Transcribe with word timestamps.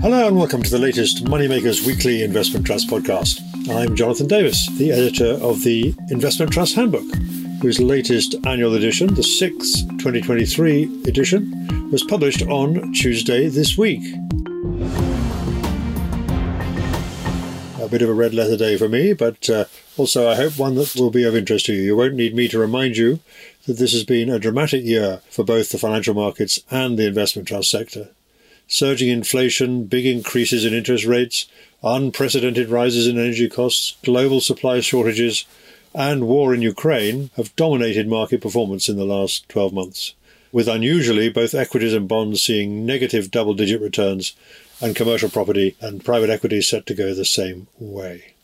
Hello 0.00 0.28
and 0.28 0.36
welcome 0.36 0.62
to 0.62 0.70
the 0.70 0.78
latest 0.78 1.24
Moneymakers 1.24 1.84
Weekly 1.84 2.22
Investment 2.22 2.64
Trust 2.64 2.88
podcast. 2.88 3.40
I'm 3.68 3.96
Jonathan 3.96 4.28
Davis, 4.28 4.68
the 4.78 4.92
editor 4.92 5.32
of 5.44 5.64
the 5.64 5.92
Investment 6.08 6.52
Trust 6.52 6.76
Handbook, 6.76 7.02
whose 7.60 7.80
latest 7.80 8.36
annual 8.46 8.74
edition, 8.74 9.08
the 9.08 9.22
6th 9.22 9.88
2023 9.98 11.02
edition, 11.08 11.90
was 11.90 12.04
published 12.04 12.42
on 12.42 12.92
Tuesday 12.92 13.48
this 13.48 13.76
week. 13.76 14.04
A 17.82 17.88
bit 17.88 18.00
of 18.00 18.08
a 18.08 18.14
red 18.14 18.34
letter 18.34 18.56
day 18.56 18.78
for 18.78 18.88
me, 18.88 19.14
but 19.14 19.50
uh, 19.50 19.64
also 19.96 20.30
I 20.30 20.36
hope 20.36 20.56
one 20.56 20.76
that 20.76 20.94
will 20.94 21.10
be 21.10 21.24
of 21.24 21.34
interest 21.34 21.66
to 21.66 21.72
you. 21.72 21.82
You 21.82 21.96
won't 21.96 22.14
need 22.14 22.36
me 22.36 22.46
to 22.48 22.58
remind 22.60 22.96
you 22.96 23.18
that 23.66 23.78
this 23.78 23.94
has 23.94 24.04
been 24.04 24.30
a 24.30 24.38
dramatic 24.38 24.84
year 24.84 25.22
for 25.28 25.42
both 25.42 25.70
the 25.70 25.78
financial 25.78 26.14
markets 26.14 26.60
and 26.70 26.96
the 26.96 27.08
investment 27.08 27.48
trust 27.48 27.68
sector 27.68 28.10
surging 28.68 29.08
inflation, 29.08 29.84
big 29.84 30.06
increases 30.06 30.64
in 30.64 30.74
interest 30.74 31.04
rates, 31.04 31.46
unprecedented 31.82 32.68
rises 32.68 33.08
in 33.08 33.18
energy 33.18 33.48
costs, 33.48 33.96
global 34.04 34.40
supply 34.40 34.78
shortages, 34.80 35.46
and 35.94 36.28
war 36.28 36.54
in 36.54 36.62
Ukraine 36.62 37.30
have 37.36 37.56
dominated 37.56 38.06
market 38.06 38.40
performance 38.40 38.88
in 38.88 38.96
the 38.96 39.04
last 39.04 39.48
12 39.48 39.72
months, 39.72 40.14
with 40.52 40.68
unusually 40.68 41.30
both 41.30 41.54
equities 41.54 41.94
and 41.94 42.06
bonds 42.06 42.42
seeing 42.42 42.84
negative 42.84 43.30
double 43.30 43.54
digit 43.54 43.80
returns, 43.80 44.36
and 44.80 44.94
commercial 44.94 45.28
property 45.28 45.74
and 45.80 46.04
private 46.04 46.30
equity 46.30 46.62
set 46.62 46.86
to 46.86 46.94
go 46.94 47.14
the 47.14 47.24
same 47.24 47.66
way. 47.78 48.34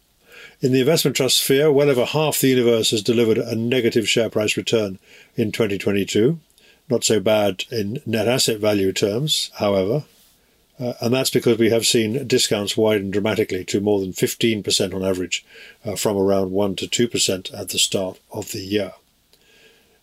In 0.60 0.72
the 0.72 0.80
investment 0.80 1.16
trust 1.16 1.38
sphere, 1.38 1.70
well 1.70 1.90
over 1.90 2.04
half 2.04 2.40
the 2.40 2.48
universe 2.48 2.90
has 2.90 3.02
delivered 3.02 3.38
a 3.38 3.54
negative 3.54 4.08
share 4.08 4.30
price 4.30 4.56
return 4.56 4.98
in 5.36 5.52
2022. 5.52 6.40
Not 6.88 7.04
so 7.04 7.20
bad 7.20 7.64
in 7.70 8.00
net 8.06 8.28
asset 8.28 8.58
value 8.58 8.92
terms, 8.92 9.50
however. 9.56 10.04
Uh, 10.78 10.94
and 11.00 11.14
that's 11.14 11.30
because 11.30 11.58
we 11.58 11.70
have 11.70 11.86
seen 11.86 12.26
discounts 12.26 12.76
widen 12.76 13.10
dramatically 13.10 13.64
to 13.64 13.80
more 13.80 14.00
than 14.00 14.12
15% 14.12 14.94
on 14.94 15.04
average 15.04 15.44
uh, 15.84 15.94
from 15.94 16.16
around 16.16 16.50
1 16.50 16.76
to 16.76 16.86
2% 16.86 17.58
at 17.58 17.68
the 17.68 17.78
start 17.78 18.18
of 18.32 18.50
the 18.50 18.60
year. 18.60 18.92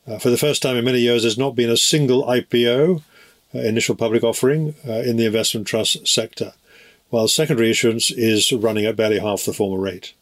Uh, 0.07 0.17
for 0.17 0.29
the 0.29 0.37
first 0.37 0.61
time 0.61 0.77
in 0.77 0.85
many 0.85 0.99
years, 0.99 1.23
there's 1.23 1.37
not 1.37 1.55
been 1.55 1.69
a 1.69 1.77
single 1.77 2.23
IPO, 2.23 3.01
uh, 3.53 3.59
initial 3.59 3.95
public 3.95 4.23
offering, 4.23 4.73
uh, 4.87 4.93
in 4.93 5.17
the 5.17 5.25
investment 5.25 5.67
trust 5.67 6.07
sector, 6.07 6.53
while 7.09 7.27
secondary 7.27 7.69
issuance 7.69 8.09
is 8.09 8.51
running 8.53 8.85
at 8.85 8.95
barely 8.95 9.19
half 9.19 9.43
the 9.43 9.53
former 9.53 9.79
rate. 9.81 10.13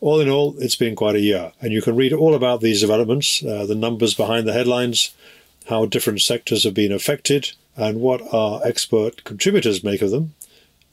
All 0.00 0.20
in 0.20 0.28
all, 0.28 0.54
it's 0.58 0.76
been 0.76 0.96
quite 0.96 1.14
a 1.14 1.20
year, 1.20 1.52
and 1.60 1.72
you 1.72 1.82
can 1.82 1.94
read 1.94 2.12
all 2.12 2.34
about 2.34 2.60
these 2.60 2.80
developments, 2.80 3.44
uh, 3.44 3.66
the 3.66 3.74
numbers 3.74 4.14
behind 4.14 4.48
the 4.48 4.52
headlines, 4.52 5.14
how 5.66 5.86
different 5.86 6.20
sectors 6.20 6.64
have 6.64 6.74
been 6.74 6.92
affected, 6.92 7.52
and 7.76 8.00
what 8.00 8.22
our 8.32 8.60
expert 8.64 9.24
contributors 9.24 9.84
make 9.84 10.02
of 10.02 10.10
them 10.10 10.34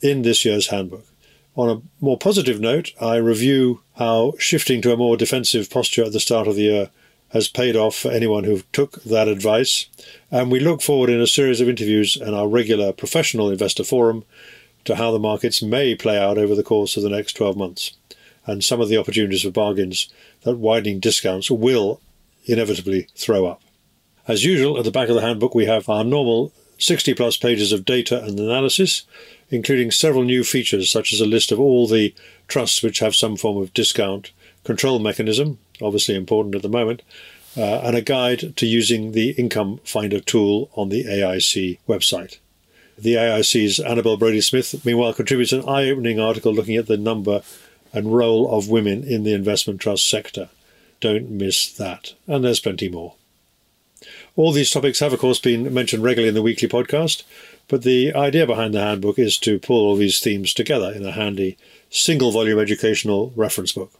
in 0.00 0.22
this 0.22 0.44
year's 0.44 0.68
handbook. 0.68 1.06
On 1.54 1.68
a 1.68 1.82
more 2.00 2.16
positive 2.16 2.60
note, 2.60 2.92
I 3.00 3.16
review 3.16 3.82
how 3.96 4.32
shifting 4.38 4.80
to 4.82 4.92
a 4.92 4.96
more 4.96 5.16
defensive 5.16 5.70
posture 5.70 6.04
at 6.04 6.12
the 6.12 6.20
start 6.20 6.48
of 6.48 6.56
the 6.56 6.62
year 6.62 6.90
has 7.32 7.48
paid 7.48 7.76
off 7.76 7.94
for 7.96 8.10
anyone 8.10 8.44
who 8.44 8.62
took 8.72 9.02
that 9.04 9.28
advice, 9.28 9.86
and 10.30 10.50
we 10.50 10.60
look 10.60 10.82
forward 10.82 11.08
in 11.08 11.20
a 11.20 11.26
series 11.26 11.60
of 11.60 11.68
interviews 11.68 12.16
and 12.16 12.34
our 12.34 12.48
regular 12.48 12.92
professional 12.92 13.50
investor 13.50 13.84
forum 13.84 14.24
to 14.84 14.96
how 14.96 15.10
the 15.10 15.18
markets 15.18 15.62
may 15.62 15.94
play 15.94 16.18
out 16.18 16.36
over 16.36 16.54
the 16.54 16.62
course 16.62 16.96
of 16.96 17.02
the 17.02 17.08
next 17.08 17.34
12 17.34 17.56
months, 17.56 17.92
and 18.46 18.64
some 18.64 18.80
of 18.80 18.88
the 18.88 18.98
opportunities 18.98 19.42
for 19.42 19.50
bargains 19.50 20.12
that 20.42 20.56
widening 20.56 21.00
discounts 21.00 21.50
will 21.50 22.00
inevitably 22.44 23.06
throw 23.14 23.46
up. 23.46 23.62
As 24.26 24.44
usual, 24.44 24.78
at 24.78 24.84
the 24.84 24.90
back 24.90 25.08
of 25.08 25.14
the 25.14 25.22
handbook, 25.22 25.54
we 25.54 25.66
have 25.66 25.88
our 25.88 26.04
normal 26.04 26.52
60 26.82 27.14
plus 27.14 27.36
pages 27.36 27.72
of 27.72 27.84
data 27.84 28.22
and 28.22 28.38
analysis, 28.38 29.04
including 29.50 29.90
several 29.90 30.24
new 30.24 30.42
features 30.42 30.90
such 30.90 31.12
as 31.12 31.20
a 31.20 31.26
list 31.26 31.52
of 31.52 31.60
all 31.60 31.86
the 31.86 32.14
trusts 32.48 32.82
which 32.82 32.98
have 32.98 33.14
some 33.14 33.36
form 33.36 33.56
of 33.56 33.72
discount 33.72 34.32
control 34.64 34.98
mechanism, 34.98 35.58
obviously 35.80 36.14
important 36.14 36.54
at 36.54 36.62
the 36.62 36.68
moment, 36.68 37.02
uh, 37.56 37.80
and 37.80 37.96
a 37.96 38.02
guide 38.02 38.56
to 38.56 38.66
using 38.66 39.12
the 39.12 39.30
income 39.32 39.78
finder 39.84 40.20
tool 40.20 40.70
on 40.74 40.88
the 40.88 41.04
AIC 41.04 41.78
website. 41.88 42.38
The 42.96 43.14
AIC's 43.14 43.80
Annabel 43.80 44.16
Brodie 44.16 44.40
Smith, 44.40 44.84
meanwhile, 44.84 45.14
contributes 45.14 45.52
an 45.52 45.68
eye 45.68 45.88
opening 45.88 46.20
article 46.20 46.52
looking 46.52 46.76
at 46.76 46.86
the 46.86 46.96
number 46.96 47.42
and 47.92 48.14
role 48.14 48.50
of 48.56 48.68
women 48.68 49.04
in 49.04 49.22
the 49.22 49.34
investment 49.34 49.80
trust 49.80 50.08
sector. 50.08 50.48
Don't 51.00 51.30
miss 51.30 51.70
that. 51.72 52.14
And 52.26 52.44
there's 52.44 52.60
plenty 52.60 52.88
more. 52.88 53.14
All 54.34 54.52
these 54.52 54.70
topics 54.70 55.00
have, 55.00 55.12
of 55.12 55.20
course, 55.20 55.38
been 55.38 55.72
mentioned 55.74 56.02
regularly 56.02 56.28
in 56.28 56.34
the 56.34 56.40
weekly 56.42 56.68
podcast, 56.68 57.22
but 57.68 57.82
the 57.82 58.14
idea 58.14 58.46
behind 58.46 58.72
the 58.72 58.80
handbook 58.80 59.18
is 59.18 59.36
to 59.38 59.58
pull 59.58 59.84
all 59.84 59.96
these 59.96 60.20
themes 60.20 60.54
together 60.54 60.90
in 60.90 61.04
a 61.04 61.12
handy 61.12 61.58
single 61.90 62.32
volume 62.32 62.58
educational 62.58 63.32
reference 63.36 63.72
book. 63.72 63.92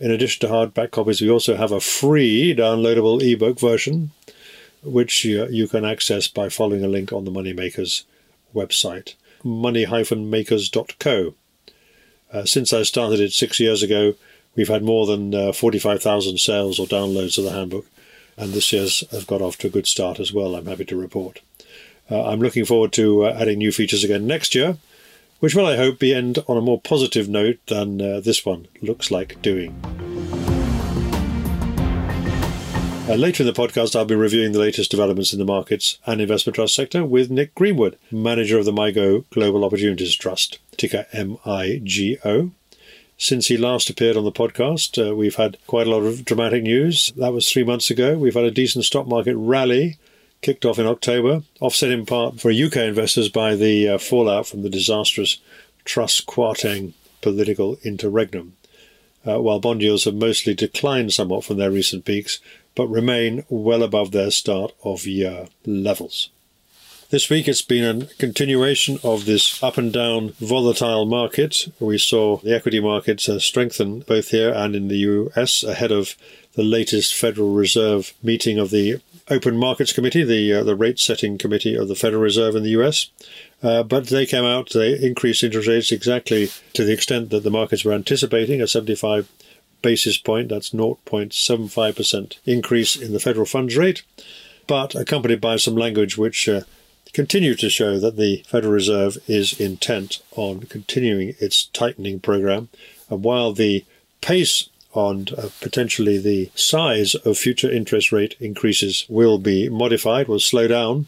In 0.00 0.10
addition 0.10 0.40
to 0.40 0.52
hardback 0.52 0.90
copies, 0.90 1.20
we 1.20 1.30
also 1.30 1.56
have 1.56 1.70
a 1.70 1.80
free 1.80 2.52
downloadable 2.56 3.22
ebook 3.22 3.60
version, 3.60 4.10
which 4.82 5.24
you, 5.24 5.46
you 5.48 5.68
can 5.68 5.84
access 5.84 6.26
by 6.26 6.48
following 6.48 6.82
a 6.82 6.88
link 6.88 7.12
on 7.12 7.24
the 7.24 7.30
Moneymakers 7.30 8.02
website, 8.52 9.14
money-makers.co. 9.44 11.34
Uh, 12.32 12.44
since 12.44 12.72
I 12.72 12.82
started 12.82 13.20
it 13.20 13.32
six 13.32 13.60
years 13.60 13.84
ago, 13.84 14.14
we've 14.56 14.68
had 14.68 14.82
more 14.82 15.06
than 15.06 15.32
uh, 15.34 15.52
45,000 15.52 16.38
sales 16.38 16.80
or 16.80 16.86
downloads 16.86 17.38
of 17.38 17.44
the 17.44 17.52
handbook, 17.52 17.86
and 18.40 18.52
this 18.54 18.72
year's 18.72 19.04
has 19.10 19.24
got 19.24 19.42
off 19.42 19.58
to 19.58 19.66
a 19.66 19.70
good 19.70 19.86
start 19.86 20.18
as 20.18 20.32
well, 20.32 20.54
I'm 20.54 20.66
happy 20.66 20.86
to 20.86 20.96
report. 20.96 21.40
Uh, 22.10 22.24
I'm 22.24 22.40
looking 22.40 22.64
forward 22.64 22.92
to 22.94 23.26
uh, 23.26 23.36
adding 23.38 23.58
new 23.58 23.70
features 23.70 24.02
again 24.02 24.26
next 24.26 24.54
year, 24.54 24.78
which 25.40 25.54
will, 25.54 25.66
I 25.66 25.76
hope, 25.76 25.98
be 25.98 26.14
end 26.14 26.38
on 26.48 26.56
a 26.56 26.62
more 26.62 26.80
positive 26.80 27.28
note 27.28 27.58
than 27.66 28.00
uh, 28.00 28.20
this 28.20 28.44
one 28.44 28.66
looks 28.80 29.10
like 29.10 29.40
doing. 29.42 29.78
Uh, 33.08 33.14
later 33.14 33.42
in 33.42 33.46
the 33.46 33.52
podcast, 33.52 33.94
I'll 33.94 34.04
be 34.04 34.14
reviewing 34.14 34.52
the 34.52 34.58
latest 34.58 34.90
developments 34.90 35.32
in 35.32 35.38
the 35.38 35.44
markets 35.44 35.98
and 36.06 36.20
investment 36.20 36.54
trust 36.54 36.74
sector 36.74 37.04
with 37.04 37.30
Nick 37.30 37.54
Greenwood, 37.54 37.98
manager 38.10 38.58
of 38.58 38.64
the 38.64 38.72
MIGO 38.72 39.24
Global 39.30 39.64
Opportunities 39.64 40.14
Trust, 40.16 40.60
ticker 40.76 41.06
MIGO. 41.12 42.52
Since 43.22 43.48
he 43.48 43.58
last 43.58 43.90
appeared 43.90 44.16
on 44.16 44.24
the 44.24 44.32
podcast, 44.32 44.96
uh, 44.96 45.14
we've 45.14 45.34
had 45.34 45.58
quite 45.66 45.86
a 45.86 45.90
lot 45.90 46.04
of 46.04 46.24
dramatic 46.24 46.62
news. 46.62 47.12
That 47.18 47.34
was 47.34 47.46
three 47.46 47.64
months 47.64 47.90
ago. 47.90 48.16
We've 48.16 48.32
had 48.32 48.44
a 48.44 48.50
decent 48.50 48.86
stock 48.86 49.06
market 49.06 49.36
rally 49.36 49.98
kicked 50.40 50.64
off 50.64 50.78
in 50.78 50.86
October, 50.86 51.42
offset 51.60 51.90
in 51.90 52.06
part 52.06 52.40
for 52.40 52.50
UK 52.50 52.76
investors 52.76 53.28
by 53.28 53.56
the 53.56 53.90
uh, 53.90 53.98
fallout 53.98 54.46
from 54.46 54.62
the 54.62 54.70
disastrous 54.70 55.36
Truss 55.84 56.22
Kwarteng 56.22 56.94
political 57.20 57.76
interregnum. 57.84 58.56
Uh, 59.28 59.38
while 59.38 59.60
bond 59.60 59.82
yields 59.82 60.04
have 60.04 60.14
mostly 60.14 60.54
declined 60.54 61.12
somewhat 61.12 61.44
from 61.44 61.58
their 61.58 61.70
recent 61.70 62.06
peaks, 62.06 62.40
but 62.74 62.88
remain 62.88 63.44
well 63.50 63.82
above 63.82 64.12
their 64.12 64.30
start 64.30 64.72
of 64.82 65.06
year 65.06 65.48
levels. 65.66 66.30
This 67.10 67.28
week 67.28 67.48
it's 67.48 67.60
been 67.60 68.02
a 68.02 68.06
continuation 68.18 69.00
of 69.02 69.24
this 69.24 69.60
up 69.64 69.76
and 69.76 69.92
down 69.92 70.30
volatile 70.38 71.06
market. 71.06 71.66
We 71.80 71.98
saw 71.98 72.36
the 72.36 72.54
equity 72.54 72.78
markets 72.78 73.28
uh, 73.28 73.40
strengthen 73.40 74.00
both 74.00 74.28
here 74.28 74.52
and 74.52 74.76
in 74.76 74.86
the 74.86 74.98
US 74.98 75.64
ahead 75.64 75.90
of 75.90 76.14
the 76.52 76.62
latest 76.62 77.12
Federal 77.16 77.52
Reserve 77.52 78.14
meeting 78.22 78.60
of 78.60 78.70
the 78.70 79.00
Open 79.28 79.56
Markets 79.56 79.92
Committee, 79.92 80.22
the 80.22 80.52
uh, 80.54 80.62
the 80.62 80.76
rate 80.76 81.00
setting 81.00 81.36
committee 81.36 81.74
of 81.74 81.88
the 81.88 81.96
Federal 81.96 82.22
Reserve 82.22 82.54
in 82.54 82.62
the 82.62 82.78
US. 82.80 83.10
Uh, 83.60 83.82
but 83.82 84.06
they 84.06 84.24
came 84.24 84.44
out, 84.44 84.70
they 84.70 84.96
increased 84.96 85.42
interest 85.42 85.66
rates 85.66 85.90
exactly 85.90 86.48
to 86.74 86.84
the 86.84 86.92
extent 86.92 87.30
that 87.30 87.42
the 87.42 87.50
markets 87.50 87.84
were 87.84 87.92
anticipating 87.92 88.62
a 88.62 88.68
75 88.68 89.28
basis 89.82 90.16
point, 90.16 90.48
that's 90.48 90.70
0.75% 90.70 92.38
increase 92.46 92.94
in 92.94 93.12
the 93.12 93.18
federal 93.18 93.46
funds 93.46 93.76
rate, 93.76 94.04
but 94.68 94.94
accompanied 94.94 95.40
by 95.40 95.56
some 95.56 95.74
language 95.74 96.16
which 96.16 96.48
uh, 96.48 96.60
continue 97.12 97.54
to 97.54 97.70
show 97.70 97.98
that 97.98 98.16
the 98.16 98.44
Federal 98.46 98.72
Reserve 98.72 99.18
is 99.26 99.58
intent 99.60 100.22
on 100.36 100.62
continuing 100.62 101.34
its 101.38 101.66
tightening 101.66 102.20
program. 102.20 102.68
And 103.08 103.22
while 103.22 103.52
the 103.52 103.84
pace 104.20 104.68
and 104.94 105.32
uh, 105.34 105.48
potentially 105.60 106.18
the 106.18 106.50
size 106.54 107.14
of 107.14 107.38
future 107.38 107.70
interest 107.70 108.12
rate 108.12 108.34
increases 108.40 109.06
will 109.08 109.38
be 109.38 109.68
modified, 109.68 110.28
will 110.28 110.40
slow 110.40 110.66
down, 110.66 111.06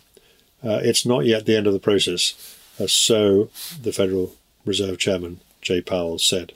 uh, 0.65 0.81
it's 0.83 1.05
not 1.05 1.25
yet 1.25 1.47
the 1.47 1.57
end 1.57 1.67
of 1.67 1.73
the 1.73 1.79
process. 1.79 2.35
Uh, 2.81 2.87
so 2.87 3.51
the 3.81 3.93
Federal 3.93 4.35
Reserve 4.65 4.99
Chairman 4.99 5.41
Jay 5.61 5.81
Powell 5.81 6.19
said. 6.19 6.53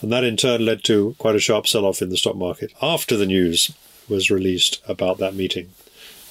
And 0.00 0.12
that 0.12 0.24
in 0.24 0.36
turn 0.36 0.64
led 0.64 0.84
to 0.84 1.16
quite 1.18 1.34
a 1.34 1.40
sharp 1.40 1.66
sell 1.66 1.84
off 1.84 2.02
in 2.02 2.10
the 2.10 2.16
stock 2.16 2.36
market 2.36 2.72
after 2.80 3.16
the 3.16 3.26
news 3.26 3.72
was 4.08 4.30
released 4.30 4.80
about 4.86 5.18
that 5.18 5.34
meeting. 5.34 5.70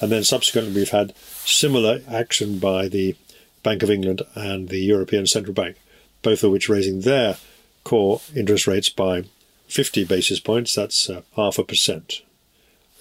And 0.02 0.12
then 0.12 0.24
subsequently, 0.24 0.74
we've 0.74 0.90
had 0.90 1.16
similar 1.46 2.02
action 2.10 2.60
by 2.60 2.88
the 2.88 3.16
Bank 3.64 3.84
of 3.84 3.92
England 3.92 4.22
and 4.36 4.70
the 4.70 4.80
European 4.80 5.28
Central 5.28 5.54
Bank, 5.54 5.76
both 6.22 6.44
of 6.44 6.52
which 6.52 6.70
raising 6.70 7.02
their 7.02 7.38
core 7.84 8.22
interest 8.36 8.68
rates 8.68 8.90
by 8.90 9.24
50 9.68 10.06
basis 10.06 10.40
points. 10.40 10.76
That's 10.76 11.10
uh, 11.10 11.22
half 11.36 11.58
a 11.58 11.64
percent. 11.64 12.22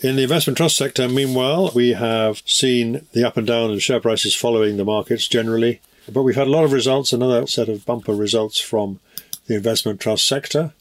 In 0.00 0.16
the 0.16 0.22
investment 0.22 0.56
trust 0.56 0.76
sector, 0.76 1.08
meanwhile, 1.08 1.72
we 1.74 1.90
have 1.90 2.42
seen 2.46 3.06
the 3.12 3.26
up 3.26 3.36
and 3.36 3.46
down 3.46 3.70
in 3.70 3.78
share 3.80 4.00
prices 4.00 4.34
following 4.34 4.76
the 4.76 4.84
markets 4.84 5.26
generally. 5.26 5.80
But 6.12 6.22
we've 6.22 6.36
had 6.36 6.46
a 6.46 6.50
lot 6.50 6.64
of 6.64 6.72
results, 6.72 7.12
another 7.12 7.46
set 7.46 7.68
of 7.68 7.84
bumper 7.84 8.14
results 8.14 8.60
from 8.60 9.00
the 9.46 9.56
investment 9.56 10.00
trust 10.00 10.26
sector. 10.26 10.72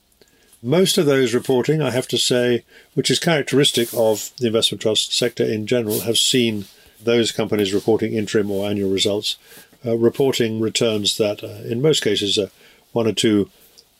Most 0.64 0.98
of 0.98 1.06
those 1.06 1.36
reporting, 1.36 1.84
I 1.84 1.92
have 1.92 2.08
to 2.08 2.18
say, 2.18 2.64
which 2.96 3.12
is 3.12 3.20
characteristic 3.20 3.90
of 3.94 4.32
the 4.40 4.48
investment 4.48 4.82
trust 4.82 5.16
sector 5.16 5.44
in 5.44 5.68
general, 5.68 6.02
have 6.02 6.18
seen 6.18 6.66
those 7.00 7.32
companies 7.32 7.74
reporting 7.74 8.14
interim 8.14 8.50
or 8.50 8.68
annual 8.68 8.90
results, 8.90 9.38
uh, 9.86 9.96
reporting 9.96 10.60
returns 10.60 11.18
that, 11.18 11.44
uh, 11.44 11.70
in 11.70 11.82
most 11.82 12.04
cases, 12.04 12.40
are 12.40 12.50
one 12.92 13.08
or 13.08 13.14
two, 13.14 13.52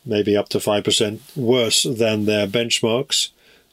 maybe 0.04 0.36
up 0.36 0.48
to 0.48 0.58
5% 0.58 1.20
worse 1.36 1.84
than 1.84 2.24
their 2.24 2.48
benchmarks. 2.48 3.28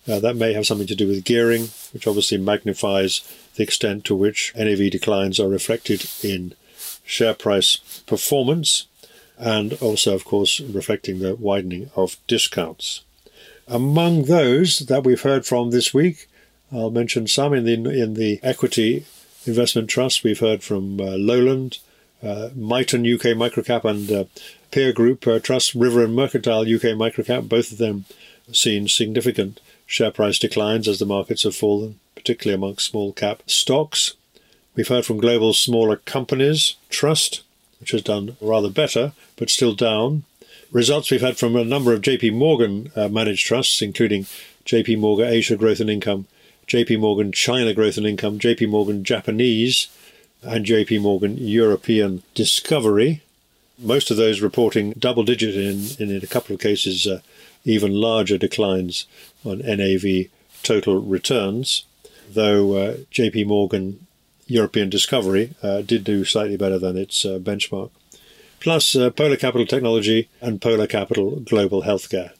Uh, 0.07 0.19
that 0.19 0.35
may 0.35 0.53
have 0.53 0.67
something 0.67 0.85
to 0.85 0.95
do 0.95 1.07
with 1.07 1.23
gearing, 1.23 1.69
which 1.91 2.05
obviously 2.05 2.37
magnifies 2.37 3.21
the 3.55 3.63
extent 3.63 4.05
to 4.05 4.15
which 4.15 4.53
NAV 4.55 4.91
declines 4.91 5.39
are 5.39 5.49
reflected 5.49 6.07
in 6.21 6.53
share 7.03 7.33
price 7.33 7.77
performance 8.05 8.85
and 9.37 9.73
also, 9.73 10.13
of 10.15 10.25
course, 10.25 10.59
reflecting 10.59 11.19
the 11.19 11.35
widening 11.35 11.89
of 11.95 12.17
discounts. 12.27 13.01
Among 13.67 14.23
those 14.23 14.79
that 14.79 15.03
we've 15.03 15.21
heard 15.21 15.45
from 15.45 15.71
this 15.71 15.93
week, 15.93 16.27
I'll 16.71 16.91
mention 16.91 17.27
some 17.27 17.53
in 17.53 17.65
the 17.65 17.73
in 17.73 18.13
the 18.13 18.39
equity 18.43 19.05
investment 19.45 19.89
trust. 19.89 20.23
We've 20.23 20.39
heard 20.39 20.63
from 20.63 20.99
uh, 20.99 21.17
Lowland, 21.17 21.79
uh, 22.23 22.47
UK 22.47 23.33
Microcap, 23.35 23.83
and 23.83 24.11
uh, 24.11 24.25
Peer 24.71 24.91
Group 24.91 25.25
uh, 25.27 25.39
Trust, 25.39 25.73
River 25.73 26.03
and 26.03 26.15
Mercantile 26.15 26.61
UK 26.61 26.95
Microcap. 26.97 27.47
Both 27.47 27.71
of 27.71 27.77
them 27.77 28.05
seen 28.51 28.87
significant 28.87 29.59
share 29.85 30.11
price 30.11 30.39
declines 30.39 30.87
as 30.87 30.99
the 30.99 31.05
markets 31.05 31.43
have 31.43 31.55
fallen, 31.55 31.99
particularly 32.15 32.55
amongst 32.55 32.87
small 32.87 33.13
cap 33.13 33.43
stocks. 33.47 34.13
We've 34.75 34.87
heard 34.87 35.05
from 35.05 35.17
Global 35.17 35.53
Smaller 35.53 35.97
Companies 35.97 36.75
Trust, 36.89 37.43
which 37.85 37.91
has 37.91 38.01
done 38.01 38.35
rather 38.41 38.67
better, 38.67 39.11
but 39.35 39.47
still 39.47 39.75
down. 39.75 40.23
Results 40.71 41.11
we've 41.11 41.21
had 41.21 41.37
from 41.37 41.55
a 41.55 41.63
number 41.63 41.93
of 41.93 42.01
JP 42.01 42.33
Morgan 42.33 42.91
uh, 42.95 43.07
managed 43.09 43.45
trusts, 43.45 43.79
including 43.79 44.25
JP 44.65 44.97
Morgan 44.97 45.27
Asia 45.27 45.55
Growth 45.55 45.79
and 45.79 45.89
Income, 45.91 46.25
JP 46.67 46.99
Morgan 46.99 47.31
China 47.31 47.75
Growth 47.75 47.97
and 47.97 48.07
Income, 48.07 48.39
JP 48.39 48.69
Morgan 48.69 49.03
Japanese, 49.03 49.87
and 50.41 50.65
JP 50.65 51.03
Morgan 51.03 51.37
European 51.37 52.23
Discovery. 52.33 53.21
Most 53.77 54.09
of 54.09 54.17
those 54.17 54.41
reporting 54.41 54.93
double 54.93 55.23
digit 55.23 55.55
in, 55.55 55.85
in, 55.99 56.23
a 56.23 56.25
couple 56.25 56.55
of 56.55 56.61
cases, 56.61 57.05
uh, 57.05 57.19
even 57.65 57.91
larger 57.91 58.39
declines 58.39 59.05
on 59.43 59.59
NAV 59.59 60.25
total 60.63 61.01
returns, 61.01 61.85
though 62.27 62.77
uh, 62.77 62.93
JP 63.11 63.45
Morgan 63.45 64.04
European 64.47 64.89
Discovery 64.89 65.55
uh, 65.63 65.81
did 65.81 66.03
do 66.03 66.25
slightly 66.25 66.57
better 66.57 66.77
than 66.77 66.97
its 66.97 67.25
uh, 67.25 67.39
benchmark. 67.39 67.89
Plus, 68.59 68.95
uh, 68.95 69.09
Polar 69.09 69.37
Capital 69.37 69.65
Technology 69.65 70.29
and 70.41 70.61
Polar 70.61 70.87
Capital 70.87 71.39
Global 71.39 71.83
Healthcare, 71.83 72.31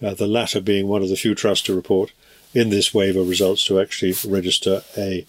the 0.00 0.26
latter 0.26 0.60
being 0.60 0.88
one 0.88 1.02
of 1.02 1.08
the 1.08 1.16
few 1.16 1.34
trusts 1.34 1.66
to 1.66 1.74
report 1.74 2.12
in 2.54 2.70
this 2.70 2.92
wave 2.94 3.16
of 3.16 3.28
results 3.28 3.64
to 3.66 3.80
actually 3.80 4.14
register 4.26 4.82
a 4.96 5.26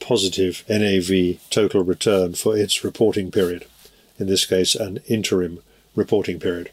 positive 0.00 0.64
NAV 0.68 1.38
total 1.50 1.82
return 1.82 2.34
for 2.34 2.56
its 2.56 2.84
reporting 2.84 3.30
period, 3.30 3.66
in 4.18 4.26
this 4.26 4.44
case, 4.44 4.74
an 4.74 4.98
interim 5.08 5.60
reporting 5.94 6.40
period. 6.40 6.70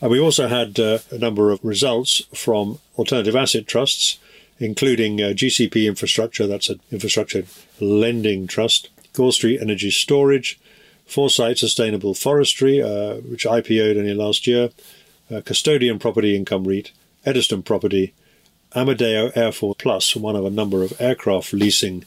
And 0.00 0.10
we 0.10 0.20
also 0.20 0.48
had 0.48 0.78
uh, 0.78 0.98
a 1.10 1.18
number 1.18 1.50
of 1.50 1.60
results 1.62 2.22
from 2.32 2.78
alternative 2.96 3.36
asset 3.36 3.66
trusts 3.66 4.18
including 4.60 5.20
uh, 5.20 5.28
GCP 5.28 5.86
Infrastructure, 5.86 6.46
that's 6.46 6.68
an 6.68 6.80
infrastructure 6.92 7.44
lending 7.80 8.46
trust, 8.46 8.90
Gore 9.14 9.32
Street 9.32 9.60
Energy 9.60 9.90
Storage, 9.90 10.60
Foresight 11.06 11.58
Sustainable 11.58 12.14
Forestry, 12.14 12.80
uh, 12.80 13.16
which 13.16 13.46
IPO'd 13.46 13.96
only 13.96 14.14
last 14.14 14.46
year, 14.46 14.68
uh, 15.34 15.40
Custodian 15.40 15.98
Property 15.98 16.36
Income 16.36 16.64
REIT, 16.64 16.92
Ediston 17.24 17.62
Property, 17.62 18.12
Amedeo 18.76 19.36
Air 19.36 19.50
Four 19.50 19.74
Plus, 19.74 20.14
one 20.14 20.36
of 20.36 20.44
a 20.44 20.50
number 20.50 20.84
of 20.84 20.92
aircraft 21.00 21.52
leasing 21.52 22.04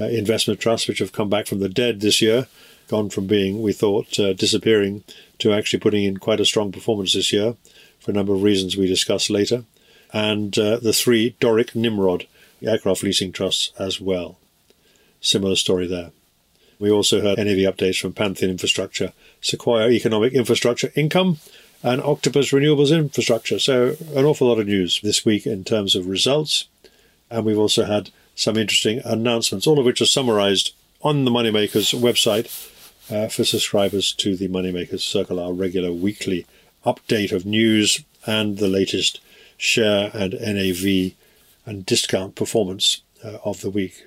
uh, 0.00 0.04
investment 0.04 0.60
trusts 0.60 0.88
which 0.88 1.00
have 1.00 1.12
come 1.12 1.28
back 1.28 1.46
from 1.46 1.58
the 1.58 1.68
dead 1.68 2.00
this 2.00 2.22
year, 2.22 2.46
gone 2.86 3.10
from 3.10 3.26
being, 3.26 3.60
we 3.60 3.72
thought, 3.72 4.18
uh, 4.18 4.32
disappearing 4.32 5.02
to 5.38 5.52
actually 5.52 5.80
putting 5.80 6.04
in 6.04 6.16
quite 6.16 6.40
a 6.40 6.46
strong 6.46 6.72
performance 6.72 7.12
this 7.12 7.32
year 7.32 7.56
for 7.98 8.12
a 8.12 8.14
number 8.14 8.32
of 8.32 8.42
reasons 8.42 8.76
we 8.76 8.86
discuss 8.86 9.28
later 9.28 9.64
and 10.12 10.58
uh, 10.58 10.78
the 10.78 10.92
three 10.92 11.36
Doric 11.40 11.74
Nimrod 11.74 12.26
aircraft 12.62 13.02
leasing 13.02 13.32
trusts 13.32 13.72
as 13.78 14.00
well. 14.00 14.38
Similar 15.20 15.56
story 15.56 15.86
there. 15.86 16.10
We 16.78 16.90
also 16.90 17.20
heard 17.20 17.38
NAV 17.38 17.74
updates 17.74 18.00
from 18.00 18.12
Pantheon 18.12 18.50
Infrastructure, 18.50 19.12
Sequoia 19.40 19.90
Economic 19.90 20.32
Infrastructure 20.32 20.92
Income, 20.94 21.38
and 21.82 22.00
Octopus 22.02 22.50
Renewables 22.50 22.96
Infrastructure. 22.96 23.58
So, 23.58 23.96
an 24.14 24.24
awful 24.24 24.48
lot 24.48 24.60
of 24.60 24.66
news 24.66 25.00
this 25.02 25.24
week 25.24 25.46
in 25.46 25.64
terms 25.64 25.94
of 25.94 26.06
results. 26.06 26.66
And 27.30 27.44
we've 27.44 27.58
also 27.58 27.84
had 27.84 28.10
some 28.34 28.56
interesting 28.56 29.00
announcements, 29.04 29.66
all 29.66 29.78
of 29.78 29.84
which 29.84 30.00
are 30.00 30.06
summarized 30.06 30.72
on 31.02 31.24
the 31.24 31.30
Moneymakers 31.30 31.94
website 31.98 32.46
uh, 33.10 33.28
for 33.28 33.44
subscribers 33.44 34.12
to 34.12 34.36
the 34.36 34.48
Moneymakers 34.48 35.00
Circle, 35.00 35.40
our 35.40 35.52
regular 35.52 35.92
weekly 35.92 36.46
update 36.84 37.32
of 37.32 37.44
news 37.44 38.04
and 38.26 38.58
the 38.58 38.68
latest 38.68 39.20
share 39.58 40.10
and 40.14 40.32
NAV 40.32 41.12
and 41.66 41.84
discount 41.84 42.34
performance 42.34 43.02
uh, 43.22 43.38
of 43.44 43.60
the 43.60 43.68
week. 43.68 44.06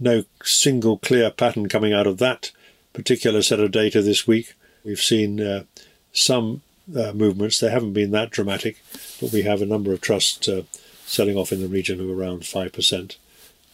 No 0.00 0.24
single 0.42 0.96
clear 0.96 1.30
pattern 1.30 1.68
coming 1.68 1.92
out 1.92 2.06
of 2.06 2.16
that 2.18 2.50
particular 2.94 3.42
set 3.42 3.60
of 3.60 3.72
data 3.72 4.00
this 4.00 4.26
week. 4.26 4.54
We've 4.84 4.98
seen 4.98 5.40
uh, 5.40 5.64
some 6.12 6.62
uh, 6.96 7.12
movements. 7.12 7.60
They 7.60 7.70
haven't 7.70 7.92
been 7.92 8.12
that 8.12 8.30
dramatic, 8.30 8.82
but 9.20 9.32
we 9.32 9.42
have 9.42 9.60
a 9.60 9.66
number 9.66 9.92
of 9.92 10.00
trusts 10.00 10.48
uh, 10.48 10.62
selling 11.04 11.36
off 11.36 11.52
in 11.52 11.60
the 11.60 11.68
region 11.68 12.00
of 12.00 12.08
around 12.08 12.42
5% 12.42 13.16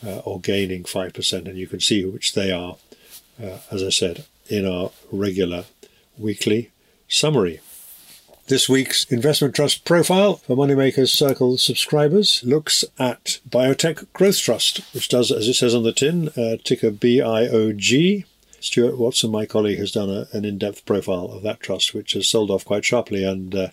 uh, 0.04 0.18
or 0.18 0.40
gaining 0.40 0.84
5%, 0.84 1.46
and 1.46 1.58
you 1.58 1.66
can 1.66 1.80
see 1.80 2.04
which 2.04 2.34
they 2.34 2.50
are, 2.50 2.76
uh, 3.42 3.58
as 3.70 3.82
I 3.82 3.90
said, 3.90 4.24
in 4.48 4.66
our 4.66 4.90
regular 5.12 5.64
weekly 6.18 6.70
summary. 7.08 7.60
This 8.50 8.68
week's 8.68 9.04
investment 9.04 9.54
trust 9.54 9.84
profile 9.84 10.34
for 10.34 10.56
Moneymakers 10.56 11.10
Circle 11.10 11.56
subscribers 11.56 12.42
looks 12.42 12.84
at 12.98 13.38
Biotech 13.48 14.12
Growth 14.12 14.40
Trust, 14.40 14.80
which 14.92 15.08
does, 15.08 15.30
as 15.30 15.46
it 15.46 15.54
says 15.54 15.72
on 15.72 15.84
the 15.84 15.92
tin, 15.92 16.30
uh, 16.30 16.56
ticker 16.64 16.90
BIOG. 16.90 18.24
Stuart 18.58 18.98
Watson, 18.98 19.30
my 19.30 19.46
colleague, 19.46 19.78
has 19.78 19.92
done 19.92 20.10
a, 20.10 20.26
an 20.32 20.44
in 20.44 20.58
depth 20.58 20.84
profile 20.84 21.26
of 21.26 21.44
that 21.44 21.60
trust, 21.60 21.94
which 21.94 22.14
has 22.14 22.26
sold 22.26 22.50
off 22.50 22.64
quite 22.64 22.84
sharply, 22.84 23.22
and 23.22 23.54
uh, 23.54 23.68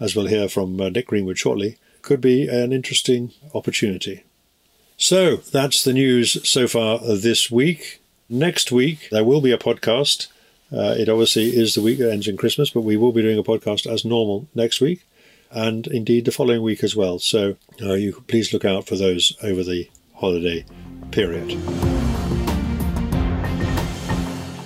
as 0.00 0.16
we'll 0.16 0.28
hear 0.28 0.48
from 0.48 0.80
uh, 0.80 0.88
Nick 0.88 1.08
Greenwood 1.08 1.36
shortly, 1.36 1.76
could 2.00 2.22
be 2.22 2.48
an 2.48 2.72
interesting 2.72 3.30
opportunity. 3.52 4.24
So 4.96 5.36
that's 5.36 5.84
the 5.84 5.92
news 5.92 6.48
so 6.48 6.66
far 6.66 6.98
this 7.00 7.50
week. 7.50 8.00
Next 8.30 8.72
week, 8.72 9.10
there 9.10 9.22
will 9.22 9.42
be 9.42 9.52
a 9.52 9.58
podcast 9.58 10.28
uh, 10.76 10.94
it 10.98 11.08
obviously 11.08 11.56
is 11.56 11.74
the 11.74 11.82
week 11.82 11.98
that 11.98 12.12
ends 12.12 12.28
in 12.28 12.36
Christmas, 12.36 12.70
but 12.70 12.80
we 12.80 12.96
will 12.96 13.12
be 13.12 13.22
doing 13.22 13.38
a 13.38 13.42
podcast 13.42 13.90
as 13.90 14.04
normal 14.04 14.48
next 14.54 14.80
week 14.80 15.06
and 15.54 15.86
indeed 15.86 16.24
the 16.24 16.32
following 16.32 16.62
week 16.62 16.82
as 16.82 16.96
well. 16.96 17.18
So 17.18 17.56
uh, 17.80 17.94
you 17.94 18.24
please 18.26 18.52
look 18.52 18.64
out 18.64 18.86
for 18.86 18.96
those 18.96 19.36
over 19.42 19.62
the 19.62 19.88
holiday 20.14 20.64
period. 21.12 21.50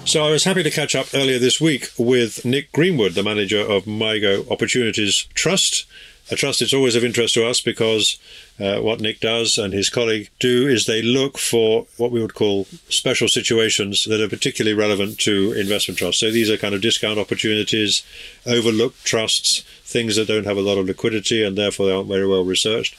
So 0.07 0.25
I 0.25 0.31
was 0.31 0.45
happy 0.45 0.63
to 0.63 0.71
catch 0.71 0.97
up 0.97 1.09
earlier 1.13 1.39
this 1.39 1.61
week 1.61 1.91
with 1.99 2.43
Nick 2.43 2.73
Greenwood, 2.73 3.13
the 3.13 3.23
manager 3.23 3.61
of 3.61 3.85
MIGO 3.85 4.51
Opportunities 4.51 5.29
Trust, 5.35 5.87
a 6.31 6.37
trust 6.37 6.61
that's 6.61 6.75
always 6.75 6.95
of 6.95 7.05
interest 7.05 7.35
to 7.35 7.47
us 7.47 7.61
because 7.61 8.19
uh, 8.61 8.81
what 8.81 9.01
Nick 9.01 9.21
does 9.21 9.57
and 9.57 9.73
his 9.73 9.89
colleague 9.89 10.29
do 10.39 10.67
is 10.67 10.85
they 10.85 11.01
look 11.03 11.39
for 11.39 11.87
what 11.97 12.11
we 12.11 12.21
would 12.21 12.35
call 12.35 12.67
special 12.89 13.29
situations 13.29 14.05
that 14.05 14.21
are 14.21 14.29
particularly 14.29 14.77
relevant 14.77 15.19
to 15.21 15.53
investment 15.53 15.99
trusts. 15.99 16.21
So 16.21 16.31
these 16.31 16.51
are 16.51 16.57
kind 16.57 16.75
of 16.75 16.83
discount 16.83 17.19
opportunities, 17.19 18.03
overlooked 18.47 19.05
trusts, 19.05 19.65
things 19.85 20.17
that 20.17 20.29
don't 20.29 20.47
have 20.47 20.59
a 20.59 20.63
lot 20.63 20.79
of 20.79 20.87
liquidity 20.87 21.43
and 21.43 21.57
therefore 21.57 21.87
they 21.87 21.95
aren't 21.95 22.09
very 22.09 22.27
well 22.27 22.45
researched, 22.45 22.97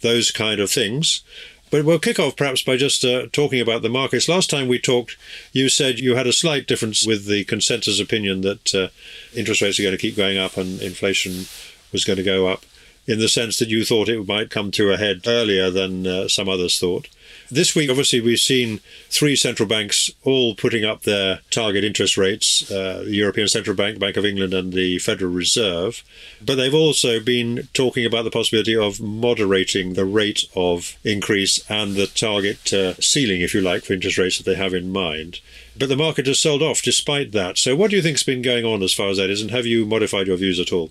those 0.00 0.30
kind 0.30 0.60
of 0.60 0.70
things. 0.70 1.22
But 1.70 1.84
we'll 1.84 1.98
kick 1.98 2.20
off 2.20 2.36
perhaps 2.36 2.62
by 2.62 2.76
just 2.76 3.04
uh, 3.04 3.26
talking 3.32 3.60
about 3.60 3.82
the 3.82 3.88
markets. 3.88 4.28
Last 4.28 4.48
time 4.48 4.68
we 4.68 4.78
talked, 4.78 5.16
you 5.52 5.68
said 5.68 5.98
you 5.98 6.14
had 6.14 6.26
a 6.26 6.32
slight 6.32 6.68
difference 6.68 7.04
with 7.04 7.26
the 7.26 7.44
consensus 7.44 7.98
opinion 7.98 8.42
that 8.42 8.74
uh, 8.74 8.88
interest 9.36 9.60
rates 9.60 9.80
are 9.80 9.82
going 9.82 9.96
to 9.96 10.00
keep 10.00 10.16
going 10.16 10.38
up 10.38 10.56
and 10.56 10.80
inflation 10.80 11.46
was 11.94 12.04
going 12.04 12.18
to 12.18 12.22
go 12.22 12.46
up 12.46 12.66
in 13.06 13.18
the 13.18 13.28
sense 13.28 13.58
that 13.58 13.68
you 13.68 13.84
thought 13.84 14.08
it 14.08 14.26
might 14.26 14.50
come 14.50 14.70
to 14.70 14.92
a 14.92 14.96
head 14.96 15.22
earlier 15.26 15.70
than 15.70 16.06
uh, 16.06 16.28
some 16.28 16.48
others 16.48 16.78
thought. 16.78 17.08
This 17.50 17.74
week, 17.74 17.90
obviously, 17.90 18.20
we've 18.20 18.38
seen 18.38 18.80
three 19.10 19.36
central 19.36 19.68
banks 19.68 20.10
all 20.22 20.54
putting 20.54 20.84
up 20.84 21.02
their 21.02 21.40
target 21.50 21.84
interest 21.84 22.16
rates 22.16 22.70
uh, 22.70 23.02
the 23.04 23.14
European 23.14 23.48
Central 23.48 23.76
Bank, 23.76 23.98
Bank 23.98 24.16
of 24.16 24.24
England, 24.24 24.54
and 24.54 24.72
the 24.72 24.98
Federal 24.98 25.30
Reserve. 25.30 26.02
But 26.44 26.54
they've 26.54 26.74
also 26.74 27.20
been 27.20 27.68
talking 27.74 28.06
about 28.06 28.24
the 28.24 28.30
possibility 28.30 28.74
of 28.74 29.00
moderating 29.00 29.92
the 29.92 30.06
rate 30.06 30.44
of 30.56 30.96
increase 31.04 31.62
and 31.70 31.94
the 31.94 32.06
target 32.06 32.72
uh, 32.72 32.94
ceiling, 32.94 33.42
if 33.42 33.52
you 33.52 33.60
like, 33.60 33.84
for 33.84 33.92
interest 33.92 34.16
rates 34.16 34.38
that 34.38 34.44
they 34.44 34.56
have 34.56 34.72
in 34.72 34.90
mind. 34.90 35.40
But 35.76 35.90
the 35.90 35.96
market 35.96 36.26
has 36.26 36.40
sold 36.40 36.62
off 36.62 36.80
despite 36.80 37.32
that. 37.32 37.58
So, 37.58 37.76
what 37.76 37.90
do 37.90 37.96
you 37.96 38.02
think's 38.02 38.22
been 38.22 38.42
going 38.42 38.64
on 38.64 38.82
as 38.82 38.94
far 38.94 39.08
as 39.08 39.18
that 39.18 39.30
is, 39.30 39.42
and 39.42 39.50
have 39.50 39.66
you 39.66 39.84
modified 39.84 40.28
your 40.28 40.38
views 40.38 40.58
at 40.58 40.72
all? 40.72 40.90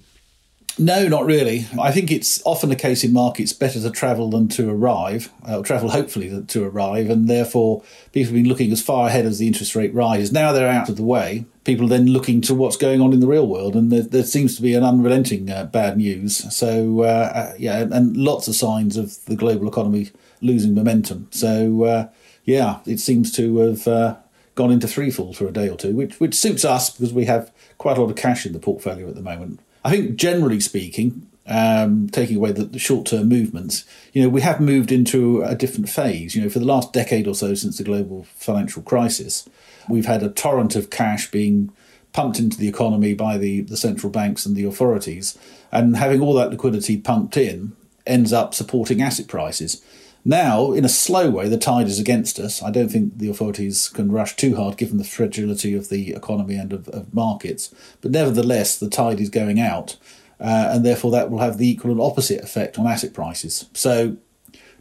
No, 0.80 1.08
not 1.08 1.26
really. 1.26 1.68
I 1.80 1.92
think 1.92 2.12
it's 2.12 2.42
often 2.46 2.70
the 2.70 2.76
case 2.76 3.04
in 3.04 3.14
markets 3.14 3.54
better 3.54 3.80
to 3.80 3.92
travel 3.92 4.32
than 4.32 4.48
to 4.50 4.70
arrive, 4.72 5.32
uh, 5.46 5.62
travel 5.62 5.90
hopefully 5.90 6.44
to 6.48 6.64
arrive, 6.64 7.10
and 7.12 7.30
therefore 7.30 7.84
people 8.12 8.34
have 8.34 8.44
been 8.44 8.50
looking 8.50 8.72
as 8.72 8.82
far 8.82 9.08
ahead 9.08 9.26
as 9.26 9.38
the 9.38 9.46
interest 9.46 9.76
rate 9.76 9.94
rises. 9.94 10.32
Now 10.32 10.52
they're 10.52 10.70
out 10.70 10.90
of 10.90 10.96
the 10.96 11.04
way. 11.04 11.46
People 11.64 11.86
are 11.86 11.90
then 11.90 12.08
looking 12.08 12.42
to 12.42 12.56
what's 12.56 12.76
going 12.76 13.02
on 13.02 13.14
in 13.14 13.20
the 13.20 13.28
real 13.28 13.48
world, 13.48 13.76
and 13.76 13.92
there, 13.92 14.02
there 14.02 14.24
seems 14.24 14.56
to 14.56 14.64
be 14.64 14.74
an 14.74 14.84
unrelenting 14.84 15.50
uh, 15.50 15.66
bad 15.66 15.98
news. 15.98 16.38
So, 16.54 17.02
uh, 17.02 17.32
uh 17.34 17.54
yeah, 17.60 17.80
and 17.80 18.18
lots 18.18 18.48
of 18.48 18.56
signs 18.56 18.98
of 18.98 19.24
the 19.26 19.36
global 19.36 19.68
economy 19.68 20.10
losing 20.42 20.74
momentum. 20.74 21.28
So, 21.30 21.84
uh, 21.84 22.10
yeah, 22.46 22.80
it 22.88 23.00
seems 23.00 23.32
to 23.34 23.58
have 23.58 24.18
gone 24.56 24.72
into 24.72 24.88
freefall 24.88 25.36
for 25.36 25.48
a 25.48 25.52
day 25.52 25.70
or 25.70 25.78
two, 25.78 25.96
which 25.96 26.20
which 26.20 26.36
suits 26.36 26.66
us 26.66 26.90
because 26.90 27.14
we 27.14 27.26
have 27.26 27.52
quite 27.78 27.98
a 27.98 28.02
lot 28.02 28.10
of 28.10 28.16
cash 28.16 28.46
in 28.46 28.54
the 28.54 28.60
portfolio 28.60 29.08
at 29.08 29.16
the 29.16 29.22
moment. 29.22 29.60
I 29.84 29.92
think 29.92 30.16
generally 30.16 30.60
speaking, 30.60 31.28
um, 31.46 32.08
taking 32.10 32.38
away 32.38 32.52
the, 32.52 32.64
the 32.64 32.80
short 32.80 33.06
term 33.06 33.28
movements, 33.28 33.84
you 34.14 34.22
know, 34.22 34.30
we 34.30 34.42
have 34.42 34.60
moved 34.60 34.92
into 34.92 35.42
a 35.44 35.56
different 35.56 35.90
phase. 35.90 36.36
You 36.36 36.44
know, 36.44 36.50
for 36.50 36.60
the 36.60 36.66
last 36.66 36.94
decade 36.94 37.28
or 37.28 37.36
so 37.36 37.54
since 37.54 37.78
the 37.78 37.84
global 37.84 38.24
financial 38.36 38.82
crisis, 38.82 39.48
we've 39.90 40.06
had 40.06 40.24
a 40.24 40.30
torrent 40.30 40.76
of 40.76 40.90
cash 40.90 41.30
being 41.30 41.72
pumped 42.14 42.40
into 42.40 42.58
the 42.58 42.68
economy 42.68 43.14
by 43.14 43.38
the, 43.38 43.62
the 43.62 43.76
central 43.76 44.12
banks 44.12 44.46
and 44.46 44.56
the 44.56 44.66
authorities, 44.66 45.38
and 45.72 45.98
having 45.98 46.22
all 46.22 46.34
that 46.36 46.52
liquidity 46.52 46.98
pumped 46.98 47.36
in 47.36 47.74
ends 48.06 48.32
up 48.32 48.54
supporting 48.54 49.02
asset 49.02 49.28
prices. 49.28 49.84
Now, 50.26 50.72
in 50.72 50.86
a 50.86 50.90
slow 50.90 51.30
way, 51.30 51.50
the 51.50 51.58
tide 51.58 51.88
is 51.88 52.00
against 52.00 52.40
us. 52.40 52.64
I 52.64 52.72
don't 52.72 52.90
think 52.90 53.18
the 53.18 53.30
authorities 53.30 53.90
can 53.90 54.12
rush 54.12 54.36
too 54.36 54.56
hard 54.56 54.78
given 54.78 54.98
the 54.98 55.04
fragility 55.04 55.76
of 55.76 55.90
the 55.90 56.14
economy 56.14 56.56
and 56.56 56.72
of, 56.72 56.88
of 56.90 57.14
markets. 57.14 57.74
But 58.02 58.12
nevertheless, 58.12 58.78
the 58.78 58.90
tide 58.90 59.20
is 59.20 59.30
going 59.30 59.60
out, 59.60 59.98
uh, 60.40 60.70
and 60.72 60.86
therefore 60.86 61.12
that 61.12 61.30
will 61.30 61.40
have 61.40 61.58
the 61.58 61.68
equal 61.68 61.92
and 61.92 62.00
opposite 62.00 62.42
effect 62.42 62.80
on 62.80 62.88
asset 62.88 63.14
prices. 63.14 63.66
So, 63.74 64.16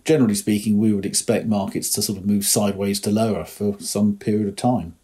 generally 0.05 0.37
speaking, 0.37 0.79
we 0.79 0.93
would 0.93 1.07
expect 1.07 1.47
markets 1.47 1.91
to 1.91 2.03
sort 2.03 2.19
of 2.19 2.27
move 2.27 2.45
sideways 2.45 3.01
to 3.01 3.11
lower 3.11 3.45
for 3.45 3.77
some 3.81 4.17
period 4.17 4.47
of 4.47 4.57
time. 4.57 4.95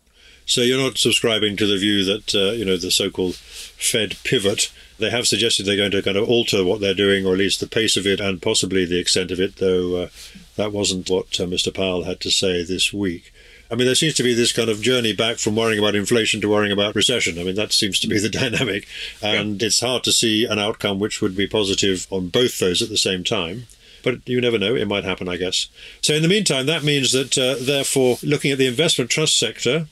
So 0.47 0.63
you're 0.63 0.81
not 0.81 0.97
subscribing 0.97 1.57
to 1.59 1.67
the 1.67 1.77
view 1.77 2.05
that 2.05 2.35
uh, 2.35 2.53
you 2.53 2.65
know 2.65 2.79
the 2.79 2.91
so-called 2.91 3.35
Fed 3.35 4.17
pivot. 4.25 4.73
They 4.99 5.11
have 5.11 5.27
suggested 5.27 5.65
they're 5.65 5.77
going 5.77 5.91
to 5.93 6.03
kind 6.03 6.17
of 6.17 6.29
alter 6.29 6.65
what 6.65 6.81
they're 6.81 6.95
doing, 6.95 7.27
or 7.27 7.33
at 7.33 7.39
least 7.39 7.61
the 7.61 7.67
pace 7.67 7.97
of 7.97 8.07
it 8.07 8.21
and 8.21 8.43
possibly 8.43 8.85
the 8.85 8.99
extent 8.99 9.31
of 9.31 9.41
it. 9.41 9.57
Though 9.57 10.03
uh, 10.03 10.09
that 10.57 10.73
wasn't 10.73 11.09
what 11.09 11.39
uh, 11.41 11.45
Mr. 11.45 11.73
Powell 11.73 12.05
had 12.05 12.21
to 12.21 12.31
say 12.31 12.65
this 12.65 12.93
week. 12.93 13.33
I 13.71 13.75
mean, 13.75 13.87
there 13.87 13.95
seems 13.95 14.15
to 14.15 14.23
be 14.23 14.33
this 14.33 14.53
kind 14.53 14.71
of 14.71 14.81
journey 14.81 15.13
back 15.13 15.37
from 15.37 15.55
worrying 15.55 15.79
about 15.79 15.95
inflation 15.95 16.41
to 16.41 16.49
worrying 16.49 16.73
about 16.73 16.95
recession. 16.95 17.39
I 17.39 17.45
mean, 17.45 17.55
that 17.57 17.73
seems 17.73 18.01
to 18.01 18.09
be 18.09 18.19
the 18.19 18.29
dynamic, 18.31 18.87
and 19.23 19.61
yeah. 19.61 19.67
it's 19.67 19.81
hard 19.81 20.05
to 20.05 20.13
see 20.13 20.47
an 20.47 20.59
outcome 20.59 20.99
which 20.99 21.21
would 21.21 21.37
be 21.37 21.47
positive 21.47 22.07
on 22.11 22.29
both 22.29 22.59
those 22.59 22.83
at 22.83 22.89
the 22.89 22.97
same 22.97 23.25
time 23.25 23.67
but 24.03 24.29
you 24.29 24.41
never 24.41 24.59
know. 24.59 24.75
It 24.75 24.89
might 24.89 25.05
happen, 25.05 25.29
I 25.29 25.37
guess. 25.37 25.69
So, 26.03 26.15
in 26.15 26.23
the 26.23 26.29
meantime, 26.29 26.67
that 26.67 26.85
means 26.85 27.13
that, 27.13 27.37
uh, 27.37 27.57
therefore, 27.61 28.17
looking 28.23 28.53
at 28.53 28.59
the 28.59 28.67
investment 28.67 29.11
trust 29.11 29.39
sector, 29.39 29.87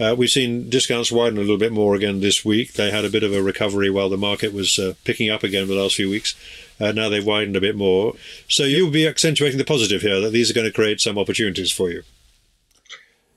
uh, 0.00 0.14
we've 0.16 0.30
seen 0.30 0.70
discounts 0.70 1.12
widen 1.12 1.38
a 1.38 1.42
little 1.42 1.58
bit 1.58 1.72
more 1.72 1.94
again 1.94 2.20
this 2.20 2.44
week. 2.44 2.72
They 2.72 2.90
had 2.90 3.04
a 3.04 3.10
bit 3.10 3.22
of 3.22 3.34
a 3.34 3.42
recovery 3.42 3.90
while 3.90 4.08
the 4.08 4.16
market 4.16 4.52
was 4.52 4.78
uh, 4.78 4.94
picking 5.04 5.28
up 5.28 5.42
again 5.42 5.68
the 5.68 5.74
last 5.74 5.96
few 5.96 6.08
weeks. 6.08 6.34
Uh, 6.80 6.92
now 6.92 7.08
they've 7.08 7.24
widened 7.24 7.56
a 7.56 7.60
bit 7.60 7.76
more. 7.76 8.14
So 8.48 8.64
you'll 8.64 8.90
be 8.90 9.06
accentuating 9.06 9.58
the 9.58 9.64
positive 9.64 10.00
here 10.00 10.20
that 10.20 10.30
these 10.30 10.50
are 10.50 10.54
going 10.54 10.66
to 10.66 10.72
create 10.72 11.00
some 11.00 11.18
opportunities 11.18 11.70
for 11.70 11.90
you. 11.90 12.02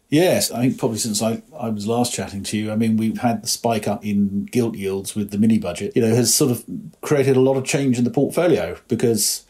Yes, 0.09 0.51
I 0.51 0.61
think 0.61 0.77
probably 0.77 0.99
since 0.99 1.21
I, 1.21 1.41
I 1.57 1.69
was 1.69 1.87
last 1.87 2.13
chatting 2.13 2.43
to 2.43 2.57
you, 2.57 2.71
I 2.71 2.75
mean, 2.75 2.97
we've 2.97 3.17
had 3.17 3.41
the 3.41 3.47
spike 3.47 3.87
up 3.87 4.05
in 4.05 4.45
gilt 4.45 4.75
yields 4.75 5.15
with 5.15 5.31
the 5.31 5.39
mini 5.39 5.57
budget, 5.57 5.93
you 5.95 6.03
know, 6.03 6.15
has 6.15 6.33
sort 6.33 6.51
of 6.51 6.63
created 7.01 7.35
a 7.35 7.41
lot 7.41 7.57
of 7.57 7.65
change 7.65 7.97
in 7.97 8.03
the 8.03 8.11
portfolio 8.11 8.77
because 8.87 9.43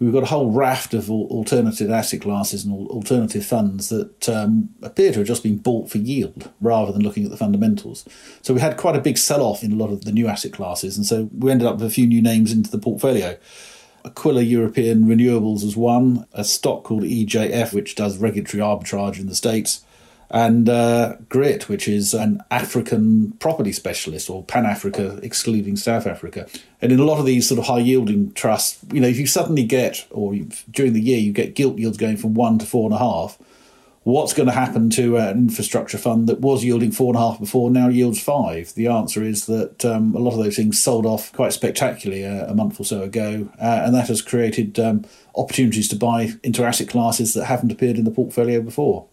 we've 0.00 0.12
got 0.12 0.22
a 0.22 0.26
whole 0.26 0.50
raft 0.50 0.94
of 0.94 1.10
alternative 1.10 1.90
asset 1.90 2.22
classes 2.22 2.64
and 2.64 2.74
alternative 2.88 3.44
funds 3.44 3.90
that 3.90 4.28
um, 4.28 4.70
appear 4.82 5.12
to 5.12 5.18
have 5.18 5.28
just 5.28 5.42
been 5.42 5.58
bought 5.58 5.90
for 5.90 5.98
yield 5.98 6.50
rather 6.60 6.90
than 6.90 7.02
looking 7.02 7.24
at 7.24 7.30
the 7.30 7.36
fundamentals. 7.36 8.08
So 8.40 8.54
we 8.54 8.60
had 8.60 8.78
quite 8.78 8.96
a 8.96 9.00
big 9.00 9.18
sell 9.18 9.42
off 9.42 9.62
in 9.62 9.72
a 9.72 9.76
lot 9.76 9.90
of 9.90 10.04
the 10.04 10.12
new 10.12 10.26
asset 10.26 10.52
classes, 10.52 10.96
and 10.96 11.06
so 11.06 11.28
we 11.36 11.50
ended 11.50 11.68
up 11.68 11.76
with 11.76 11.86
a 11.86 11.90
few 11.90 12.06
new 12.06 12.22
names 12.22 12.50
into 12.50 12.70
the 12.70 12.78
portfolio. 12.78 13.36
Aquila 14.02 14.40
European 14.40 15.04
Renewables 15.04 15.62
as 15.62 15.76
one, 15.76 16.26
a 16.32 16.42
stock 16.42 16.84
called 16.84 17.02
EJF, 17.02 17.74
which 17.74 17.94
does 17.94 18.16
regulatory 18.16 18.62
arbitrage 18.62 19.20
in 19.20 19.26
the 19.26 19.34
States, 19.34 19.84
and 20.30 20.68
uh, 20.68 21.16
GRIT, 21.28 21.68
which 21.68 21.88
is 21.88 22.14
an 22.14 22.40
African 22.50 23.32
property 23.32 23.72
specialist 23.72 24.30
or 24.30 24.44
Pan 24.44 24.64
Africa, 24.64 25.18
excluding 25.22 25.76
South 25.76 26.06
Africa. 26.06 26.46
And 26.80 26.92
in 26.92 27.00
a 27.00 27.04
lot 27.04 27.18
of 27.18 27.26
these 27.26 27.48
sort 27.48 27.58
of 27.58 27.66
high 27.66 27.80
yielding 27.80 28.32
trusts, 28.32 28.78
you 28.92 29.00
know, 29.00 29.08
if 29.08 29.18
you 29.18 29.26
suddenly 29.26 29.64
get, 29.64 30.06
or 30.10 30.34
during 30.70 30.92
the 30.92 31.00
year, 31.00 31.18
you 31.18 31.32
get 31.32 31.56
gilt 31.56 31.78
yields 31.78 31.98
going 31.98 32.16
from 32.16 32.34
one 32.34 32.58
to 32.58 32.66
four 32.66 32.86
and 32.86 32.94
a 32.94 32.98
half, 32.98 33.38
what's 34.04 34.32
going 34.32 34.46
to 34.46 34.54
happen 34.54 34.88
to 34.90 35.16
an 35.16 35.36
infrastructure 35.36 35.98
fund 35.98 36.28
that 36.28 36.40
was 36.40 36.64
yielding 36.64 36.92
four 36.92 37.08
and 37.12 37.16
a 37.16 37.20
half 37.28 37.40
before 37.40 37.68
now 37.68 37.88
yields 37.88 38.22
five? 38.22 38.72
The 38.74 38.86
answer 38.86 39.24
is 39.24 39.46
that 39.46 39.84
um, 39.84 40.14
a 40.14 40.20
lot 40.20 40.32
of 40.32 40.38
those 40.38 40.56
things 40.56 40.80
sold 40.80 41.06
off 41.06 41.32
quite 41.32 41.52
spectacularly 41.52 42.22
a, 42.22 42.46
uh, 42.46 42.52
a 42.52 42.54
month 42.54 42.78
or 42.78 42.84
so 42.84 43.02
ago, 43.02 43.48
uh, 43.60 43.82
and 43.84 43.94
that 43.96 44.06
has 44.06 44.22
created 44.22 44.78
um, 44.78 45.04
opportunities 45.34 45.88
to 45.88 45.96
buy 45.96 46.34
into 46.44 46.64
asset 46.64 46.88
classes 46.88 47.34
that 47.34 47.46
haven't 47.46 47.72
appeared 47.72 47.98
in 47.98 48.04
the 48.04 48.10
portfolio 48.12 48.60
before. 48.60 49.06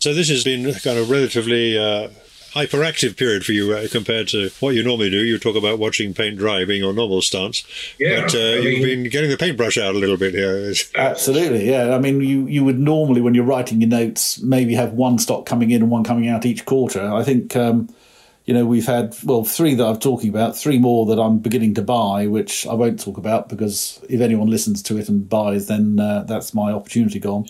So 0.00 0.14
this 0.14 0.30
has 0.30 0.44
been 0.44 0.72
kind 0.76 0.98
of 0.98 1.10
relatively 1.10 1.78
uh, 1.78 2.08
hyperactive 2.52 3.18
period 3.18 3.44
for 3.44 3.52
you 3.52 3.74
uh, 3.74 3.86
compared 3.90 4.28
to 4.28 4.48
what 4.58 4.74
you 4.74 4.82
normally 4.82 5.10
do. 5.10 5.22
You 5.22 5.38
talk 5.38 5.56
about 5.56 5.78
watching 5.78 6.14
paint 6.14 6.38
dry 6.38 6.64
being 6.64 6.82
your 6.82 6.94
normal 6.94 7.20
stance, 7.20 7.64
yeah, 7.98 8.22
but 8.22 8.34
uh, 8.34 8.38
I 8.38 8.56
you've 8.56 8.82
been 8.82 9.10
getting 9.10 9.28
the 9.28 9.36
paintbrush 9.36 9.76
out 9.76 9.94
a 9.94 9.98
little 9.98 10.16
bit 10.16 10.32
here. 10.32 10.72
Absolutely, 10.94 11.68
yeah. 11.68 11.94
I 11.94 11.98
mean, 11.98 12.22
you 12.22 12.46
you 12.46 12.64
would 12.64 12.78
normally 12.78 13.20
when 13.20 13.34
you're 13.34 13.44
writing 13.44 13.82
your 13.82 13.90
notes 13.90 14.40
maybe 14.40 14.74
have 14.74 14.94
one 14.94 15.18
stock 15.18 15.44
coming 15.44 15.70
in 15.70 15.82
and 15.82 15.90
one 15.90 16.02
coming 16.02 16.28
out 16.28 16.46
each 16.46 16.64
quarter. 16.64 17.02
I 17.02 17.22
think. 17.22 17.54
Um, 17.54 17.94
you 18.46 18.54
know, 18.54 18.64
we've 18.66 18.86
had, 18.86 19.14
well, 19.22 19.44
three 19.44 19.74
that 19.74 19.86
I'm 19.86 19.98
talking 20.00 20.28
about, 20.28 20.56
three 20.56 20.78
more 20.78 21.06
that 21.06 21.20
I'm 21.20 21.38
beginning 21.38 21.74
to 21.74 21.82
buy, 21.82 22.26
which 22.26 22.66
I 22.66 22.72
won't 22.72 22.98
talk 22.98 23.16
about 23.16 23.48
because 23.48 24.00
if 24.08 24.20
anyone 24.20 24.48
listens 24.48 24.82
to 24.84 24.98
it 24.98 25.08
and 25.08 25.28
buys, 25.28 25.68
then 25.68 26.00
uh, 26.00 26.24
that's 26.24 26.52
my 26.52 26.72
opportunity 26.72 27.20
gone 27.20 27.46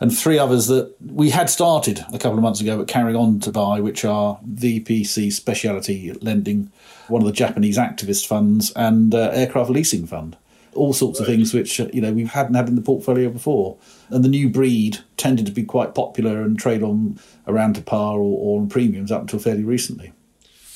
and 0.00 0.16
three 0.16 0.38
others 0.38 0.68
that 0.68 0.94
we 1.00 1.30
had 1.30 1.50
started 1.50 2.04
a 2.12 2.18
couple 2.18 2.38
of 2.38 2.42
months 2.42 2.60
ago 2.60 2.78
but 2.78 2.88
carrying 2.88 3.16
on 3.16 3.40
to 3.40 3.50
buy, 3.50 3.80
which 3.80 4.04
are 4.04 4.38
VPC 4.48 5.32
Specialty 5.32 6.12
Lending, 6.12 6.70
one 7.08 7.22
of 7.22 7.26
the 7.26 7.32
Japanese 7.32 7.78
activist 7.78 8.26
funds, 8.26 8.70
and 8.76 9.14
uh, 9.14 9.30
Aircraft 9.32 9.70
Leasing 9.70 10.06
Fund. 10.06 10.36
All 10.74 10.92
sorts 10.92 11.18
right. 11.18 11.28
of 11.28 11.34
things 11.34 11.52
which 11.52 11.80
uh, 11.80 11.88
you 11.92 12.00
know 12.00 12.12
we 12.12 12.26
hadn't 12.26 12.54
had 12.54 12.68
in 12.68 12.76
the 12.76 12.82
portfolio 12.82 13.30
before, 13.30 13.76
and 14.10 14.24
the 14.24 14.28
new 14.28 14.48
breed 14.48 14.98
tended 15.16 15.46
to 15.46 15.52
be 15.52 15.64
quite 15.64 15.94
popular 15.94 16.42
and 16.42 16.58
trade 16.58 16.82
on 16.82 17.18
around 17.46 17.74
to 17.74 17.80
par 17.80 18.18
or, 18.18 18.38
or 18.38 18.60
on 18.60 18.68
premiums 18.68 19.10
up 19.10 19.22
until 19.22 19.40
fairly 19.40 19.64
recently. 19.64 20.12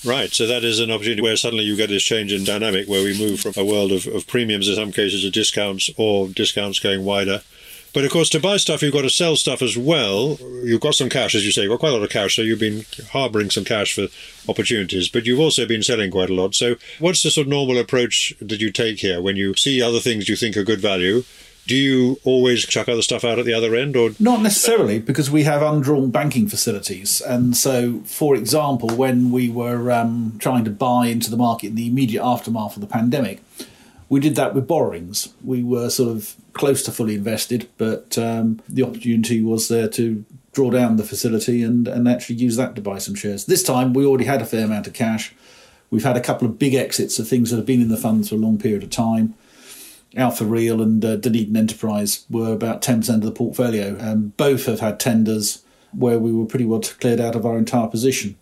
Right, 0.04 0.32
so 0.32 0.48
that 0.48 0.64
is 0.64 0.80
an 0.80 0.90
opportunity 0.90 1.22
where 1.22 1.36
suddenly 1.36 1.62
you 1.62 1.76
get 1.76 1.88
this 1.88 2.02
change 2.02 2.32
in 2.32 2.42
dynamic 2.42 2.88
where 2.88 3.04
we 3.04 3.16
move 3.16 3.38
from 3.38 3.52
a 3.56 3.64
world 3.64 3.92
of, 3.92 4.08
of 4.08 4.26
premiums 4.26 4.68
in 4.68 4.74
some 4.74 4.90
cases 4.90 5.22
to 5.22 5.30
discounts 5.30 5.90
or 5.96 6.26
discounts 6.26 6.80
going 6.80 7.04
wider 7.04 7.42
but 7.92 8.04
of 8.04 8.10
course, 8.10 8.30
to 8.30 8.40
buy 8.40 8.56
stuff, 8.56 8.82
you've 8.82 8.92
got 8.92 9.02
to 9.02 9.10
sell 9.10 9.36
stuff 9.36 9.60
as 9.60 9.76
well. 9.76 10.38
You've 10.64 10.80
got 10.80 10.94
some 10.94 11.10
cash, 11.10 11.34
as 11.34 11.44
you 11.44 11.52
say, 11.52 11.62
you've 11.62 11.70
got 11.70 11.80
quite 11.80 11.90
a 11.90 11.96
lot 11.96 12.02
of 12.02 12.10
cash, 12.10 12.36
so 12.36 12.42
you've 12.42 12.58
been 12.58 12.86
harboring 13.10 13.50
some 13.50 13.64
cash 13.64 13.94
for 13.94 14.08
opportunities, 14.48 15.08
but 15.08 15.26
you've 15.26 15.40
also 15.40 15.66
been 15.66 15.82
selling 15.82 16.10
quite 16.10 16.30
a 16.30 16.34
lot. 16.34 16.54
So, 16.54 16.76
what's 16.98 17.22
the 17.22 17.30
sort 17.30 17.46
of 17.46 17.50
normal 17.50 17.78
approach 17.78 18.34
that 18.40 18.60
you 18.60 18.70
take 18.70 19.00
here 19.00 19.20
when 19.20 19.36
you 19.36 19.54
see 19.54 19.82
other 19.82 20.00
things 20.00 20.28
you 20.28 20.36
think 20.36 20.56
are 20.56 20.64
good 20.64 20.80
value? 20.80 21.24
Do 21.64 21.76
you 21.76 22.18
always 22.24 22.66
chuck 22.66 22.88
other 22.88 23.02
stuff 23.02 23.24
out 23.24 23.38
at 23.38 23.44
the 23.44 23.52
other 23.52 23.76
end, 23.76 23.94
or 23.94 24.10
not 24.18 24.42
necessarily? 24.42 24.98
Because 24.98 25.30
we 25.30 25.44
have 25.44 25.62
undrawn 25.62 26.10
banking 26.10 26.48
facilities, 26.48 27.20
and 27.20 27.56
so, 27.56 28.00
for 28.04 28.34
example, 28.34 28.88
when 28.88 29.30
we 29.30 29.48
were 29.48 29.92
um, 29.92 30.36
trying 30.40 30.64
to 30.64 30.70
buy 30.70 31.06
into 31.06 31.30
the 31.30 31.36
market 31.36 31.68
in 31.68 31.74
the 31.76 31.86
immediate 31.86 32.24
aftermath 32.24 32.74
of 32.74 32.80
the 32.80 32.88
pandemic, 32.88 33.42
we 34.12 34.20
did 34.20 34.36
that 34.36 34.52
with 34.54 34.68
borrowings. 34.68 35.32
We 35.42 35.62
were 35.62 35.88
sort 35.88 36.10
of 36.10 36.36
close 36.52 36.82
to 36.82 36.92
fully 36.92 37.14
invested, 37.14 37.70
but 37.78 38.18
um, 38.18 38.60
the 38.68 38.82
opportunity 38.82 39.40
was 39.40 39.68
there 39.68 39.88
to 39.88 40.22
draw 40.52 40.70
down 40.70 40.98
the 40.98 41.02
facility 41.02 41.62
and, 41.62 41.88
and 41.88 42.06
actually 42.06 42.36
use 42.36 42.56
that 42.56 42.74
to 42.74 42.82
buy 42.82 42.98
some 42.98 43.14
shares. 43.14 43.46
This 43.46 43.62
time 43.62 43.94
we 43.94 44.04
already 44.04 44.26
had 44.26 44.42
a 44.42 44.44
fair 44.44 44.66
amount 44.66 44.86
of 44.86 44.92
cash. 44.92 45.34
We've 45.88 46.04
had 46.04 46.18
a 46.18 46.20
couple 46.20 46.46
of 46.46 46.58
big 46.58 46.74
exits 46.74 47.18
of 47.18 47.26
things 47.26 47.48
that 47.48 47.56
have 47.56 47.64
been 47.64 47.80
in 47.80 47.88
the 47.88 47.96
funds 47.96 48.28
for 48.28 48.34
a 48.34 48.38
long 48.38 48.58
period 48.58 48.82
of 48.82 48.90
time. 48.90 49.32
Alpha 50.14 50.44
Real 50.44 50.82
and 50.82 51.02
uh, 51.02 51.16
Dunedin 51.16 51.56
Enterprise 51.56 52.26
were 52.28 52.52
about 52.52 52.82
10% 52.82 53.08
of 53.14 53.22
the 53.22 53.32
portfolio. 53.32 53.96
And 53.96 54.36
both 54.36 54.66
have 54.66 54.80
had 54.80 55.00
tenders 55.00 55.64
where 55.90 56.18
we 56.18 56.32
were 56.32 56.44
pretty 56.44 56.66
well 56.66 56.80
cleared 56.80 57.18
out 57.18 57.34
of 57.34 57.46
our 57.46 57.56
entire 57.56 57.88
position. 57.88 58.36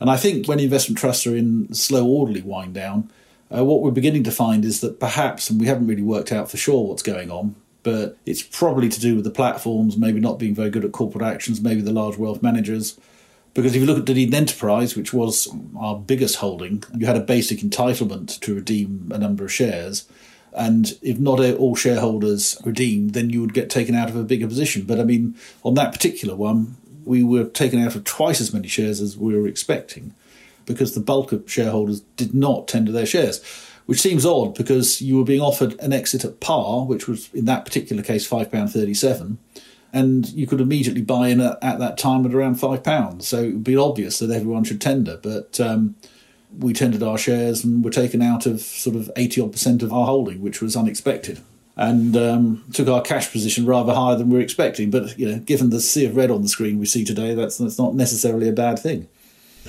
And 0.00 0.10
I 0.10 0.16
think 0.16 0.48
when 0.48 0.58
investment 0.58 0.98
trusts 0.98 1.28
are 1.28 1.36
in 1.36 1.72
slow, 1.72 2.04
orderly 2.04 2.42
wind 2.42 2.74
down, 2.74 3.08
uh, 3.54 3.64
what 3.64 3.82
we're 3.82 3.90
beginning 3.90 4.24
to 4.24 4.30
find 4.30 4.64
is 4.64 4.80
that 4.80 4.98
perhaps, 5.00 5.50
and 5.50 5.60
we 5.60 5.66
haven't 5.66 5.86
really 5.86 6.02
worked 6.02 6.32
out 6.32 6.50
for 6.50 6.56
sure 6.56 6.86
what's 6.86 7.02
going 7.02 7.30
on, 7.30 7.54
but 7.82 8.16
it's 8.24 8.42
probably 8.42 8.88
to 8.88 9.00
do 9.00 9.16
with 9.16 9.24
the 9.24 9.30
platforms 9.30 9.96
maybe 9.96 10.20
not 10.20 10.38
being 10.38 10.54
very 10.54 10.70
good 10.70 10.84
at 10.84 10.92
corporate 10.92 11.24
actions, 11.24 11.60
maybe 11.60 11.80
the 11.80 11.92
large 11.92 12.16
wealth 12.16 12.42
managers. 12.42 12.98
Because 13.54 13.74
if 13.74 13.80
you 13.80 13.86
look 13.86 13.98
at 13.98 14.04
Dunedin 14.06 14.34
Enterprise, 14.34 14.96
which 14.96 15.12
was 15.12 15.48
our 15.78 15.98
biggest 15.98 16.36
holding, 16.36 16.84
you 16.96 17.06
had 17.06 17.16
a 17.16 17.20
basic 17.20 17.58
entitlement 17.58 18.40
to 18.40 18.54
redeem 18.54 19.10
a 19.12 19.18
number 19.18 19.44
of 19.44 19.52
shares. 19.52 20.08
And 20.54 20.98
if 21.02 21.18
not 21.18 21.40
all 21.40 21.74
shareholders 21.74 22.58
redeemed, 22.64 23.12
then 23.12 23.30
you 23.30 23.40
would 23.40 23.54
get 23.54 23.68
taken 23.68 23.94
out 23.94 24.08
of 24.08 24.16
a 24.16 24.24
bigger 24.24 24.46
position. 24.46 24.84
But 24.84 25.00
I 25.00 25.04
mean, 25.04 25.34
on 25.64 25.74
that 25.74 25.92
particular 25.92 26.34
one, 26.34 26.76
we 27.04 27.22
were 27.22 27.44
taken 27.44 27.82
out 27.82 27.94
of 27.94 28.04
twice 28.04 28.40
as 28.40 28.54
many 28.54 28.68
shares 28.68 29.00
as 29.00 29.16
we 29.16 29.34
were 29.34 29.48
expecting 29.48 30.14
because 30.66 30.94
the 30.94 31.00
bulk 31.00 31.32
of 31.32 31.50
shareholders 31.50 32.00
did 32.16 32.34
not 32.34 32.68
tender 32.68 32.92
their 32.92 33.06
shares, 33.06 33.42
which 33.86 34.00
seems 34.00 34.24
odd 34.24 34.54
because 34.54 35.00
you 35.02 35.16
were 35.16 35.24
being 35.24 35.40
offered 35.40 35.78
an 35.80 35.92
exit 35.92 36.24
at 36.24 36.40
par, 36.40 36.84
which 36.84 37.08
was 37.08 37.32
in 37.34 37.44
that 37.46 37.64
particular 37.64 38.02
case 38.02 38.28
£5.37, 38.28 39.36
and 39.92 40.28
you 40.30 40.46
could 40.46 40.60
immediately 40.60 41.02
buy 41.02 41.28
in 41.28 41.40
at, 41.40 41.58
at 41.62 41.78
that 41.78 41.98
time 41.98 42.24
at 42.24 42.34
around 42.34 42.56
£5. 42.56 43.22
So 43.22 43.42
it 43.42 43.52
would 43.52 43.64
be 43.64 43.76
obvious 43.76 44.18
that 44.18 44.30
everyone 44.30 44.64
should 44.64 44.80
tender, 44.80 45.18
but 45.22 45.60
um, 45.60 45.96
we 46.58 46.72
tendered 46.72 47.02
our 47.02 47.18
shares 47.18 47.64
and 47.64 47.84
were 47.84 47.90
taken 47.90 48.22
out 48.22 48.46
of 48.46 48.60
sort 48.60 48.96
of 48.96 49.10
80 49.16 49.40
odd 49.40 49.52
percent 49.52 49.82
of 49.82 49.92
our 49.92 50.06
holding, 50.06 50.40
which 50.40 50.60
was 50.60 50.76
unexpected 50.76 51.40
and 51.76 52.16
um, 52.16 52.64
took 52.72 52.88
our 52.88 53.00
cash 53.00 53.32
position 53.32 53.64
rather 53.64 53.94
higher 53.94 54.16
than 54.16 54.28
we 54.28 54.36
were 54.36 54.42
expecting. 54.42 54.90
But 54.90 55.18
you 55.18 55.30
know, 55.30 55.38
given 55.38 55.70
the 55.70 55.80
sea 55.80 56.04
of 56.04 56.16
red 56.16 56.30
on 56.30 56.42
the 56.42 56.48
screen 56.48 56.78
we 56.78 56.86
see 56.86 57.04
today, 57.04 57.34
that's 57.34 57.58
that's 57.58 57.78
not 57.78 57.94
necessarily 57.94 58.48
a 58.48 58.52
bad 58.52 58.78
thing. 58.78 59.08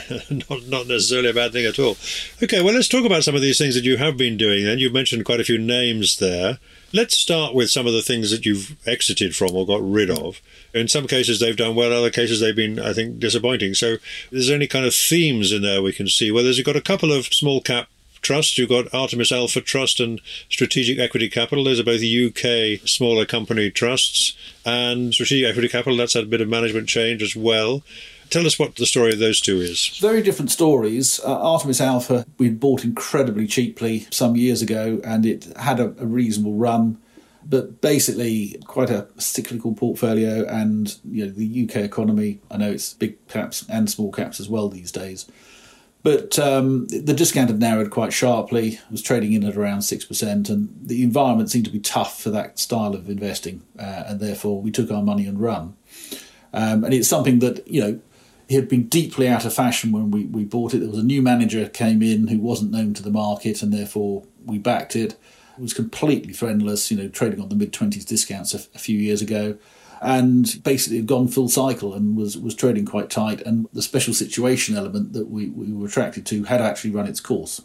not 0.49 0.67
not 0.67 0.87
necessarily 0.87 1.29
a 1.29 1.33
bad 1.33 1.51
thing 1.51 1.65
at 1.65 1.79
all. 1.79 1.97
Okay, 2.41 2.61
well, 2.61 2.73
let's 2.73 2.87
talk 2.87 3.05
about 3.05 3.23
some 3.23 3.35
of 3.35 3.41
these 3.41 3.57
things 3.57 3.75
that 3.75 3.83
you 3.83 3.97
have 3.97 4.17
been 4.17 4.37
doing. 4.37 4.65
Then 4.65 4.79
you've 4.79 4.93
mentioned 4.93 5.25
quite 5.25 5.39
a 5.39 5.43
few 5.43 5.57
names 5.57 6.17
there. 6.17 6.59
Let's 6.91 7.17
start 7.17 7.55
with 7.55 7.69
some 7.69 7.87
of 7.87 7.93
the 7.93 8.01
things 8.01 8.31
that 8.31 8.45
you've 8.45 8.75
exited 8.87 9.35
from 9.35 9.55
or 9.55 9.65
got 9.65 9.81
rid 9.81 10.09
of. 10.09 10.41
In 10.73 10.87
some 10.87 11.07
cases, 11.07 11.39
they've 11.39 11.57
done 11.57 11.75
well. 11.75 11.91
Other 11.91 12.11
cases, 12.11 12.39
they've 12.39 12.55
been, 12.55 12.79
I 12.79 12.93
think, 12.93 13.19
disappointing. 13.19 13.73
So, 13.73 13.97
is 14.31 14.47
there 14.47 14.55
any 14.55 14.67
kind 14.67 14.85
of 14.85 14.93
themes 14.93 15.51
in 15.51 15.61
there 15.61 15.81
we 15.81 15.93
can 15.93 16.07
see? 16.07 16.31
Well, 16.31 16.43
there's 16.43 16.61
got 16.61 16.75
a 16.75 16.81
couple 16.81 17.11
of 17.11 17.25
small 17.25 17.61
cap 17.61 17.87
trusts. 18.23 18.57
You've 18.57 18.69
got 18.69 18.91
Artemis 18.93 19.31
Alpha 19.31 19.61
Trust 19.61 19.99
and 19.99 20.19
Strategic 20.49 20.97
Equity 20.97 21.29
Capital. 21.29 21.63
Those 21.63 21.79
are 21.79 21.83
both 21.83 22.01
UK 22.01 22.87
smaller 22.87 23.25
company 23.25 23.69
trusts. 23.69 24.35
And 24.65 25.13
Strategic 25.13 25.49
Equity 25.49 25.67
Capital, 25.67 25.97
that's 25.97 26.13
had 26.13 26.23
a 26.23 26.27
bit 26.27 26.41
of 26.41 26.49
management 26.49 26.89
change 26.89 27.21
as 27.21 27.35
well. 27.35 27.83
Tell 28.33 28.47
us 28.47 28.57
what 28.57 28.77
the 28.77 28.87
story 28.87 29.13
of 29.13 29.19
those 29.19 29.39
two 29.39 29.61
is. 29.61 29.95
Very 29.99 30.23
different 30.23 30.49
stories. 30.49 31.19
Uh, 31.23 31.39
Artemis 31.39 31.79
Alpha, 31.79 32.25
we 32.39 32.49
bought 32.49 32.83
incredibly 32.83 33.45
cheaply 33.45 34.07
some 34.09 34.35
years 34.35 34.63
ago, 34.63 34.99
and 35.03 35.23
it 35.23 35.55
had 35.55 35.79
a, 35.79 35.93
a 35.99 36.07
reasonable 36.07 36.53
run 36.53 36.97
but 37.45 37.81
basically 37.81 38.55
quite 38.65 38.89
a 38.89 39.05
cyclical 39.17 39.75
portfolio 39.75 40.47
and 40.47 40.97
you 41.03 41.25
know 41.25 41.31
the 41.31 41.65
UK 41.65 41.75
economy 41.83 42.39
I 42.49 42.55
know 42.55 42.71
it's 42.71 42.93
big 42.93 43.27
caps 43.27 43.65
and 43.67 43.89
small 43.89 44.13
caps 44.13 44.39
as 44.39 44.47
well 44.47 44.69
these 44.69 44.93
days 44.93 45.29
but 46.03 46.39
um, 46.39 46.87
the 46.87 47.13
discount 47.13 47.49
had 47.49 47.59
narrowed 47.59 47.89
quite 47.89 48.13
sharply, 48.13 48.79
was 48.91 49.01
trading 49.01 49.31
in 49.31 49.45
at 49.45 49.55
around 49.55 49.79
6%, 49.79 50.49
and 50.49 50.69
the 50.81 51.01
environment 51.01 51.49
seemed 51.49 51.63
to 51.63 51.71
be 51.71 51.79
tough 51.79 52.21
for 52.21 52.29
that 52.29 52.59
style 52.59 52.93
of 52.93 53.09
investing, 53.09 53.61
uh, 53.79 54.03
and 54.07 54.19
therefore 54.19 54.61
we 54.61 54.69
took 54.69 54.91
our 54.91 55.01
money 55.01 55.25
and 55.25 55.39
run. 55.39 55.77
Um, 56.53 56.83
and 56.83 56.93
it's 56.93 57.07
something 57.07 57.39
that, 57.39 57.65
you 57.69 57.79
know, 57.79 57.99
had 58.53 58.67
been 58.67 58.87
deeply 58.87 59.27
out 59.27 59.45
of 59.45 59.53
fashion 59.53 59.91
when 59.91 60.11
we, 60.11 60.25
we 60.25 60.43
bought 60.43 60.73
it. 60.73 60.79
There 60.79 60.89
was 60.89 60.99
a 60.99 61.03
new 61.03 61.21
manager 61.21 61.67
came 61.69 62.01
in 62.01 62.27
who 62.27 62.39
wasn't 62.39 62.71
known 62.71 62.93
to 62.95 63.03
the 63.03 63.11
market, 63.11 63.61
and 63.61 63.73
therefore 63.73 64.23
we 64.45 64.57
backed 64.57 64.95
it. 64.95 65.13
It 65.57 65.61
was 65.61 65.73
completely 65.73 66.33
friendless, 66.33 66.89
you 66.89 66.97
know, 66.97 67.09
trading 67.09 67.41
on 67.41 67.49
the 67.49 67.55
mid 67.55 67.71
20s 67.71 68.05
discounts 68.05 68.53
a, 68.53 68.59
a 68.73 68.79
few 68.79 68.97
years 68.97 69.21
ago 69.21 69.57
and 70.03 70.61
basically 70.63 70.97
had 70.97 71.07
gone 71.07 71.29
full 71.29 71.47
cycle 71.47 71.93
and 71.93 72.17
was, 72.17 72.37
was 72.37 72.53
trading 72.53 72.85
quite 72.85 73.09
tight. 73.09 73.41
And 73.41 73.69
the 73.71 73.81
special 73.81 74.13
situation 74.13 74.75
element 74.75 75.13
that 75.13 75.29
we, 75.29 75.47
we 75.49 75.71
were 75.71 75.87
attracted 75.87 76.25
to 76.25 76.43
had 76.43 76.61
actually 76.61 76.91
run 76.91 77.07
its 77.07 77.21
course. 77.21 77.61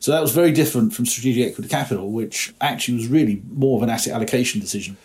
So 0.00 0.10
that 0.10 0.22
was 0.22 0.32
very 0.32 0.52
different 0.52 0.94
from 0.94 1.04
strategic 1.04 1.52
equity 1.52 1.68
capital, 1.68 2.10
which 2.10 2.54
actually 2.62 2.96
was 2.96 3.08
really 3.08 3.42
more 3.50 3.76
of 3.76 3.82
an 3.82 3.90
asset 3.90 4.14
allocation 4.14 4.58
decision. 4.58 4.96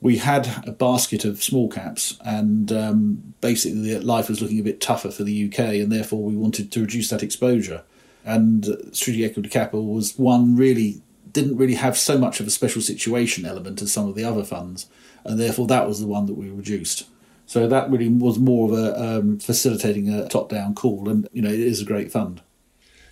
We 0.00 0.18
had 0.18 0.64
a 0.66 0.72
basket 0.72 1.24
of 1.24 1.42
small 1.42 1.68
caps, 1.68 2.18
and 2.24 2.70
um, 2.72 3.34
basically 3.40 3.98
life 3.98 4.28
was 4.28 4.40
looking 4.40 4.60
a 4.60 4.64
bit 4.64 4.80
tougher 4.80 5.10
for 5.10 5.24
the 5.24 5.48
UK, 5.48 5.58
and 5.58 5.90
therefore 5.90 6.22
we 6.22 6.36
wanted 6.36 6.70
to 6.72 6.80
reduce 6.80 7.10
that 7.10 7.22
exposure. 7.22 7.82
And 8.24 8.64
strategic 8.92 9.30
equity 9.30 9.48
capital 9.48 9.86
was 9.86 10.16
one 10.18 10.56
really 10.56 11.02
didn't 11.32 11.56
really 11.56 11.74
have 11.74 11.96
so 11.96 12.18
much 12.18 12.40
of 12.40 12.46
a 12.46 12.50
special 12.50 12.80
situation 12.80 13.44
element 13.44 13.82
as 13.82 13.92
some 13.92 14.08
of 14.08 14.14
the 14.14 14.24
other 14.24 14.44
funds 14.44 14.88
and 15.28 15.38
therefore 15.38 15.66
that 15.66 15.86
was 15.86 16.00
the 16.00 16.06
one 16.06 16.26
that 16.26 16.34
we 16.34 16.50
reduced. 16.50 17.06
So 17.46 17.66
that 17.66 17.90
really 17.90 18.08
was 18.08 18.38
more 18.38 18.72
of 18.72 18.78
a 18.78 19.18
um, 19.18 19.38
facilitating 19.38 20.08
a 20.12 20.28
top-down 20.28 20.74
call, 20.74 21.08
and 21.08 21.28
you 21.32 21.42
know 21.42 21.50
it 21.50 21.60
is 21.60 21.80
a 21.80 21.86
great 21.86 22.12
fund. 22.12 22.42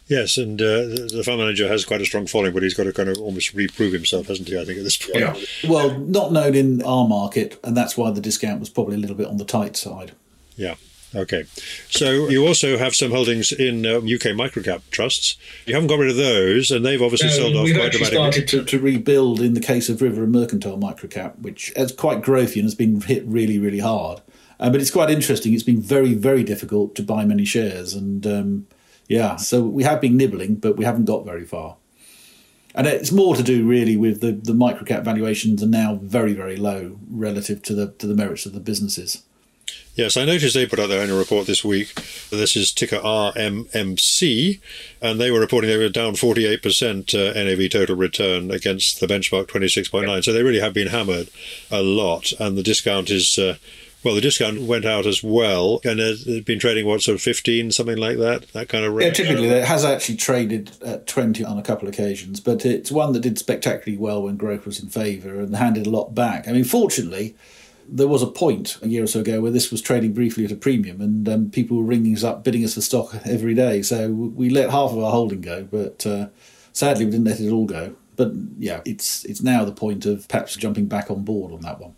Yes, 0.08 0.36
and 0.36 0.60
uh, 0.62 0.82
the 0.86 1.22
fund 1.24 1.38
manager 1.38 1.66
has 1.66 1.84
quite 1.84 2.00
a 2.00 2.04
strong 2.04 2.26
following, 2.26 2.54
but 2.54 2.62
he's 2.62 2.74
got 2.74 2.84
to 2.84 2.92
kind 2.92 3.08
of 3.08 3.18
almost 3.18 3.54
reprove 3.54 3.92
himself, 3.92 4.28
hasn't 4.28 4.48
he? 4.48 4.58
I 4.58 4.64
think 4.64 4.78
at 4.78 4.84
this 4.84 4.96
point. 4.96 5.18
Yeah. 5.18 5.34
Well, 5.68 5.98
not 5.98 6.32
known 6.32 6.54
in 6.54 6.82
our 6.82 7.08
market, 7.08 7.58
and 7.64 7.76
that's 7.76 7.96
why 7.96 8.12
the 8.12 8.20
discount 8.20 8.60
was 8.60 8.68
probably 8.68 8.94
a 8.94 8.98
little 8.98 9.16
bit 9.16 9.26
on 9.26 9.38
the 9.38 9.44
tight 9.44 9.76
side. 9.76 10.12
Yeah. 10.56 10.76
Okay. 11.14 11.44
So 11.88 12.28
you 12.28 12.46
also 12.46 12.76
have 12.78 12.94
some 12.94 13.10
holdings 13.10 13.50
in 13.50 13.86
uh, 13.86 13.98
UK 13.98 14.34
microcap 14.34 14.82
trusts. 14.90 15.36
You 15.64 15.74
haven't 15.74 15.88
got 15.88 15.98
rid 15.98 16.10
of 16.10 16.16
those, 16.16 16.70
and 16.70 16.84
they've 16.84 17.02
obviously 17.02 17.28
no, 17.28 17.34
sold 17.34 17.56
off 17.56 17.62
quite 17.62 17.72
dramatically. 17.72 17.72
we've 17.72 17.78
quite 17.80 17.86
actually 17.86 18.10
dramatically. 18.10 18.46
started 18.48 18.68
to, 18.70 18.78
to, 18.78 18.84
rebuild 18.84 19.40
in 19.40 19.54
the 19.54 19.60
case 19.60 19.88
of 19.88 20.02
River 20.02 20.22
and 20.22 20.32
Mercantile 20.32 20.78
microcap, 20.78 21.38
which 21.40 21.72
is 21.74 21.92
quite 21.92 22.22
growthy 22.22 22.56
and 22.56 22.64
has 22.64 22.74
been 22.74 23.00
hit 23.00 23.24
really, 23.26 23.58
really 23.58 23.78
hard. 23.80 24.20
Uh, 24.58 24.70
but 24.70 24.80
it's 24.80 24.90
quite 24.90 25.10
interesting. 25.10 25.52
It's 25.52 25.62
been 25.62 25.80
very, 25.80 26.14
very 26.14 26.42
difficult 26.42 26.94
to 26.96 27.02
buy 27.02 27.24
many 27.24 27.44
shares, 27.44 27.94
and 27.94 28.26
um, 28.26 28.66
yeah, 29.08 29.36
so 29.36 29.62
we 29.62 29.84
have 29.84 30.00
been 30.00 30.16
nibbling, 30.16 30.56
but 30.56 30.76
we 30.76 30.84
haven't 30.84 31.04
got 31.04 31.24
very 31.24 31.44
far. 31.44 31.76
And 32.74 32.86
it's 32.86 33.12
more 33.12 33.34
to 33.34 33.42
do 33.42 33.66
really 33.66 33.96
with 33.96 34.20
the, 34.20 34.32
the 34.32 34.52
microcap 34.52 35.02
valuations 35.02 35.62
are 35.62 35.68
now 35.68 35.94
very, 36.02 36.34
very 36.34 36.56
low 36.56 36.98
relative 37.10 37.62
to 37.62 37.74
the 37.74 37.92
to 37.92 38.06
the 38.06 38.14
merits 38.14 38.44
of 38.44 38.52
the 38.52 38.60
businesses. 38.60 39.22
Yes, 39.94 40.18
I 40.18 40.26
noticed 40.26 40.54
they 40.54 40.66
put 40.66 40.78
out 40.78 40.90
their 40.90 41.00
annual 41.00 41.18
report 41.18 41.46
this 41.46 41.64
week. 41.64 41.94
This 42.28 42.54
is 42.54 42.70
ticker 42.70 42.98
RMMC, 42.98 44.60
and 45.00 45.18
they 45.18 45.30
were 45.30 45.40
reporting 45.40 45.70
they 45.70 45.78
were 45.78 45.88
down 45.88 46.12
48% 46.12 47.14
uh, 47.14 47.32
NAV 47.32 47.70
total 47.70 47.96
return 47.96 48.50
against 48.50 49.00
the 49.00 49.06
benchmark 49.06 49.46
26.9. 49.46 50.22
So 50.22 50.34
they 50.34 50.42
really 50.42 50.60
have 50.60 50.74
been 50.74 50.88
hammered 50.88 51.30
a 51.70 51.82
lot, 51.82 52.32
and 52.38 52.58
the 52.58 52.62
discount 52.62 53.08
is. 53.08 53.38
Uh, 53.38 53.56
well, 54.06 54.14
the 54.14 54.20
discount 54.20 54.60
went 54.60 54.84
out 54.84 55.04
as 55.04 55.20
well, 55.20 55.80
and 55.82 55.98
it's 55.98 56.22
been 56.44 56.60
trading 56.60 56.86
what 56.86 57.02
sort 57.02 57.16
of 57.16 57.22
fifteen, 57.22 57.72
something 57.72 57.96
like 57.96 58.18
that, 58.18 58.52
that 58.52 58.68
kind 58.68 58.84
of 58.84 58.92
range. 58.92 59.18
Yeah, 59.18 59.24
typically 59.24 59.48
it 59.48 59.64
has 59.64 59.84
actually 59.84 60.14
traded 60.14 60.70
at 60.80 61.08
twenty 61.08 61.44
on 61.44 61.58
a 61.58 61.62
couple 61.62 61.88
of 61.88 61.94
occasions, 61.94 62.38
but 62.38 62.64
it's 62.64 62.92
one 62.92 63.14
that 63.14 63.20
did 63.20 63.36
spectacularly 63.36 63.98
well 63.98 64.22
when 64.22 64.36
growth 64.36 64.64
was 64.64 64.80
in 64.80 64.90
favour 64.90 65.40
and 65.40 65.56
handed 65.56 65.88
a 65.88 65.90
lot 65.90 66.14
back. 66.14 66.46
I 66.46 66.52
mean, 66.52 66.62
fortunately, 66.62 67.34
there 67.88 68.06
was 68.06 68.22
a 68.22 68.28
point 68.28 68.78
a 68.80 68.86
year 68.86 69.02
or 69.02 69.08
so 69.08 69.20
ago 69.20 69.40
where 69.40 69.50
this 69.50 69.72
was 69.72 69.82
trading 69.82 70.12
briefly 70.12 70.44
at 70.44 70.52
a 70.52 70.56
premium, 70.56 71.00
and 71.00 71.28
um, 71.28 71.50
people 71.50 71.76
were 71.76 71.82
ringing 71.82 72.14
us 72.14 72.22
up, 72.22 72.44
bidding 72.44 72.62
us 72.62 72.74
for 72.74 72.82
stock 72.82 73.12
every 73.24 73.54
day. 73.54 73.82
So 73.82 74.08
we 74.08 74.50
let 74.50 74.70
half 74.70 74.92
of 74.92 74.98
our 74.98 75.10
holding 75.10 75.40
go, 75.40 75.64
but 75.64 76.06
uh, 76.06 76.28
sadly 76.72 77.06
we 77.06 77.10
didn't 77.10 77.26
let 77.26 77.40
it 77.40 77.50
all 77.50 77.66
go. 77.66 77.96
But 78.14 78.30
yeah, 78.56 78.82
it's 78.84 79.24
it's 79.24 79.42
now 79.42 79.64
the 79.64 79.72
point 79.72 80.06
of 80.06 80.28
perhaps 80.28 80.54
jumping 80.54 80.86
back 80.86 81.10
on 81.10 81.24
board 81.24 81.52
on 81.52 81.62
that 81.62 81.80
one. 81.80 81.95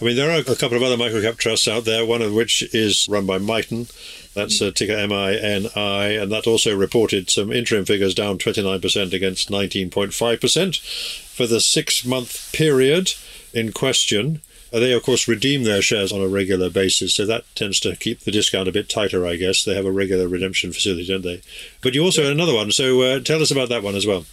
I 0.00 0.04
mean, 0.04 0.16
there 0.16 0.30
are 0.30 0.40
a 0.40 0.44
couple 0.44 0.76
of 0.76 0.82
other 0.82 0.96
microcap 0.96 1.38
trusts 1.38 1.66
out 1.66 1.84
there, 1.84 2.04
one 2.04 2.22
of 2.22 2.34
which 2.34 2.62
is 2.74 3.06
run 3.08 3.26
by 3.26 3.38
Miton. 3.38 3.90
That's 4.34 4.60
uh, 4.60 4.70
ticker 4.70 4.92
M-I-N-I, 4.92 6.08
and 6.08 6.30
that 6.30 6.46
also 6.46 6.76
reported 6.76 7.30
some 7.30 7.50
interim 7.50 7.86
figures 7.86 8.14
down 8.14 8.36
29% 8.36 9.14
against 9.14 9.50
19.5% 9.50 11.26
for 11.26 11.46
the 11.46 11.60
six-month 11.60 12.52
period 12.52 13.14
in 13.54 13.72
question. 13.72 14.42
Uh, 14.72 14.80
they, 14.80 14.92
of 14.92 15.02
course, 15.02 15.26
redeem 15.26 15.62
their 15.62 15.80
shares 15.80 16.12
on 16.12 16.20
a 16.20 16.28
regular 16.28 16.68
basis, 16.68 17.14
so 17.14 17.24
that 17.24 17.44
tends 17.54 17.80
to 17.80 17.96
keep 17.96 18.20
the 18.20 18.30
discount 18.30 18.68
a 18.68 18.72
bit 18.72 18.90
tighter, 18.90 19.26
I 19.26 19.36
guess. 19.36 19.64
They 19.64 19.74
have 19.74 19.86
a 19.86 19.92
regular 19.92 20.28
redemption 20.28 20.72
facility, 20.72 21.06
don't 21.06 21.22
they? 21.22 21.40
But 21.80 21.94
you 21.94 22.04
also 22.04 22.22
had 22.22 22.32
another 22.32 22.54
one, 22.54 22.72
so 22.72 23.00
uh, 23.00 23.20
tell 23.20 23.40
us 23.40 23.50
about 23.50 23.70
that 23.70 23.82
one 23.82 23.94
as 23.94 24.06
well. 24.06 24.26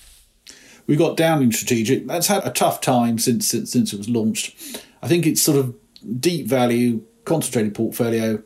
We 0.85 0.97
got 0.97 1.15
Downing 1.15 1.53
Strategic. 1.53 2.07
That's 2.07 2.27
had 2.27 2.45
a 2.45 2.51
tough 2.51 2.81
time 2.81 3.17
since, 3.19 3.47
since 3.47 3.71
since 3.71 3.93
it 3.93 3.97
was 3.97 4.09
launched. 4.09 4.83
I 5.03 5.07
think 5.07 5.27
it's 5.27 5.41
sort 5.41 5.57
of 5.57 5.75
deep 6.19 6.47
value, 6.47 7.03
concentrated 7.25 7.75
portfolio, 7.75 8.41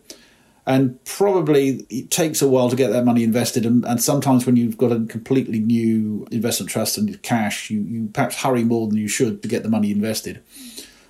And 0.67 1.01
probably 1.05 1.85
it 1.89 2.11
takes 2.11 2.41
a 2.41 2.47
while 2.47 2.69
to 2.69 2.75
get 2.75 2.89
that 2.89 3.05
money 3.05 3.23
invested. 3.23 3.65
And, 3.65 3.85
and 3.85 4.03
sometimes 4.03 4.45
when 4.45 4.57
you've 4.57 4.77
got 4.77 4.91
a 4.91 5.05
completely 5.05 5.59
new 5.59 6.27
investment 6.29 6.69
trust 6.69 6.97
and 6.97 7.21
cash, 7.21 7.69
you, 7.69 7.79
you 7.79 8.09
perhaps 8.11 8.35
hurry 8.35 8.65
more 8.65 8.85
than 8.87 8.97
you 8.97 9.07
should 9.07 9.41
to 9.43 9.47
get 9.47 9.63
the 9.63 9.69
money 9.69 9.91
invested. 9.91 10.43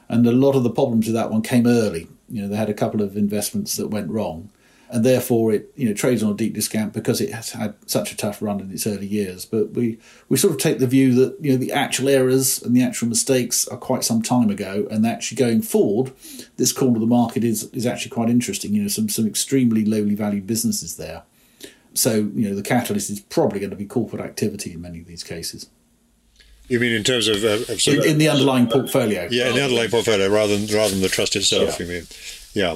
And 0.10 0.27
a 0.27 0.31
lot 0.31 0.55
of 0.55 0.62
the 0.62 0.69
problems 0.69 1.07
with 1.07 1.15
that 1.15 1.31
one 1.31 1.41
came 1.41 1.65
early. 1.65 2.07
You 2.29 2.43
know, 2.43 2.47
they 2.47 2.55
had 2.55 2.69
a 2.69 2.73
couple 2.75 3.01
of 3.01 3.17
investments 3.17 3.77
that 3.77 3.88
went 3.88 4.12
wrong 4.12 4.51
and 4.89 5.04
therefore 5.04 5.52
it 5.52 5.71
you 5.76 5.88
know 5.88 5.93
trades 5.93 6.23
on 6.23 6.32
a 6.32 6.36
deep 6.36 6.54
discount 6.54 6.93
because 6.93 7.19
it 7.19 7.34
has 7.34 7.52
had 7.52 7.76
such 7.86 8.12
a 8.12 8.17
tough 8.17 8.41
run 8.41 8.60
in 8.60 8.71
its 8.71 8.88
early 8.88 9.08
years. 9.08 9.45
But 9.45 9.71
we 9.71 10.00
we 10.30 10.38
sort 10.38 10.54
of 10.54 10.60
take 10.60 10.80
the 10.80 10.88
view 10.88 11.13
that 11.15 11.38
you 11.41 11.52
know 11.52 11.58
the 11.58 11.71
actual 11.71 12.10
errors 12.10 12.62
and 12.62 12.76
the 12.76 12.84
actual 12.84 13.08
mistakes 13.08 13.67
are 13.67 13.78
quite 13.78 14.04
some 14.04 14.21
time 14.21 14.50
ago, 14.50 14.88
and 14.89 15.06
actually 15.06 15.38
going 15.38 15.62
forward, 15.62 16.13
this 16.58 16.71
corner 16.71 16.95
of 16.95 17.02
the 17.02 17.08
market 17.08 17.43
is 17.43 17.65
is 17.73 17.86
actually 17.86 18.12
quite 18.12 18.30
interesting. 18.30 18.73
You 18.73 18.84
know, 18.84 18.88
some 18.88 19.10
some 19.10 19.28
extremely 19.28 19.84
lowly 19.84 20.15
valued 20.15 20.47
businesses 20.47 20.97
there. 20.97 21.23
So 21.93 22.15
you 22.15 22.50
know 22.50 22.56
the 22.56 22.63
catalyst 22.63 23.10
is 23.10 23.19
probably 23.19 23.60
going 23.60 23.71
to 23.71 23.76
be 23.76 23.86
corporate 23.86 24.21
activity 24.21 24.73
in 24.73 24.82
many 24.82 25.00
of 25.00 25.08
these 25.08 25.23
cases. 25.23 25.69
You 26.67 26.82
mean 26.82 26.91
in 26.91 27.04
terms 27.04 27.30
of, 27.30 27.45
uh, 27.45 27.71
of 27.71 27.88
in, 27.88 28.04
in, 28.04 28.17
the 28.17 28.28
underlying 28.28 28.67
portfolio? 28.67 29.30
Yeah, 29.32 29.50
in 29.50 29.56
the 29.56 29.63
underlying 29.63 29.89
portfolio 29.89 30.28
rather 30.28 30.58
than 30.58 30.76
rather 30.76 30.91
than 30.91 31.02
the 31.02 31.08
trust 31.08 31.36
itself. 31.36 31.80
Yeah. 31.80 31.86
You 31.86 31.91
mean? 31.91 32.08
Yeah. 32.54 32.76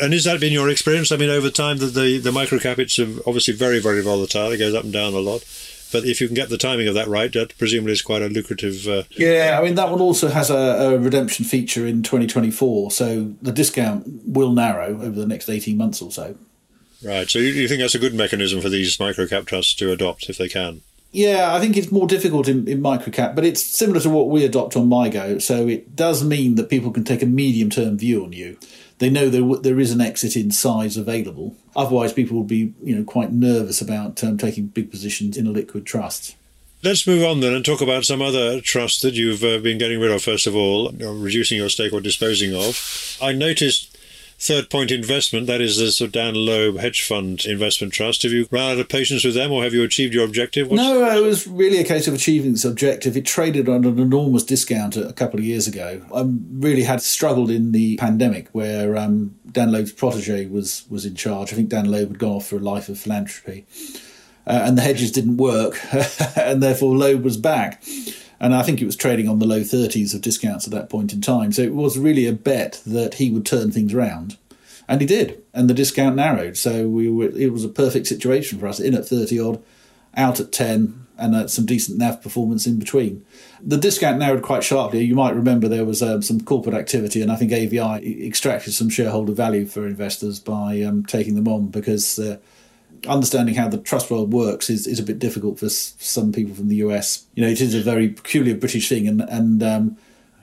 And 0.00 0.12
has 0.12 0.24
that 0.24 0.40
been 0.40 0.52
your 0.52 0.68
experience? 0.68 1.12
I 1.12 1.16
mean, 1.16 1.30
over 1.30 1.50
time, 1.50 1.78
the, 1.78 1.86
the, 1.86 2.18
the 2.18 2.30
microcap, 2.30 2.78
it's 2.78 2.98
obviously 2.98 3.54
very, 3.54 3.80
very 3.80 4.02
volatile. 4.02 4.52
It 4.52 4.58
goes 4.58 4.74
up 4.74 4.84
and 4.84 4.92
down 4.92 5.14
a 5.14 5.18
lot. 5.18 5.44
But 5.92 6.04
if 6.04 6.20
you 6.20 6.26
can 6.26 6.34
get 6.34 6.48
the 6.48 6.58
timing 6.58 6.88
of 6.88 6.94
that 6.94 7.08
right, 7.08 7.32
that 7.32 7.56
presumably 7.58 7.92
is 7.92 8.02
quite 8.02 8.22
a 8.22 8.28
lucrative. 8.28 8.86
Uh... 8.86 9.04
Yeah, 9.10 9.58
I 9.58 9.64
mean, 9.64 9.76
that 9.76 9.90
one 9.90 10.00
also 10.00 10.28
has 10.28 10.50
a, 10.50 10.56
a, 10.56 10.98
redemption 10.98 11.44
feature 11.44 11.86
in 11.86 12.02
2024. 12.02 12.90
So 12.90 13.34
the 13.40 13.52
discount 13.52 14.04
will 14.26 14.52
narrow 14.52 14.88
over 14.88 15.10
the 15.10 15.26
next 15.26 15.48
18 15.48 15.76
months 15.76 16.02
or 16.02 16.10
so. 16.10 16.36
Right. 17.02 17.28
So 17.28 17.38
you, 17.38 17.48
you 17.48 17.68
think 17.68 17.80
that's 17.80 17.94
a 17.94 18.00
good 18.00 18.14
mechanism 18.14 18.60
for 18.60 18.68
these 18.68 18.96
microcap 18.96 19.46
trusts 19.46 19.74
to 19.76 19.92
adopt 19.92 20.28
if 20.28 20.38
they 20.38 20.48
can? 20.48 20.80
Yeah, 21.12 21.54
I 21.54 21.60
think 21.60 21.76
it's 21.76 21.92
more 21.92 22.06
difficult 22.06 22.48
in, 22.48 22.66
in 22.68 22.82
microcap, 22.82 23.34
but 23.34 23.44
it's 23.44 23.62
similar 23.62 24.00
to 24.00 24.10
what 24.10 24.28
we 24.28 24.44
adopt 24.44 24.76
on 24.76 24.88
MIGO. 24.88 25.40
So 25.40 25.68
it 25.68 25.94
does 25.94 26.24
mean 26.24 26.56
that 26.56 26.68
people 26.68 26.90
can 26.90 27.04
take 27.04 27.22
a 27.22 27.26
medium 27.26 27.70
term 27.70 27.96
view 27.96 28.24
on 28.24 28.32
you 28.32 28.58
they 28.98 29.10
know 29.10 29.28
there 29.28 29.44
there 29.60 29.80
is 29.80 29.92
an 29.92 30.00
exit 30.00 30.36
in 30.36 30.50
size 30.50 30.96
available. 30.96 31.56
Otherwise, 31.74 32.12
people 32.12 32.38
would 32.38 32.46
be 32.46 32.74
you 32.82 32.96
know 32.96 33.04
quite 33.04 33.32
nervous 33.32 33.80
about 33.80 34.22
um, 34.24 34.38
taking 34.38 34.66
big 34.66 34.90
positions 34.90 35.36
in 35.36 35.46
a 35.46 35.50
liquid 35.50 35.86
trust. 35.86 36.36
Let's 36.82 37.06
move 37.06 37.24
on 37.24 37.40
then 37.40 37.54
and 37.54 37.64
talk 37.64 37.80
about 37.80 38.04
some 38.04 38.22
other 38.22 38.60
trusts 38.60 39.00
that 39.00 39.14
you've 39.14 39.42
uh, 39.42 39.58
been 39.58 39.78
getting 39.78 39.98
rid 39.98 40.10
of. 40.10 40.22
First 40.22 40.46
of 40.46 40.54
all, 40.54 40.92
reducing 40.92 41.58
your 41.58 41.70
stake 41.70 41.92
or 41.92 42.00
disposing 42.00 42.54
of. 42.54 43.18
I 43.20 43.32
noticed 43.32 43.85
Third 44.38 44.68
Point 44.68 44.90
Investment, 44.90 45.46
that 45.46 45.62
is 45.62 45.78
the 45.78 45.90
sort 45.90 46.08
of 46.08 46.12
Dan 46.12 46.34
Loeb 46.34 46.78
hedge 46.78 47.02
fund 47.02 47.46
investment 47.46 47.94
trust. 47.94 48.22
Have 48.22 48.32
you 48.32 48.46
run 48.50 48.72
out 48.72 48.78
of 48.78 48.88
patience 48.88 49.24
with 49.24 49.34
them 49.34 49.50
or 49.50 49.64
have 49.64 49.72
you 49.72 49.82
achieved 49.82 50.12
your 50.12 50.26
objective? 50.26 50.68
What's 50.68 50.82
no, 50.82 51.10
it 51.10 51.22
was 51.22 51.46
really 51.46 51.78
a 51.78 51.84
case 51.84 52.06
of 52.06 52.12
achieving 52.12 52.52
its 52.52 52.64
objective. 52.64 53.16
It 53.16 53.24
traded 53.24 53.66
on 53.66 53.86
an 53.86 53.98
enormous 53.98 54.44
discount 54.44 54.96
a 54.96 55.12
couple 55.14 55.40
of 55.40 55.46
years 55.46 55.66
ago. 55.66 56.02
I 56.14 56.24
really 56.52 56.82
had 56.82 57.00
struggled 57.00 57.50
in 57.50 57.72
the 57.72 57.96
pandemic 57.96 58.48
where 58.52 58.96
um, 58.96 59.34
Dan 59.50 59.72
Loeb's 59.72 59.92
protege 59.92 60.46
was, 60.46 60.84
was 60.90 61.06
in 61.06 61.14
charge. 61.14 61.52
I 61.52 61.56
think 61.56 61.70
Dan 61.70 61.90
Loeb 61.90 62.08
had 62.08 62.18
gone 62.18 62.36
off 62.36 62.46
for 62.46 62.56
a 62.56 62.60
life 62.60 62.90
of 62.90 62.98
philanthropy. 62.98 63.64
Uh, 64.46 64.62
and 64.64 64.78
the 64.78 64.82
hedges 64.82 65.10
didn't 65.10 65.38
work, 65.38 65.76
and 66.36 66.62
therefore 66.62 66.94
Loeb 66.94 67.24
was 67.24 67.36
back 67.36 67.82
and 68.40 68.54
I 68.54 68.62
think 68.62 68.80
it 68.80 68.86
was 68.86 68.96
trading 68.96 69.28
on 69.28 69.38
the 69.38 69.46
low 69.46 69.60
30s 69.60 70.14
of 70.14 70.20
discounts 70.20 70.66
at 70.66 70.72
that 70.72 70.90
point 70.90 71.12
in 71.12 71.20
time. 71.20 71.52
So 71.52 71.62
it 71.62 71.74
was 71.74 71.98
really 71.98 72.26
a 72.26 72.32
bet 72.32 72.82
that 72.86 73.14
he 73.14 73.30
would 73.30 73.46
turn 73.46 73.70
things 73.70 73.94
around, 73.94 74.36
and 74.88 75.00
he 75.00 75.06
did, 75.06 75.42
and 75.54 75.68
the 75.68 75.74
discount 75.74 76.16
narrowed. 76.16 76.56
So 76.56 76.88
we 76.88 77.10
were, 77.10 77.30
it 77.30 77.52
was 77.52 77.64
a 77.64 77.68
perfect 77.68 78.06
situation 78.06 78.58
for 78.58 78.66
us, 78.66 78.80
in 78.80 78.94
at 78.94 79.06
30 79.06 79.40
odd, 79.40 79.62
out 80.16 80.40
at 80.40 80.52
10, 80.52 81.06
and 81.18 81.34
uh, 81.34 81.48
some 81.48 81.66
decent 81.66 81.98
NAV 81.98 82.22
performance 82.22 82.66
in 82.66 82.78
between. 82.78 83.24
The 83.62 83.78
discount 83.78 84.18
narrowed 84.18 84.42
quite 84.42 84.62
sharply. 84.62 85.02
You 85.02 85.14
might 85.14 85.34
remember 85.34 85.66
there 85.66 85.84
was 85.84 86.02
um, 86.02 86.22
some 86.22 86.40
corporate 86.40 86.74
activity, 86.74 87.22
and 87.22 87.32
I 87.32 87.36
think 87.36 87.52
AVI 87.52 88.26
extracted 88.26 88.74
some 88.74 88.90
shareholder 88.90 89.32
value 89.32 89.66
for 89.66 89.86
investors 89.86 90.38
by 90.38 90.82
um, 90.82 91.04
taking 91.04 91.34
them 91.34 91.48
on 91.48 91.68
because. 91.68 92.18
Uh, 92.18 92.38
understanding 93.06 93.54
how 93.54 93.68
the 93.68 93.78
trust 93.78 94.10
world 94.10 94.32
works 94.32 94.70
is, 94.70 94.86
is 94.86 94.98
a 94.98 95.02
bit 95.02 95.18
difficult 95.18 95.58
for 95.58 95.66
s- 95.66 95.94
some 95.98 96.32
people 96.32 96.54
from 96.54 96.68
the 96.68 96.76
US. 96.76 97.26
You 97.34 97.44
know, 97.44 97.50
it 97.50 97.60
is 97.60 97.74
a 97.74 97.80
very 97.80 98.08
peculiar 98.08 98.54
British 98.54 98.88
thing, 98.88 99.06
and 99.06 99.20
and 99.22 99.62
um, 99.62 99.96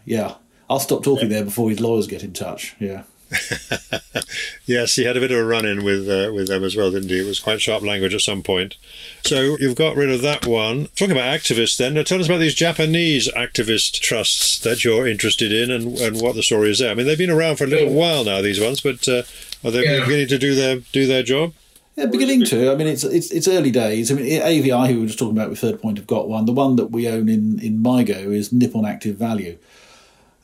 yeah, 0.05 0.35
I'll 0.69 0.79
stop 0.79 1.03
talking 1.03 1.29
there 1.29 1.43
before 1.43 1.69
his 1.69 1.79
lawyers 1.79 2.07
get 2.07 2.23
in 2.23 2.33
touch. 2.33 2.75
Yeah. 2.79 3.03
yes, 4.65 4.95
he 4.95 5.05
had 5.05 5.17
a 5.17 5.19
bit 5.19 5.31
of 5.31 5.37
a 5.37 5.45
run-in 5.45 5.83
with 5.83 6.07
uh, 6.09 6.31
with 6.33 6.47
them 6.47 6.63
as 6.63 6.75
well, 6.75 6.91
didn't 6.91 7.09
he? 7.09 7.21
It 7.21 7.25
was 7.25 7.39
quite 7.39 7.61
sharp 7.61 7.83
language 7.83 8.13
at 8.13 8.21
some 8.21 8.43
point. 8.43 8.75
So 9.23 9.57
you've 9.59 9.75
got 9.75 9.95
rid 9.95 10.11
of 10.11 10.21
that 10.21 10.45
one. 10.45 10.87
Talking 10.95 11.11
about 11.11 11.39
activists, 11.39 11.77
then 11.77 11.93
now 11.93 12.03
tell 12.03 12.19
us 12.19 12.27
about 12.27 12.39
these 12.39 12.53
Japanese 12.53 13.31
activist 13.33 13.99
trusts 14.01 14.59
that 14.59 14.83
you're 14.83 15.07
interested 15.07 15.51
in, 15.51 15.71
and, 15.71 15.97
and 15.97 16.21
what 16.21 16.35
the 16.35 16.43
story 16.43 16.71
is 16.71 16.79
there. 16.79 16.91
I 16.91 16.95
mean, 16.95 17.07
they've 17.07 17.17
been 17.17 17.29
around 17.29 17.57
for 17.57 17.63
a 17.63 17.67
little 17.67 17.93
while 17.93 18.23
now, 18.23 18.41
these 18.41 18.59
ones, 18.59 18.81
but 18.81 19.07
uh, 19.07 19.23
are 19.63 19.71
they 19.71 19.83
yeah. 19.83 20.01
beginning 20.01 20.27
to 20.27 20.37
do 20.37 20.55
their 20.55 20.77
do 20.91 21.07
their 21.07 21.23
job? 21.23 21.53
Yeah, 21.95 22.07
beginning 22.07 22.43
to. 22.45 22.71
I 22.71 22.75
mean, 22.75 22.87
it's 22.87 23.03
it's 23.03 23.29
it's 23.31 23.47
early 23.47 23.69
days. 23.69 24.11
I 24.11 24.15
mean, 24.15 24.41
AVI, 24.41 24.87
who 24.87 24.95
we 24.95 25.01
were 25.01 25.05
just 25.05 25.19
talking 25.19 25.37
about 25.37 25.49
with 25.49 25.59
Third 25.59 25.81
Point, 25.81 25.97
have 25.97 26.07
got 26.07 26.27
one. 26.27 26.45
The 26.45 26.51
one 26.51 26.75
that 26.77 26.87
we 26.87 27.07
own 27.07 27.29
in 27.29 27.59
in 27.59 27.83
MIGO 27.83 28.33
is 28.33 28.51
Nippon 28.51 28.85
Active 28.85 29.15
Value, 29.15 29.59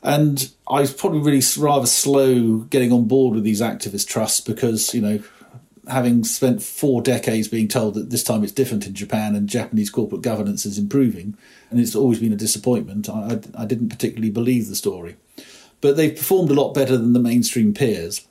and 0.02 0.50
I 0.68 0.80
was 0.80 0.92
probably 0.92 1.20
really 1.20 1.42
rather 1.58 1.86
slow 1.86 2.58
getting 2.58 2.92
on 2.92 3.06
board 3.06 3.34
with 3.34 3.42
these 3.42 3.60
activist 3.60 4.06
trusts 4.06 4.40
because 4.40 4.94
you 4.94 5.00
know, 5.00 5.20
having 5.88 6.22
spent 6.22 6.62
four 6.62 7.02
decades 7.02 7.48
being 7.48 7.66
told 7.66 7.94
that 7.94 8.10
this 8.10 8.22
time 8.22 8.44
it's 8.44 8.52
different 8.52 8.86
in 8.86 8.94
Japan 8.94 9.34
and 9.34 9.48
Japanese 9.48 9.90
corporate 9.90 10.22
governance 10.22 10.64
is 10.64 10.78
improving, 10.78 11.36
and 11.70 11.80
it's 11.80 11.96
always 11.96 12.20
been 12.20 12.32
a 12.32 12.36
disappointment. 12.36 13.08
I, 13.08 13.40
I, 13.56 13.62
I 13.62 13.64
didn't 13.64 13.88
particularly 13.88 14.30
believe 14.30 14.68
the 14.68 14.76
story, 14.76 15.16
but 15.80 15.96
they've 15.96 16.14
performed 16.14 16.52
a 16.52 16.54
lot 16.54 16.74
better 16.74 16.96
than 16.96 17.12
the 17.12 17.18
mainstream 17.18 17.74
peers 17.74 18.24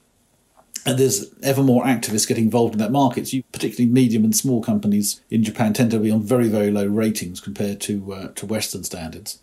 and 0.90 1.00
there's 1.00 1.32
ever 1.44 1.62
more 1.62 1.84
activists 1.86 2.28
getting 2.28 2.46
involved 2.46 2.74
in 2.74 2.80
that 2.80 2.92
market. 2.92 3.28
So 3.28 3.38
you, 3.38 3.44
particularly 3.52 3.92
medium 3.92 4.24
and 4.24 4.36
small 4.36 4.62
companies 4.62 5.22
in 5.30 5.44
Japan 5.44 5.74
tend 5.74 5.92
to 5.92 6.00
be 6.00 6.12
on 6.12 6.22
very, 6.22 6.48
very 6.48 6.72
low 6.72 6.86
ratings 6.86 7.40
compared 7.40 7.80
to 7.82 8.14
uh, 8.14 8.28
to 8.30 8.46
Western 8.46 8.84
standards. 8.84 9.40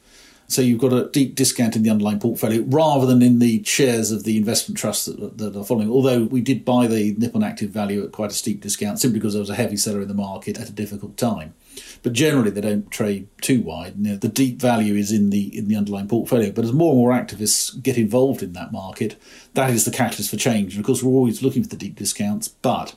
So 0.48 0.62
you've 0.62 0.80
got 0.80 0.92
a 0.92 1.08
deep 1.08 1.34
discount 1.34 1.74
in 1.74 1.82
the 1.82 1.90
underlying 1.90 2.20
portfolio 2.20 2.62
rather 2.62 3.04
than 3.04 3.20
in 3.20 3.40
the 3.40 3.64
shares 3.64 4.12
of 4.12 4.22
the 4.22 4.36
investment 4.36 4.78
trusts 4.78 5.06
that, 5.06 5.38
that, 5.38 5.56
are 5.56 5.64
following. 5.64 5.90
Although 5.90 6.24
we 6.24 6.40
did 6.40 6.64
buy 6.64 6.86
the 6.86 7.14
Nippon 7.18 7.42
Active 7.42 7.70
Value 7.70 8.04
at 8.04 8.12
quite 8.12 8.30
a 8.30 8.34
steep 8.34 8.60
discount 8.60 9.00
simply 9.00 9.18
because 9.18 9.32
there 9.32 9.40
was 9.40 9.50
a 9.50 9.56
heavy 9.56 9.76
seller 9.76 10.02
in 10.02 10.08
the 10.08 10.14
market 10.14 10.58
at 10.58 10.68
a 10.68 10.72
difficult 10.72 11.16
time. 11.16 11.54
But 12.02 12.12
generally, 12.12 12.50
they 12.50 12.60
don't 12.60 12.90
trade 12.90 13.28
too 13.40 13.62
wide. 13.62 13.94
You 13.96 14.12
know, 14.12 14.16
the 14.16 14.28
deep 14.28 14.60
value 14.60 14.94
is 14.94 15.12
in 15.12 15.30
the 15.30 15.56
in 15.56 15.68
the 15.68 15.76
underlying 15.76 16.08
portfolio. 16.08 16.50
But 16.50 16.64
as 16.64 16.72
more 16.72 16.92
and 16.92 16.98
more 16.98 17.12
activists 17.12 17.82
get 17.82 17.98
involved 17.98 18.42
in 18.42 18.52
that 18.54 18.72
market, 18.72 19.20
that 19.54 19.70
is 19.70 19.84
the 19.84 19.90
catalyst 19.90 20.30
for 20.30 20.36
change. 20.36 20.74
And 20.74 20.80
of 20.80 20.86
course, 20.86 21.02
we're 21.02 21.12
always 21.12 21.42
looking 21.42 21.62
for 21.62 21.68
the 21.68 21.76
deep 21.76 21.96
discounts, 21.96 22.48
but 22.48 22.94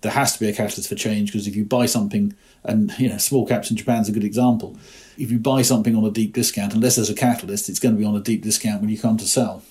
there 0.00 0.12
has 0.12 0.34
to 0.34 0.40
be 0.40 0.48
a 0.48 0.52
catalyst 0.52 0.88
for 0.88 0.94
change 0.94 1.32
because 1.32 1.46
if 1.46 1.56
you 1.56 1.64
buy 1.64 1.86
something, 1.86 2.34
and 2.64 2.96
you 2.98 3.08
know, 3.08 3.18
small 3.18 3.46
caps 3.46 3.70
in 3.70 3.76
Japan 3.76 4.02
is 4.02 4.08
a 4.08 4.12
good 4.12 4.24
example. 4.24 4.76
If 5.18 5.30
you 5.30 5.38
buy 5.38 5.62
something 5.62 5.96
on 5.96 6.04
a 6.04 6.10
deep 6.10 6.32
discount, 6.32 6.74
unless 6.74 6.96
there's 6.96 7.10
a 7.10 7.14
catalyst, 7.14 7.68
it's 7.68 7.80
going 7.80 7.94
to 7.94 7.98
be 7.98 8.04
on 8.04 8.16
a 8.16 8.20
deep 8.20 8.42
discount 8.42 8.80
when 8.80 8.90
you 8.90 8.98
come 8.98 9.16
to 9.18 9.26
sell. 9.26 9.62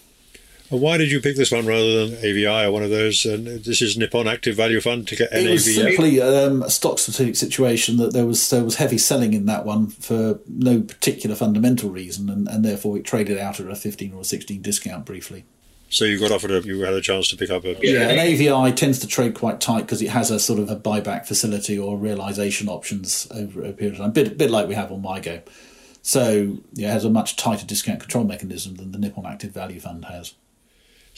Why 0.72 0.96
did 0.96 1.12
you 1.12 1.20
pick 1.20 1.36
this 1.36 1.52
one 1.52 1.66
rather 1.66 2.08
than 2.08 2.18
AVI 2.24 2.66
or 2.66 2.72
one 2.72 2.82
of 2.82 2.90
those? 2.90 3.26
And 3.26 3.46
this 3.46 3.82
is 3.82 3.98
Nippon 3.98 4.26
Active 4.26 4.56
Value 4.56 4.80
Fund 4.80 5.06
to 5.10 5.18
get 5.18 5.32
NAV. 5.34 5.46
It 5.46 5.52
was 5.52 5.76
simply 5.76 6.22
um, 6.22 6.64
a 6.64 6.70
stock 6.70 6.98
specific 6.98 7.36
situation 7.36 7.98
that 7.98 8.14
there 8.14 8.26
was 8.26 8.50
there 8.50 8.64
was 8.64 8.76
heavy 8.76 8.98
selling 8.98 9.34
in 9.34 9.48
that 9.48 9.66
one 9.66 9.88
for 9.88 10.40
no 10.48 10.80
particular 10.80 11.36
fundamental 11.36 11.90
reason, 11.90 12.30
and, 12.30 12.48
and 12.48 12.64
therefore 12.64 12.98
it 12.98 13.04
traded 13.04 13.38
out 13.38 13.60
at 13.60 13.68
a 13.68 13.76
15 13.76 14.14
or 14.14 14.24
16 14.24 14.62
discount 14.62 15.06
briefly. 15.06 15.44
So 15.90 16.06
you 16.06 16.18
got 16.18 16.32
offered 16.32 16.52
a, 16.52 16.62
you 16.62 16.80
had 16.80 16.94
a 16.94 17.02
chance 17.02 17.28
to 17.30 17.36
pick 17.36 17.50
up 17.50 17.66
a 17.66 17.76
yeah. 17.82 18.08
And 18.08 18.18
AVI 18.18 18.74
tends 18.74 19.00
to 19.00 19.08
trade 19.08 19.34
quite 19.34 19.60
tight 19.60 19.82
because 19.82 20.02
it 20.02 20.12
has 20.12 20.32
a 20.32 20.40
sort 20.40 20.60
of 20.60 20.70
a 20.70 20.78
buyback 20.78 21.26
facility 21.26 21.78
or 21.78 21.98
realization 21.98 22.70
options 22.70 23.28
over 23.32 23.66
a 23.66 23.74
period 23.74 23.96
of 23.96 24.00
time, 24.00 24.10
a 24.12 24.14
bit, 24.14 24.38
bit 24.38 24.50
like 24.50 24.70
we 24.70 24.76
have 24.76 24.90
on 24.90 25.02
MIGO. 25.02 25.42
So 26.02 26.60
yeah, 26.72 26.92
it 26.92 26.94
has 26.94 27.04
a 27.04 27.10
much 27.10 27.36
tighter 27.36 27.66
discount 27.66 28.00
control 28.00 28.24
mechanism 28.24 28.76
than 28.76 28.94
the 28.94 28.98
Nippon 28.98 29.26
Active 29.26 29.52
Value 29.52 29.82
Fund 29.82 30.06
has. 30.06 30.34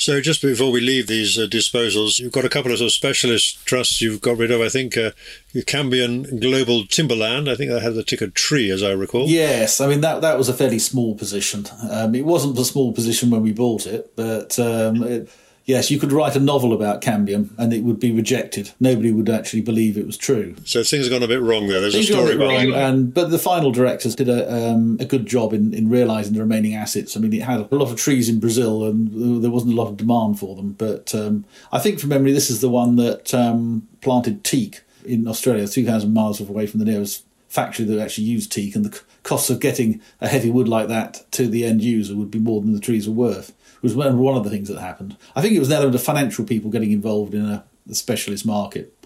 So 0.03 0.19
just 0.19 0.41
before 0.41 0.69
we 0.69 0.81
leave 0.81 1.07
these 1.07 1.37
uh, 1.37 1.47
disposals, 1.47 2.19
you've 2.19 2.33
got 2.33 2.43
a 2.43 2.49
couple 2.49 2.73
of 2.73 2.79
sort 2.79 2.87
of 2.87 2.91
specialist 2.91 3.65
trusts 3.65 4.01
you've 4.01 4.19
got 4.19 4.37
rid 4.37 4.51
of. 4.51 4.59
I 4.59 4.67
think 4.67 4.97
uh, 4.97 5.11
Global 5.53 6.85
Timberland. 6.87 7.49
I 7.49 7.55
think 7.55 7.71
that 7.71 7.81
had 7.81 7.93
the 7.93 8.03
ticker 8.03 8.27
Tree, 8.27 8.69
as 8.69 8.83
I 8.83 8.91
recall. 8.91 9.29
Yes, 9.29 9.79
I 9.79 9.87
mean 9.87 10.01
that 10.01 10.19
that 10.19 10.37
was 10.37 10.49
a 10.49 10.53
fairly 10.53 10.79
small 10.79 11.15
position. 11.15 11.67
Um, 11.89 12.15
it 12.15 12.25
wasn't 12.25 12.59
a 12.59 12.65
small 12.65 12.91
position 12.91 13.29
when 13.29 13.43
we 13.43 13.53
bought 13.53 13.87
it, 13.87 14.13
but 14.17 14.59
um, 14.59 15.03
it, 15.03 15.29
Yes, 15.65 15.89
you 15.89 15.97
could 15.97 16.11
write 16.11 16.35
a 16.35 16.41
novel 16.41 16.73
about 16.73 17.01
cambium 17.01 17.51
and 17.57 17.71
it 17.71 17.83
would 17.83 17.99
be 17.99 18.11
rejected. 18.11 18.71
Nobody 18.81 19.13
would 19.13 19.29
actually 19.29 19.61
believe 19.61 19.97
it 19.97 20.05
was 20.05 20.17
true. 20.17 20.55
So 20.65 20.83
things 20.83 21.05
have 21.05 21.11
gone 21.11 21.23
a 21.23 21.27
bit 21.27 21.41
wrong 21.41 21.67
there. 21.67 21.79
There's 21.79 21.93
Things 21.93 22.09
a 22.09 22.13
story 22.13 22.35
wrong, 22.35 22.51
it. 22.51 22.73
and 22.73 23.13
but 23.13 23.29
the 23.29 23.39
final 23.39 23.71
directors 23.71 24.13
did 24.15 24.27
a, 24.27 24.51
um, 24.53 24.97
a 24.99 25.05
good 25.05 25.25
job 25.25 25.53
in, 25.53 25.73
in 25.73 25.89
realising 25.89 26.33
the 26.33 26.41
remaining 26.41 26.75
assets. 26.75 27.15
I 27.15 27.21
mean, 27.21 27.31
it 27.31 27.43
had 27.43 27.61
a 27.61 27.75
lot 27.75 27.89
of 27.89 27.97
trees 27.97 28.27
in 28.27 28.41
Brazil, 28.41 28.83
and 28.83 29.41
there 29.41 29.51
wasn't 29.51 29.73
a 29.73 29.75
lot 29.75 29.87
of 29.87 29.95
demand 29.95 30.37
for 30.37 30.55
them. 30.57 30.73
But 30.73 31.15
um, 31.15 31.45
I 31.71 31.79
think 31.79 31.99
from 31.99 32.09
memory, 32.09 32.33
this 32.33 32.49
is 32.49 32.59
the 32.59 32.69
one 32.69 32.97
that 32.97 33.33
um, 33.33 33.87
planted 34.01 34.43
teak 34.43 34.81
in 35.05 35.27
Australia, 35.27 35.67
two 35.67 35.85
thousand 35.85 36.13
miles 36.13 36.41
away 36.41 36.67
from 36.67 36.79
the 36.79 36.85
nearest 36.85 37.23
factory 37.47 37.85
that 37.85 38.01
actually 38.01 38.25
used 38.25 38.51
teak, 38.51 38.75
and 38.75 38.83
the 38.83 39.01
costs 39.23 39.49
of 39.49 39.61
getting 39.61 40.01
a 40.19 40.27
heavy 40.27 40.51
wood 40.51 40.67
like 40.67 40.89
that 40.89 41.23
to 41.31 41.47
the 41.47 41.63
end 41.63 41.81
user 41.81 42.15
would 42.15 42.31
be 42.31 42.39
more 42.39 42.59
than 42.59 42.73
the 42.73 42.79
trees 42.81 43.07
were 43.07 43.15
worth. 43.15 43.53
Was 43.83 43.95
one 43.95 44.37
of 44.37 44.43
the 44.45 44.49
things 44.49 44.69
that 44.69 44.79
happened. 44.79 45.17
I 45.35 45.41
think 45.41 45.53
it 45.53 45.59
was 45.59 45.67
an 45.67 45.75
element 45.75 45.95
of 45.95 46.01
financial 46.01 46.45
people 46.45 46.71
getting 46.71 46.91
involved 46.91 47.33
in 47.33 47.45
a, 47.45 47.65
a 47.89 47.93
specialist 47.93 48.45
market. 48.45 48.97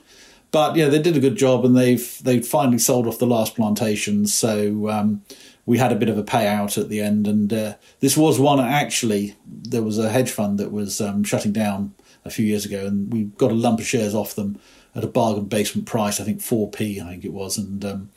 But 0.52 0.76
yeah, 0.76 0.88
they 0.88 1.02
did 1.02 1.18
a 1.18 1.20
good 1.20 1.36
job, 1.36 1.66
and 1.66 1.76
they've 1.76 2.20
they've 2.24 2.46
finally 2.46 2.78
sold 2.78 3.08
off 3.08 3.18
the 3.18 3.26
last 3.26 3.56
plantations. 3.56 4.34
So 4.34 4.88
um, 4.90 5.24
we 5.66 5.80
had 5.80 5.92
a 5.92 5.96
bit 5.96 6.10
of 6.10 6.18
a 6.18 6.24
payout 6.24 6.78
at 6.78 6.90
the 6.90 7.02
end, 7.02 7.28
and 7.28 7.52
uh, 7.52 7.74
this 8.02 8.16
was 8.16 8.40
one 8.40 8.60
actually. 8.60 9.36
There 9.46 9.82
was 9.82 9.98
a 9.98 10.10
hedge 10.10 10.30
fund 10.30 10.60
that 10.60 10.72
was 10.72 11.02
um, 11.02 11.24
shutting 11.24 11.54
down 11.54 11.96
a 12.24 12.30
few 12.30 12.46
years 12.46 12.64
ago, 12.64 12.86
and 12.86 13.12
we 13.12 13.24
got 13.24 13.52
a 13.52 13.56
lump 13.56 13.80
of 13.80 13.88
shares 13.88 14.14
off 14.14 14.36
them 14.36 14.60
at 14.94 15.04
a 15.04 15.08
bargain 15.08 15.46
basement 15.46 15.88
price. 15.88 16.22
I 16.22 16.24
think 16.24 16.40
four 16.40 16.70
p. 16.70 17.02
I 17.02 17.10
think 17.10 17.26
it 17.26 17.34
was, 17.34 17.58
and 17.58 17.84
um, 17.84 18.10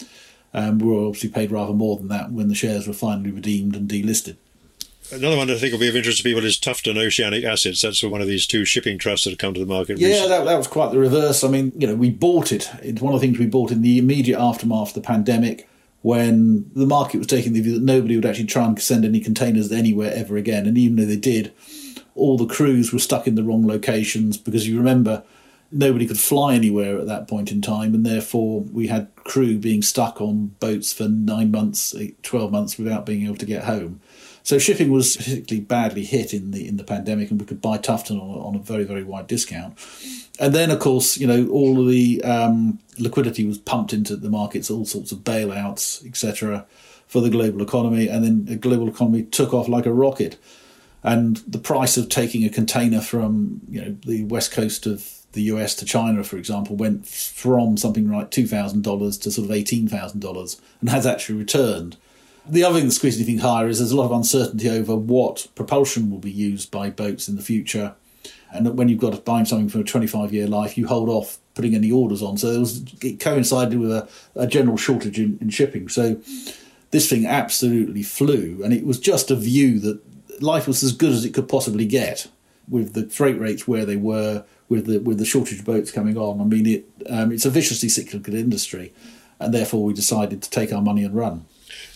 um, 0.52 0.78
we 0.78 0.88
were 0.88 1.06
obviously 1.06 1.30
paid 1.30 1.50
rather 1.50 1.72
more 1.72 1.96
than 1.96 2.08
that 2.08 2.32
when 2.32 2.48
the 2.48 2.54
shares 2.54 2.86
were 2.86 2.92
finally 2.92 3.30
redeemed 3.30 3.74
and 3.74 3.88
delisted. 3.88 4.36
Another 5.12 5.36
one 5.36 5.50
I 5.50 5.56
think 5.56 5.72
will 5.72 5.80
be 5.80 5.88
of 5.88 5.96
interest 5.96 6.18
to 6.18 6.24
people 6.24 6.44
is 6.44 6.56
Tufton 6.56 6.96
Oceanic 6.96 7.44
Assets. 7.44 7.82
That's 7.82 8.02
one 8.02 8.20
of 8.20 8.28
these 8.28 8.46
two 8.46 8.64
shipping 8.64 8.96
trusts 8.96 9.24
that 9.24 9.30
have 9.30 9.38
come 9.38 9.54
to 9.54 9.60
the 9.60 9.66
market. 9.66 9.98
Yeah, 9.98 10.08
recently. 10.08 10.28
that, 10.28 10.44
that 10.44 10.56
was 10.56 10.68
quite 10.68 10.92
the 10.92 10.98
reverse. 10.98 11.42
I 11.42 11.48
mean, 11.48 11.72
you 11.76 11.86
know, 11.86 11.96
we 11.96 12.10
bought 12.10 12.52
it. 12.52 12.70
It's 12.82 13.02
one 13.02 13.12
of 13.12 13.20
the 13.20 13.26
things 13.26 13.38
we 13.38 13.46
bought 13.46 13.72
in 13.72 13.82
the 13.82 13.98
immediate 13.98 14.38
aftermath 14.38 14.88
of 14.88 14.94
the 14.94 15.00
pandemic 15.00 15.68
when 16.02 16.70
the 16.74 16.86
market 16.86 17.18
was 17.18 17.26
taking 17.26 17.52
the 17.52 17.60
view 17.60 17.74
that 17.74 17.82
nobody 17.82 18.16
would 18.16 18.24
actually 18.24 18.46
try 18.46 18.64
and 18.64 18.80
send 18.80 19.04
any 19.04 19.20
containers 19.20 19.70
anywhere 19.72 20.12
ever 20.14 20.36
again. 20.36 20.66
And 20.66 20.78
even 20.78 20.96
though 20.96 21.04
they 21.04 21.16
did, 21.16 21.52
all 22.14 22.36
the 22.36 22.46
crews 22.46 22.92
were 22.92 22.98
stuck 22.98 23.26
in 23.26 23.34
the 23.34 23.42
wrong 23.42 23.66
locations 23.66 24.36
because 24.36 24.66
you 24.66 24.78
remember 24.78 25.24
nobody 25.72 26.06
could 26.06 26.18
fly 26.18 26.54
anywhere 26.54 26.98
at 26.98 27.06
that 27.06 27.28
point 27.28 27.52
in 27.52 27.60
time. 27.60 27.94
And 27.94 28.06
therefore, 28.06 28.62
we 28.62 28.86
had 28.86 29.14
crew 29.16 29.58
being 29.58 29.82
stuck 29.82 30.20
on 30.20 30.54
boats 30.60 30.92
for 30.92 31.08
nine 31.08 31.50
months, 31.50 31.94
eight, 31.94 32.22
12 32.22 32.50
months 32.50 32.78
without 32.78 33.06
being 33.06 33.24
able 33.24 33.36
to 33.36 33.46
get 33.46 33.64
home. 33.64 34.00
So 34.42 34.58
shipping 34.58 34.90
was 34.90 35.16
particularly 35.16 35.64
badly 35.64 36.04
hit 36.04 36.32
in 36.32 36.50
the 36.50 36.66
in 36.66 36.76
the 36.76 36.84
pandemic, 36.84 37.30
and 37.30 37.40
we 37.40 37.46
could 37.46 37.60
buy 37.60 37.78
Tufton 37.78 38.18
on, 38.18 38.30
on 38.30 38.54
a 38.54 38.58
very 38.58 38.84
very 38.84 39.04
wide 39.04 39.26
discount. 39.26 39.78
And 40.38 40.54
then, 40.54 40.70
of 40.70 40.78
course, 40.78 41.18
you 41.18 41.26
know, 41.26 41.48
all 41.48 41.80
of 41.80 41.88
the 41.88 42.22
um, 42.24 42.78
liquidity 42.98 43.44
was 43.44 43.58
pumped 43.58 43.92
into 43.92 44.16
the 44.16 44.30
markets, 44.30 44.70
all 44.70 44.86
sorts 44.86 45.12
of 45.12 45.18
bailouts, 45.18 46.04
etc., 46.06 46.64
for 47.06 47.20
the 47.20 47.28
global 47.28 47.60
economy, 47.60 48.08
and 48.08 48.24
then 48.24 48.44
the 48.46 48.56
global 48.56 48.88
economy 48.88 49.24
took 49.24 49.52
off 49.52 49.68
like 49.68 49.84
a 49.84 49.92
rocket. 49.92 50.38
And 51.02 51.38
the 51.38 51.58
price 51.58 51.96
of 51.96 52.08
taking 52.08 52.44
a 52.44 52.50
container 52.50 53.00
from 53.00 53.60
you 53.68 53.82
know 53.82 53.96
the 54.06 54.24
west 54.24 54.52
coast 54.52 54.86
of 54.86 55.20
the 55.32 55.42
US 55.42 55.74
to 55.76 55.84
China, 55.84 56.24
for 56.24 56.36
example, 56.36 56.76
went 56.76 57.06
from 57.06 57.76
something 57.76 58.10
like 58.10 58.30
two 58.30 58.46
thousand 58.46 58.82
dollars 58.82 59.18
to 59.18 59.30
sort 59.30 59.46
of 59.46 59.52
eighteen 59.52 59.88
thousand 59.88 60.20
dollars, 60.20 60.60
and 60.80 60.88
has 60.88 61.06
actually 61.06 61.38
returned. 61.38 61.96
The 62.48 62.64
other 62.64 62.78
thing 62.78 62.88
that 62.88 62.92
squeezes 62.92 63.20
anything 63.20 63.38
higher 63.38 63.68
is 63.68 63.78
there's 63.78 63.92
a 63.92 63.96
lot 63.96 64.06
of 64.06 64.12
uncertainty 64.12 64.68
over 64.68 64.96
what 64.96 65.48
propulsion 65.54 66.10
will 66.10 66.18
be 66.18 66.30
used 66.30 66.70
by 66.70 66.90
boats 66.90 67.28
in 67.28 67.36
the 67.36 67.42
future. 67.42 67.94
And 68.52 68.76
when 68.76 68.88
you've 68.88 69.00
got 69.00 69.12
to 69.12 69.20
buy 69.20 69.42
something 69.44 69.68
for 69.68 69.78
a 69.80 69.84
25 69.84 70.32
year 70.32 70.46
life, 70.46 70.76
you 70.76 70.86
hold 70.86 71.08
off 71.08 71.38
putting 71.54 71.74
any 71.74 71.90
orders 71.90 72.22
on. 72.22 72.36
So 72.36 72.50
there 72.50 72.60
was, 72.60 72.82
it 73.02 73.20
coincided 73.20 73.78
with 73.78 73.92
a, 73.92 74.08
a 74.34 74.46
general 74.46 74.76
shortage 74.76 75.18
in, 75.18 75.38
in 75.40 75.50
shipping. 75.50 75.88
So 75.88 76.20
this 76.90 77.08
thing 77.08 77.26
absolutely 77.26 78.02
flew. 78.02 78.62
And 78.64 78.72
it 78.72 78.84
was 78.84 78.98
just 78.98 79.30
a 79.30 79.36
view 79.36 79.78
that 79.80 80.00
life 80.42 80.66
was 80.66 80.82
as 80.82 80.92
good 80.92 81.12
as 81.12 81.24
it 81.24 81.34
could 81.34 81.48
possibly 81.48 81.86
get 81.86 82.28
with 82.68 82.94
the 82.94 83.08
freight 83.08 83.38
rates 83.38 83.68
where 83.68 83.84
they 83.84 83.96
were, 83.96 84.44
with 84.68 84.86
the, 84.86 84.98
with 84.98 85.18
the 85.18 85.24
shortage 85.24 85.60
of 85.60 85.64
boats 85.64 85.90
coming 85.90 86.16
on. 86.16 86.40
I 86.40 86.44
mean, 86.44 86.66
it, 86.66 86.84
um, 87.08 87.32
it's 87.32 87.44
a 87.44 87.50
viciously 87.50 87.88
cyclical 87.88 88.34
industry. 88.34 88.92
And 89.38 89.54
therefore, 89.54 89.84
we 89.84 89.94
decided 89.94 90.42
to 90.42 90.50
take 90.50 90.72
our 90.72 90.82
money 90.82 91.04
and 91.04 91.14
run. 91.14 91.46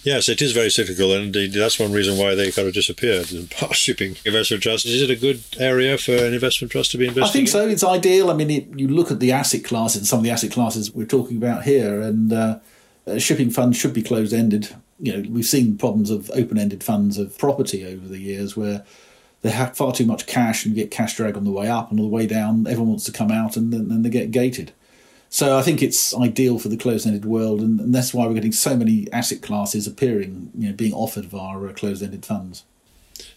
Yes, 0.05 0.29
it 0.29 0.43
is 0.43 0.53
very 0.53 0.69
cyclical, 0.69 1.15
and 1.15 1.25
indeed 1.25 1.55
that's 1.55 1.81
one 1.81 1.91
reason 1.91 2.19
why 2.19 2.35
they 2.35 2.53
kind 2.53 2.69
of 2.69 2.75
disappeared. 2.75 3.33
in 3.33 3.47
past 3.49 3.77
shipping 3.77 4.17
investment 4.27 4.63
trusts. 4.63 4.87
Is 4.87 5.01
it 5.01 5.11
a 5.11 5.17
good 5.17 5.43
area 5.59 5.97
for 5.97 6.13
an 6.13 6.35
investment 6.35 6.73
trust 6.73 6.91
to 6.91 6.99
be 6.99 7.09
investing? 7.09 7.25
I 7.25 7.33
think 7.33 7.47
in? 7.47 7.53
so. 7.53 7.67
It's 7.67 7.83
ideal. 7.83 8.31
I 8.31 8.35
mean, 8.35 8.51
it, 8.51 8.79
you 8.79 8.87
look 8.87 9.11
at 9.11 9.19
the 9.19 9.33
asset 9.33 9.65
classes, 9.65 10.07
some 10.07 10.19
of 10.19 10.25
the 10.25 10.31
asset 10.31 10.53
classes 10.53 10.95
we're 10.95 11.07
talking 11.07 11.39
about 11.39 11.65
here, 11.65 12.03
and 12.03 12.33
uh, 12.33 12.59
uh, 13.07 13.19
shipping 13.19 13.51
funds 13.51 13.79
should 13.79 13.95
be 13.95 14.03
closed 14.03 14.35
ended. 14.35 14.77
You 15.01 15.17
know, 15.17 15.31
we've 15.31 15.47
seen 15.47 15.79
problems 15.79 16.11
of 16.11 16.31
open 16.35 16.59
ended 16.59 16.85
funds 16.85 17.17
of 17.17 17.37
property 17.39 17.85
over 17.87 18.07
the 18.07 18.19
years 18.19 18.57
where 18.57 18.85
they 19.41 19.51
have 19.51 19.77
far 19.77 19.93
too 19.93 20.07
much 20.07 20.27
cash 20.27 20.67
and 20.67 20.75
get 20.75 20.91
cash 20.91 21.17
drag 21.17 21.37
on 21.37 21.45
the 21.45 21.51
way 21.51 21.69
up, 21.69 21.91
and 21.91 21.99
on 21.99 22.05
the 22.05 22.11
way 22.11 22.27
down, 22.27 22.67
everyone 22.67 22.91
wants 22.91 23.05
to 23.05 23.13
come 23.13 23.31
out, 23.31 23.57
and 23.57 23.73
then, 23.73 23.89
then 23.89 24.03
they 24.03 24.11
get 24.11 24.31
gated. 24.31 24.73
So 25.35 25.59
I 25.59 25.63
think 25.63 25.83
it's 25.83 26.15
ideal 26.15 26.61
for 26.61 26.69
the 26.69 26.77
closed-ended 26.77 27.25
world, 27.25 27.61
and, 27.61 27.81
and 27.81 27.93
that's 27.93 28.15
why 28.15 28.25
we're 28.25 28.35
getting 28.35 28.53
so 28.53 28.77
many 28.77 29.09
asset 29.13 29.43
classes 29.43 29.85
appearing, 29.85 30.53
you 30.57 30.69
know, 30.69 30.75
being 30.77 30.93
offered 30.93 31.25
via 31.25 31.59
uh, 31.59 31.73
closed-ended 31.73 32.25
funds. 32.25 32.63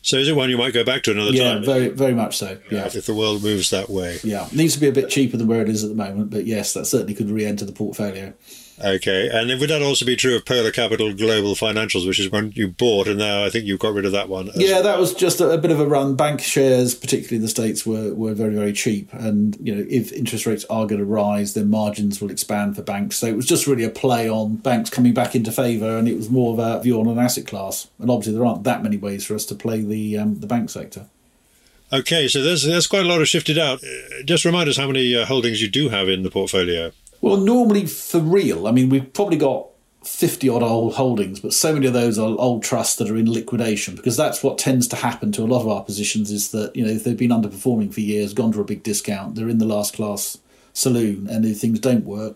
So 0.03 0.17
is 0.17 0.27
it 0.29 0.35
one 0.35 0.51
you 0.51 0.59
might 0.59 0.75
go 0.75 0.83
back 0.83 1.01
to 1.03 1.11
another 1.11 1.31
Yeah, 1.31 1.53
time? 1.55 1.65
very, 1.65 1.87
very 1.87 2.13
much 2.13 2.37
so. 2.37 2.59
Yeah, 2.69 2.85
if 2.85 3.07
the 3.07 3.15
world 3.15 3.41
moves 3.41 3.71
that 3.71 3.89
way. 3.89 4.19
yeah. 4.23 4.45
It 4.45 4.53
needs 4.53 4.75
to 4.75 4.79
be 4.79 4.87
a 4.87 4.91
bit 4.91 5.09
cheaper 5.09 5.37
than 5.37 5.47
where 5.47 5.63
it 5.63 5.69
is 5.69 5.83
at 5.83 5.89
the 5.89 5.95
moment, 5.95 6.29
but 6.29 6.45
yes, 6.45 6.71
that 6.73 6.85
certainly 6.85 7.15
could 7.15 7.31
re-enter 7.31 7.65
the 7.65 7.71
portfolio. 7.71 8.31
Okay, 8.79 9.27
and 9.27 9.49
would 9.59 9.71
that 9.71 9.81
also 9.81 10.05
be 10.05 10.15
true 10.15 10.35
of 10.35 10.45
Polar 10.45 10.71
Capital 10.71 11.11
Global 11.11 11.55
Financials, 11.55 12.05
which 12.05 12.19
is 12.19 12.31
one 12.31 12.51
you 12.55 12.67
bought, 12.67 13.07
and 13.07 13.17
now 13.17 13.43
I 13.43 13.49
think 13.49 13.65
you've 13.65 13.79
got 13.79 13.93
rid 13.93 14.05
of 14.05 14.11
that 14.11 14.29
one? 14.29 14.51
Yeah, 14.55 14.81
that 14.81 14.99
was 14.99 15.15
just 15.15 15.41
a, 15.41 15.49
a 15.49 15.57
bit 15.57 15.71
of 15.71 15.79
a 15.79 15.87
run. 15.87 16.15
Bank 16.15 16.41
shares, 16.41 16.93
particularly 16.93 17.37
in 17.37 17.41
the 17.41 17.47
states, 17.47 17.87
were, 17.87 18.13
were 18.13 18.35
very 18.35 18.53
very 18.53 18.73
cheap, 18.73 19.11
and 19.13 19.57
you 19.59 19.73
know 19.73 19.83
if 19.89 20.13
interest 20.13 20.45
rates 20.45 20.63
are 20.69 20.85
going 20.85 20.99
to 20.99 21.05
rise, 21.05 21.55
then 21.55 21.71
margins 21.71 22.21
will 22.21 22.29
expand 22.29 22.75
for 22.75 22.83
banks. 22.83 23.17
So 23.17 23.25
it 23.25 23.35
was 23.35 23.47
just 23.47 23.65
really 23.65 23.83
a 23.83 23.89
play 23.89 24.29
on 24.29 24.57
banks 24.57 24.91
coming 24.91 25.13
back 25.13 25.33
into 25.33 25.51
favour, 25.51 25.97
and 25.97 26.07
it 26.07 26.15
was 26.15 26.29
more 26.29 26.53
of 26.53 26.59
a 26.59 26.79
view 26.81 26.99
on 26.99 27.07
an 27.07 27.17
asset 27.17 27.47
class. 27.47 27.87
And 27.99 28.11
obviously, 28.11 28.35
there 28.35 28.45
aren't 28.45 28.63
that 28.65 28.83
many 28.83 28.97
ways 28.97 29.25
for 29.25 29.33
us 29.33 29.45
to 29.45 29.55
play 29.55 29.81
the 29.81 30.19
um, 30.19 30.39
the 30.39 30.47
bank 30.47 30.69
sector. 30.69 31.07
Okay, 31.91 32.27
so 32.27 32.43
there's 32.43 32.63
there's 32.63 32.85
quite 32.85 33.05
a 33.05 33.09
lot 33.09 33.21
of 33.21 33.27
shifted 33.27 33.57
out. 33.57 33.83
Uh, 33.83 34.21
Just 34.23 34.45
remind 34.45 34.69
us 34.69 34.77
how 34.77 34.85
many 34.85 35.15
uh, 35.15 35.25
holdings 35.25 35.63
you 35.63 35.69
do 35.69 35.89
have 35.89 36.09
in 36.09 36.21
the 36.21 36.29
portfolio. 36.29 36.91
Well, 37.21 37.37
normally 37.37 37.85
for 37.85 38.19
real, 38.19 38.67
I 38.67 38.71
mean, 38.71 38.89
we've 38.89 39.11
probably 39.13 39.37
got 39.37 39.67
50 40.03 40.47
odd 40.49 40.63
old 40.63 40.95
holdings, 40.95 41.39
but 41.39 41.53
so 41.53 41.73
many 41.73 41.87
of 41.87 41.93
those 41.93 42.17
are 42.17 42.35
old 42.37 42.63
trusts 42.63 42.95
that 42.97 43.09
are 43.09 43.17
in 43.17 43.31
liquidation 43.31 43.95
because 43.95 44.15
that's 44.15 44.43
what 44.43 44.57
tends 44.57 44.87
to 44.89 44.95
happen 44.95 45.31
to 45.33 45.43
a 45.43 45.45
lot 45.45 45.61
of 45.61 45.67
our 45.67 45.83
positions 45.83 46.31
is 46.31 46.51
that, 46.51 46.75
you 46.75 46.85
know, 46.85 46.91
if 46.91 47.03
they've 47.03 47.17
been 47.17 47.31
underperforming 47.31 47.93
for 47.93 48.01
years, 48.01 48.33
gone 48.33 48.51
to 48.53 48.61
a 48.61 48.65
big 48.65 48.83
discount, 48.83 49.35
they're 49.35 49.49
in 49.49 49.57
the 49.57 49.65
last 49.65 49.95
class 49.95 50.37
saloon, 50.73 51.27
and 51.27 51.43
if 51.45 51.59
things 51.59 51.79
don't 51.79 52.05
work, 52.05 52.35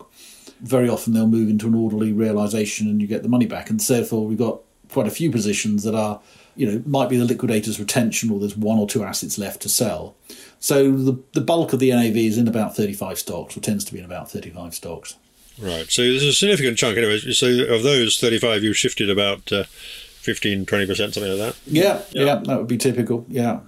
very 0.60 0.88
often 0.88 1.12
they'll 1.12 1.26
move 1.26 1.48
into 1.48 1.66
an 1.66 1.74
orderly 1.74 2.12
realization 2.12 2.88
and 2.88 3.00
you 3.00 3.06
get 3.06 3.22
the 3.22 3.28
money 3.28 3.46
back. 3.46 3.70
And 3.70 3.80
therefore, 3.80 4.26
we've 4.26 4.38
got 4.38 4.60
quite 4.90 5.06
a 5.06 5.10
few 5.10 5.30
positions 5.30 5.82
that 5.84 5.94
are, 5.94 6.20
you 6.54 6.70
know, 6.70 6.82
might 6.86 7.08
be 7.08 7.16
the 7.16 7.24
liquidator's 7.24 7.80
retention 7.80 8.30
or 8.30 8.38
there's 8.38 8.56
one 8.56 8.78
or 8.78 8.86
two 8.86 9.02
assets 9.02 9.38
left 9.38 9.62
to 9.62 9.68
sell. 9.68 10.14
So 10.62 10.92
the, 10.92 11.18
the 11.32 11.40
bulk 11.40 11.72
of 11.72 11.80
the 11.80 11.90
NAV 11.90 12.16
is 12.16 12.38
in 12.38 12.46
about 12.46 12.76
35 12.76 13.18
stocks, 13.18 13.56
or 13.56 13.60
tends 13.60 13.84
to 13.84 13.92
be 13.92 13.98
in 13.98 14.04
about 14.04 14.30
35 14.30 14.76
stocks. 14.76 15.16
Right, 15.58 15.90
so 15.90 16.02
there's 16.02 16.22
a 16.22 16.32
significant 16.32 16.78
chunk. 16.78 16.96
Anyway, 16.96 17.18
so 17.18 17.48
of 17.64 17.82
those 17.82 18.16
35, 18.20 18.62
you've 18.62 18.76
shifted 18.76 19.10
about 19.10 19.50
uh, 19.50 19.64
15, 19.64 20.64
20%, 20.64 20.96
something 20.96 21.24
like 21.24 21.38
that. 21.38 21.56
Yeah, 21.66 22.02
yeah, 22.12 22.36
that 22.44 22.58
would 22.58 22.68
be 22.68 22.78
typical. 22.78 23.26
Yeah. 23.28 23.58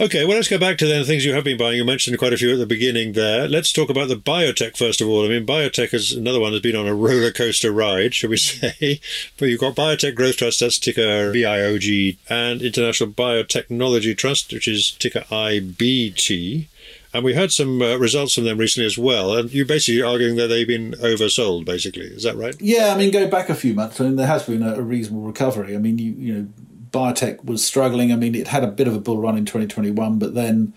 Okay, 0.00 0.24
well, 0.24 0.34
let's 0.34 0.48
go 0.48 0.58
back 0.58 0.76
to 0.78 0.88
then 0.88 1.04
things 1.04 1.24
you 1.24 1.34
have 1.34 1.44
been 1.44 1.56
buying. 1.56 1.76
You 1.76 1.84
mentioned 1.84 2.18
quite 2.18 2.32
a 2.32 2.36
few 2.36 2.52
at 2.52 2.58
the 2.58 2.66
beginning 2.66 3.12
there. 3.12 3.46
Let's 3.46 3.72
talk 3.72 3.88
about 3.88 4.08
the 4.08 4.16
biotech 4.16 4.76
first 4.76 5.00
of 5.00 5.06
all. 5.06 5.24
I 5.24 5.28
mean, 5.28 5.46
biotech 5.46 5.94
is 5.94 6.10
another 6.10 6.40
one 6.40 6.50
that's 6.50 6.64
been 6.64 6.74
on 6.74 6.88
a 6.88 6.94
roller 6.94 7.30
coaster 7.30 7.70
ride, 7.70 8.12
shall 8.12 8.30
we 8.30 8.36
say? 8.38 9.00
but 9.38 9.46
you've 9.46 9.60
got 9.60 9.76
Biotech 9.76 10.16
Growth 10.16 10.38
Trust, 10.38 10.58
that's 10.58 10.80
ticker 10.80 11.32
BIOG, 11.32 12.16
and 12.28 12.60
International 12.60 13.08
Biotechnology 13.08 14.16
Trust, 14.16 14.52
which 14.52 14.66
is 14.66 14.90
ticker 14.90 15.20
IBT. 15.30 16.66
And 17.12 17.24
we 17.24 17.34
had 17.34 17.52
some 17.52 17.80
uh, 17.80 17.96
results 17.96 18.34
from 18.34 18.42
them 18.42 18.58
recently 18.58 18.86
as 18.86 18.98
well. 18.98 19.36
And 19.36 19.52
you're 19.52 19.64
basically 19.64 20.02
arguing 20.02 20.34
that 20.34 20.48
they've 20.48 20.66
been 20.66 20.94
oversold, 20.94 21.66
basically. 21.66 22.06
Is 22.06 22.24
that 22.24 22.36
right? 22.36 22.56
Yeah, 22.60 22.92
I 22.92 22.98
mean, 22.98 23.12
go 23.12 23.28
back 23.28 23.48
a 23.48 23.54
few 23.54 23.74
months, 23.74 24.00
I 24.00 24.04
mean, 24.04 24.16
there 24.16 24.26
has 24.26 24.42
been 24.42 24.64
a, 24.64 24.74
a 24.74 24.82
reasonable 24.82 25.22
recovery. 25.22 25.76
I 25.76 25.78
mean, 25.78 25.98
you, 25.98 26.12
you 26.14 26.34
know, 26.34 26.48
biotech 26.94 27.44
was 27.44 27.64
struggling. 27.64 28.12
I 28.12 28.16
mean, 28.16 28.34
it 28.34 28.48
had 28.48 28.64
a 28.64 28.68
bit 28.68 28.86
of 28.86 28.94
a 28.94 29.00
bull 29.00 29.18
run 29.18 29.36
in 29.36 29.44
2021, 29.44 30.18
but 30.18 30.34
then 30.34 30.72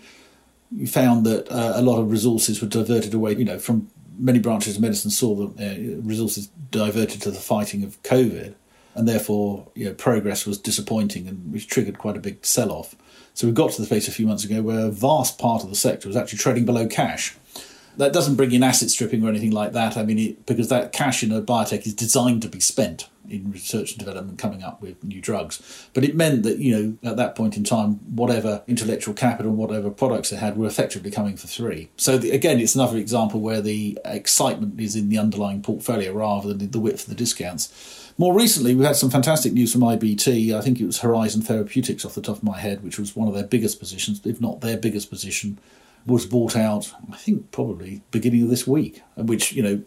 you 0.70 0.86
found 0.86 1.24
that 1.24 1.50
uh, 1.50 1.72
a 1.76 1.82
lot 1.82 1.98
of 1.98 2.10
resources 2.10 2.60
were 2.60 2.68
diverted 2.68 3.14
away, 3.14 3.34
you 3.36 3.44
know, 3.44 3.58
from 3.58 3.88
many 4.18 4.38
branches 4.38 4.76
of 4.76 4.82
medicine 4.82 5.10
saw 5.10 5.34
the 5.34 5.46
uh, 5.46 6.02
resources 6.02 6.48
diverted 6.70 7.22
to 7.22 7.30
the 7.30 7.38
fighting 7.38 7.84
of 7.84 8.02
COVID. 8.02 8.54
and 8.94 9.06
therefore 9.06 9.68
you 9.76 9.84
know, 9.84 9.94
progress 9.94 10.44
was 10.44 10.58
disappointing 10.58 11.28
and 11.28 11.52
which 11.52 11.68
triggered 11.68 11.98
quite 11.98 12.16
a 12.16 12.20
big 12.20 12.44
sell 12.44 12.72
off. 12.72 12.96
So 13.32 13.46
we 13.46 13.52
got 13.52 13.70
to 13.72 13.80
the 13.82 13.86
place 13.86 14.08
a 14.08 14.10
few 14.10 14.26
months 14.26 14.44
ago 14.44 14.60
where 14.60 14.86
a 14.86 14.90
vast 14.90 15.38
part 15.38 15.62
of 15.62 15.70
the 15.70 15.76
sector 15.76 16.08
was 16.08 16.16
actually 16.16 16.38
trading 16.38 16.64
below 16.64 16.88
cash. 16.88 17.36
That 17.98 18.12
doesn't 18.12 18.36
bring 18.36 18.52
in 18.52 18.62
asset 18.62 18.90
stripping 18.90 19.24
or 19.24 19.28
anything 19.28 19.50
like 19.50 19.72
that. 19.72 19.96
I 19.96 20.04
mean, 20.04 20.18
it, 20.18 20.46
because 20.46 20.68
that 20.68 20.92
cash 20.92 21.22
in 21.22 21.32
a 21.32 21.42
biotech 21.42 21.86
is 21.86 21.94
designed 21.94 22.42
to 22.42 22.48
be 22.48 22.60
spent 22.60 23.08
in 23.28 23.50
research 23.50 23.90
and 23.92 23.98
development, 23.98 24.38
coming 24.38 24.62
up 24.62 24.80
with 24.80 25.02
new 25.04 25.20
drugs. 25.20 25.88
But 25.92 26.04
it 26.04 26.16
meant 26.16 26.42
that 26.44 26.58
you 26.58 26.76
know 27.02 27.10
at 27.10 27.16
that 27.16 27.34
point 27.34 27.56
in 27.56 27.64
time, 27.64 27.94
whatever 28.14 28.62
intellectual 28.66 29.14
capital, 29.14 29.52
whatever 29.52 29.90
products 29.90 30.30
they 30.30 30.36
had, 30.36 30.56
were 30.56 30.66
effectively 30.66 31.10
coming 31.10 31.36
for 31.36 31.46
three. 31.46 31.90
So 31.96 32.18
the, 32.18 32.30
again, 32.30 32.60
it's 32.60 32.74
another 32.74 32.96
example 32.96 33.40
where 33.40 33.60
the 33.60 33.98
excitement 34.04 34.80
is 34.80 34.96
in 34.96 35.08
the 35.08 35.18
underlying 35.18 35.62
portfolio 35.62 36.12
rather 36.12 36.54
than 36.54 36.70
the 36.70 36.80
width 36.80 37.02
of 37.02 37.08
the 37.08 37.14
discounts. 37.14 38.12
More 38.20 38.34
recently, 38.34 38.74
we've 38.74 38.86
had 38.86 38.96
some 38.96 39.10
fantastic 39.10 39.52
news 39.52 39.72
from 39.72 39.82
IBT. 39.82 40.52
I 40.52 40.60
think 40.60 40.80
it 40.80 40.86
was 40.86 41.00
Horizon 41.00 41.40
Therapeutics 41.40 42.04
off 42.04 42.16
the 42.16 42.20
top 42.20 42.38
of 42.38 42.42
my 42.42 42.58
head, 42.58 42.82
which 42.82 42.98
was 42.98 43.14
one 43.14 43.28
of 43.28 43.34
their 43.34 43.44
biggest 43.44 43.78
positions, 43.78 44.20
if 44.24 44.40
not 44.40 44.60
their 44.60 44.76
biggest 44.76 45.08
position, 45.08 45.60
was 46.06 46.26
bought 46.26 46.56
out, 46.56 46.92
I 47.12 47.16
think 47.16 47.50
probably 47.50 48.02
beginning 48.10 48.42
of 48.44 48.50
this 48.50 48.66
week, 48.66 49.02
which, 49.16 49.52
you 49.52 49.62
know, 49.62 49.82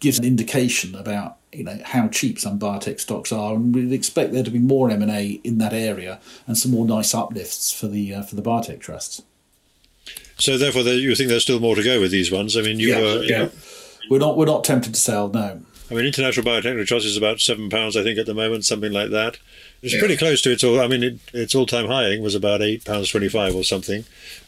gives 0.00 0.18
an 0.18 0.24
indication 0.24 0.94
about 0.94 1.36
you 1.52 1.64
know 1.64 1.78
how 1.84 2.08
cheap 2.08 2.38
some 2.38 2.58
biotech 2.58 3.00
stocks 3.00 3.32
are, 3.32 3.54
and 3.54 3.74
we'd 3.74 3.92
expect 3.92 4.32
there 4.32 4.42
to 4.42 4.50
be 4.50 4.58
more 4.58 4.90
M 4.90 5.02
and 5.02 5.10
A 5.10 5.40
in 5.42 5.58
that 5.58 5.72
area 5.72 6.20
and 6.46 6.56
some 6.56 6.70
more 6.70 6.86
nice 6.86 7.14
uplifts 7.14 7.72
for 7.72 7.88
the 7.88 8.14
uh, 8.14 8.22
for 8.22 8.36
the 8.36 8.42
biotech 8.42 8.80
trusts. 8.80 9.22
So 10.38 10.58
therefore, 10.58 10.82
you 10.82 11.14
think 11.14 11.30
there's 11.30 11.42
still 11.42 11.60
more 11.60 11.74
to 11.74 11.82
go 11.82 12.00
with 12.00 12.10
these 12.10 12.30
ones? 12.30 12.56
I 12.56 12.62
mean, 12.62 12.78
you 12.78 12.90
yeah, 12.90 13.00
were 13.00 13.22
yeah. 13.22 13.48
we're 14.10 14.18
not 14.18 14.36
we're 14.36 14.46
not 14.46 14.64
tempted 14.64 14.94
to 14.94 15.00
sell. 15.00 15.28
No. 15.28 15.62
I 15.90 15.94
mean, 15.94 16.04
International 16.04 16.44
Biotechnology 16.44 16.86
Trust 16.86 17.06
is 17.06 17.16
about 17.16 17.38
seven 17.38 17.68
pounds, 17.70 17.96
I 17.96 18.02
think, 18.02 18.18
at 18.18 18.26
the 18.26 18.34
moment, 18.34 18.64
something 18.64 18.92
like 18.92 19.10
that. 19.10 19.38
It's 19.82 19.94
yeah. 19.94 20.00
pretty 20.00 20.16
close 20.16 20.42
to 20.42 20.50
its 20.50 20.64
all. 20.64 20.80
I 20.80 20.88
mean, 20.88 21.02
it, 21.04 21.18
its 21.32 21.54
all-time 21.54 21.86
high 21.86 22.06
I 22.06 22.08
think, 22.10 22.22
was 22.24 22.34
about 22.34 22.60
eight 22.60 22.84
pounds 22.84 23.10
twenty-five 23.10 23.54
or 23.54 23.62
something. 23.62 24.04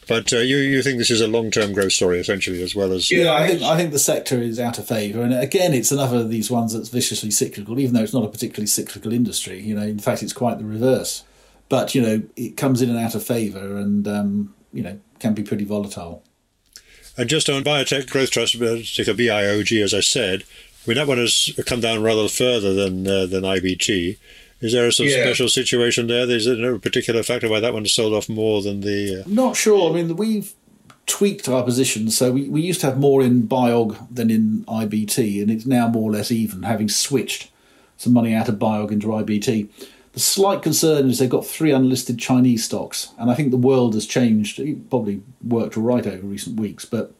But 0.08 0.32
uh, 0.32 0.38
you 0.38 0.56
you 0.56 0.82
think 0.82 0.98
this 0.98 1.10
is 1.10 1.20
a 1.20 1.28
long-term 1.28 1.74
growth 1.74 1.92
story 1.92 2.18
essentially, 2.18 2.62
as 2.62 2.74
well 2.74 2.92
as 2.92 3.10
yeah. 3.10 3.32
I 3.32 3.46
think 3.46 3.62
I 3.62 3.76
think 3.76 3.92
the 3.92 3.98
sector 3.98 4.40
is 4.40 4.58
out 4.58 4.78
of 4.78 4.88
favour, 4.88 5.22
and 5.22 5.34
again, 5.34 5.74
it's 5.74 5.92
another 5.92 6.18
of 6.18 6.30
these 6.30 6.50
ones 6.50 6.72
that's 6.72 6.88
viciously 6.88 7.30
cyclical, 7.30 7.78
even 7.78 7.94
though 7.94 8.02
it's 8.02 8.14
not 8.14 8.24
a 8.24 8.28
particularly 8.28 8.66
cyclical 8.66 9.12
industry. 9.12 9.60
You 9.60 9.74
know, 9.74 9.82
in 9.82 9.98
fact, 9.98 10.22
it's 10.22 10.32
quite 10.32 10.58
the 10.58 10.64
reverse. 10.64 11.24
But 11.68 11.94
you 11.94 12.02
know, 12.02 12.22
it 12.34 12.56
comes 12.56 12.82
in 12.82 12.88
and 12.88 12.98
out 12.98 13.14
of 13.14 13.22
favour, 13.22 13.76
and 13.76 14.08
um, 14.08 14.54
you 14.72 14.82
know, 14.82 14.98
can 15.20 15.34
be 15.34 15.42
pretty 15.42 15.64
volatile. 15.64 16.24
And 17.18 17.28
just 17.28 17.50
on 17.50 17.64
biotech 17.64 18.08
growth 18.08 18.30
trust, 18.30 18.58
particularly 18.58 19.26
BIOG, 19.26 19.82
as 19.82 19.92
I 19.92 20.00
said, 20.00 20.44
I 20.84 20.90
mean, 20.90 20.96
that 20.96 21.06
one 21.06 21.18
has 21.18 21.50
come 21.66 21.80
down 21.80 22.02
rather 22.02 22.28
further 22.28 22.72
than 22.72 23.06
uh, 23.06 23.26
than 23.26 23.42
IBT. 23.42 24.18
Is 24.60 24.72
there 24.72 24.86
a 24.86 24.92
sort 24.92 25.08
of 25.08 25.16
yeah. 25.16 25.24
special 25.24 25.48
situation 25.48 26.08
there? 26.08 26.28
Is 26.28 26.46
there 26.46 26.56
no 26.56 26.78
particular 26.78 27.22
factor 27.22 27.48
why 27.48 27.60
that 27.60 27.72
one 27.72 27.84
has 27.84 27.94
sold 27.94 28.12
off 28.12 28.28
more 28.28 28.62
than 28.62 28.80
the? 28.80 29.20
Uh... 29.20 29.24
Not 29.26 29.56
sure. 29.56 29.90
I 29.90 29.94
mean, 29.94 30.16
we've 30.16 30.52
tweaked 31.06 31.48
our 31.48 31.62
position. 31.62 32.10
So 32.10 32.32
we, 32.32 32.48
we 32.48 32.60
used 32.60 32.80
to 32.80 32.86
have 32.86 32.98
more 32.98 33.22
in 33.22 33.48
Biog 33.48 34.14
than 34.14 34.30
in 34.30 34.64
IBT, 34.66 35.42
and 35.42 35.50
it's 35.50 35.66
now 35.66 35.88
more 35.88 36.10
or 36.10 36.12
less 36.12 36.30
even, 36.30 36.62
having 36.62 36.88
switched 36.88 37.50
some 37.96 38.12
money 38.12 38.34
out 38.34 38.48
of 38.48 38.56
Biog 38.56 38.92
into 38.92 39.08
IBT. 39.08 39.68
The 40.12 40.20
slight 40.20 40.62
concern 40.62 41.08
is 41.08 41.18
they've 41.18 41.30
got 41.30 41.46
three 41.46 41.70
unlisted 41.70 42.18
Chinese 42.18 42.64
stocks, 42.64 43.12
and 43.18 43.30
I 43.30 43.34
think 43.34 43.50
the 43.50 43.56
world 43.56 43.94
has 43.94 44.06
changed. 44.06 44.58
It 44.58 44.90
probably 44.90 45.22
worked 45.42 45.76
all 45.76 45.82
right 45.82 46.06
over 46.06 46.26
recent 46.26 46.58
weeks, 46.58 46.84
but 46.84 47.12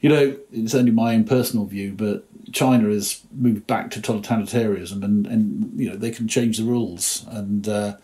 you 0.00 0.08
know, 0.08 0.36
it's 0.52 0.74
only 0.74 0.92
my 0.92 1.14
own 1.14 1.24
personal 1.24 1.66
view, 1.66 1.92
but 1.92 2.24
China 2.52 2.88
has 2.88 3.22
moved 3.32 3.66
back 3.66 3.90
to 3.92 4.00
totalitarianism, 4.00 5.02
and, 5.02 5.26
and 5.26 5.78
you 5.78 5.88
know 5.88 5.96
they 5.96 6.10
can 6.10 6.28
change 6.28 6.58
the 6.58 6.64
rules. 6.64 7.24
And 7.28 7.68
uh, 7.68 7.96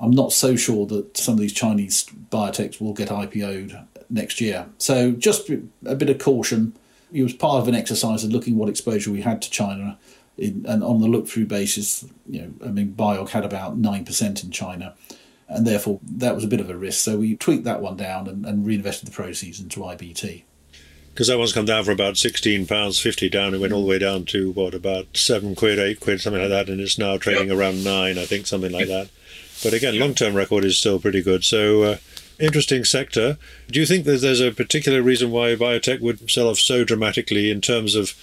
I'm 0.00 0.10
not 0.10 0.32
so 0.32 0.56
sure 0.56 0.86
that 0.86 1.16
some 1.16 1.34
of 1.34 1.40
these 1.40 1.52
Chinese 1.52 2.06
biotechs 2.30 2.80
will 2.80 2.94
get 2.94 3.08
IPO'd 3.08 3.86
next 4.10 4.40
year. 4.40 4.66
So 4.78 5.12
just 5.12 5.50
a 5.84 5.94
bit 5.94 6.10
of 6.10 6.18
caution. 6.18 6.74
It 7.12 7.22
was 7.22 7.32
part 7.32 7.62
of 7.62 7.68
an 7.68 7.74
exercise 7.74 8.22
of 8.22 8.30
looking 8.30 8.56
what 8.56 8.68
exposure 8.68 9.10
we 9.10 9.22
had 9.22 9.40
to 9.42 9.50
China, 9.50 9.98
in, 10.36 10.66
and 10.68 10.84
on 10.84 11.00
the 11.00 11.08
look-through 11.08 11.46
basis, 11.46 12.04
you 12.28 12.42
know, 12.42 12.66
I 12.66 12.70
mean, 12.70 12.94
Biog 12.94 13.30
had 13.30 13.44
about 13.44 13.78
nine 13.78 14.04
percent 14.04 14.44
in 14.44 14.50
China, 14.50 14.94
and 15.48 15.66
therefore 15.66 16.00
that 16.02 16.34
was 16.34 16.44
a 16.44 16.48
bit 16.48 16.60
of 16.60 16.68
a 16.68 16.76
risk. 16.76 17.00
So 17.00 17.16
we 17.18 17.36
tweaked 17.36 17.64
that 17.64 17.80
one 17.80 17.96
down 17.96 18.28
and, 18.28 18.44
and 18.44 18.66
reinvested 18.66 19.08
the 19.08 19.12
proceeds 19.12 19.60
into 19.60 19.80
IBT 19.80 20.44
because 21.18 21.26
that 21.26 21.38
one's 21.38 21.52
come 21.52 21.64
down 21.64 21.82
from 21.82 21.94
about 21.94 22.16
sixteen 22.16 22.64
pounds 22.64 23.00
fifty 23.00 23.28
down. 23.28 23.52
It 23.52 23.58
went 23.58 23.72
all 23.72 23.82
the 23.82 23.88
way 23.88 23.98
down 23.98 24.24
to 24.26 24.52
what 24.52 24.72
about 24.72 25.16
seven 25.16 25.56
quid, 25.56 25.80
eight 25.80 25.98
quid, 25.98 26.20
something 26.20 26.40
like 26.40 26.50
that, 26.50 26.68
and 26.68 26.80
it's 26.80 26.96
now 26.96 27.18
trading 27.18 27.48
yep. 27.48 27.58
around 27.58 27.82
nine, 27.82 28.18
I 28.18 28.24
think, 28.24 28.46
something 28.46 28.70
like 28.70 28.86
that. 28.86 29.10
But 29.64 29.72
again, 29.72 29.98
long-term 29.98 30.34
record 30.34 30.64
is 30.64 30.78
still 30.78 31.00
pretty 31.00 31.20
good. 31.20 31.42
So. 31.42 31.82
Uh, 31.82 31.96
interesting 32.38 32.84
sector. 32.84 33.36
Do 33.68 33.80
you 33.80 33.84
think 33.84 34.04
that 34.04 34.20
there's 34.20 34.40
a 34.40 34.52
particular 34.52 35.02
reason 35.02 35.32
why 35.32 35.56
biotech 35.56 36.00
would 36.00 36.30
sell 36.30 36.48
off 36.48 36.58
so 36.58 36.84
dramatically 36.84 37.50
in 37.50 37.60
terms 37.60 37.96
of 37.96 38.14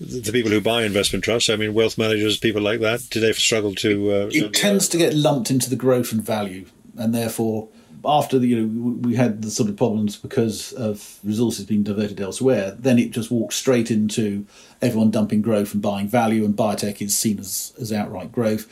the 0.00 0.32
people 0.32 0.50
who 0.50 0.62
buy 0.62 0.84
investment 0.84 1.22
trusts? 1.22 1.50
I 1.50 1.56
mean, 1.56 1.74
wealth 1.74 1.98
managers, 1.98 2.38
people 2.38 2.62
like 2.62 2.80
that. 2.80 3.06
Do 3.10 3.20
they 3.20 3.34
struggle 3.34 3.74
to? 3.74 4.10
Uh, 4.10 4.30
it 4.32 4.54
tends 4.54 4.88
to 4.88 4.96
get 4.96 5.12
lumped 5.12 5.50
into 5.50 5.68
the 5.68 5.76
growth 5.76 6.12
and 6.12 6.22
value, 6.22 6.64
and 6.96 7.14
therefore 7.14 7.68
after 8.04 8.38
the, 8.38 8.48
you 8.48 8.60
know 8.60 9.08
we 9.08 9.16
had 9.16 9.42
the 9.42 9.50
sort 9.50 9.68
of 9.68 9.76
problems 9.76 10.16
because 10.16 10.72
of 10.72 11.18
resources 11.24 11.64
being 11.64 11.82
diverted 11.82 12.20
elsewhere, 12.20 12.72
then 12.72 12.98
it 12.98 13.10
just 13.10 13.30
walks 13.30 13.56
straight 13.56 13.90
into 13.90 14.46
everyone 14.80 15.10
dumping 15.10 15.42
growth 15.42 15.72
and 15.72 15.82
buying 15.82 16.08
value, 16.08 16.44
and 16.44 16.56
biotech 16.56 17.00
is 17.00 17.16
seen 17.16 17.38
as, 17.38 17.72
as 17.80 17.92
outright 17.92 18.32
growth. 18.32 18.66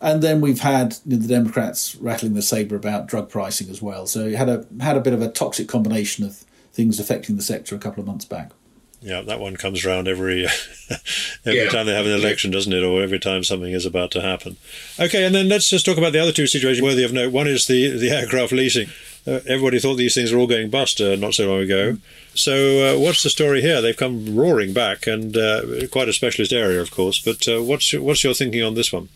And 0.00 0.22
then 0.22 0.40
we've 0.40 0.60
had 0.60 0.96
you 1.04 1.16
know, 1.16 1.22
the 1.22 1.28
Democrats 1.28 1.96
rattling 1.96 2.34
the 2.34 2.42
saber 2.42 2.76
about 2.76 3.08
drug 3.08 3.28
pricing 3.28 3.68
as 3.68 3.82
well. 3.82 4.06
So 4.06 4.26
it 4.26 4.36
had 4.36 4.48
a 4.48 4.64
had 4.80 4.96
a 4.96 5.00
bit 5.00 5.12
of 5.12 5.22
a 5.22 5.28
toxic 5.28 5.68
combination 5.68 6.24
of 6.24 6.44
things 6.72 7.00
affecting 7.00 7.36
the 7.36 7.42
sector 7.42 7.74
a 7.74 7.78
couple 7.78 8.00
of 8.00 8.06
months 8.06 8.24
back. 8.24 8.52
Yeah, 9.00 9.20
that 9.22 9.38
one 9.38 9.56
comes 9.56 9.84
around 9.84 10.08
every 10.08 10.46
every 11.46 11.60
yeah. 11.60 11.68
time 11.68 11.86
they 11.86 11.94
have 11.94 12.06
an 12.06 12.12
election, 12.12 12.50
doesn't 12.50 12.72
it? 12.72 12.82
Or 12.82 13.00
every 13.00 13.20
time 13.20 13.44
something 13.44 13.72
is 13.72 13.86
about 13.86 14.10
to 14.12 14.20
happen. 14.20 14.56
Okay, 14.98 15.24
and 15.24 15.34
then 15.34 15.48
let's 15.48 15.70
just 15.70 15.86
talk 15.86 15.98
about 15.98 16.12
the 16.12 16.18
other 16.18 16.32
two 16.32 16.48
situations 16.48 16.82
worthy 16.82 17.04
of 17.04 17.12
note. 17.12 17.32
One 17.32 17.46
is 17.46 17.66
the 17.66 17.96
the 17.96 18.10
aircraft 18.10 18.52
leasing. 18.52 18.88
Uh, 19.26 19.40
everybody 19.46 19.78
thought 19.78 19.96
these 19.96 20.14
things 20.14 20.32
were 20.32 20.38
all 20.38 20.46
going 20.46 20.70
bust 20.70 21.00
uh, 21.00 21.14
not 21.14 21.34
so 21.34 21.48
long 21.48 21.60
ago. 21.60 21.98
So, 22.34 22.96
uh, 22.96 22.98
what's 22.98 23.22
the 23.22 23.30
story 23.30 23.60
here? 23.60 23.80
They've 23.80 23.96
come 23.96 24.34
roaring 24.34 24.72
back, 24.72 25.06
and 25.06 25.36
uh, 25.36 25.86
quite 25.92 26.08
a 26.08 26.12
specialist 26.12 26.52
area, 26.52 26.80
of 26.80 26.90
course. 26.90 27.20
But 27.20 27.46
uh, 27.46 27.62
what's 27.62 27.92
what's 27.94 28.24
your 28.24 28.34
thinking 28.34 28.64
on 28.64 28.74
this 28.74 28.92
one? 28.92 29.10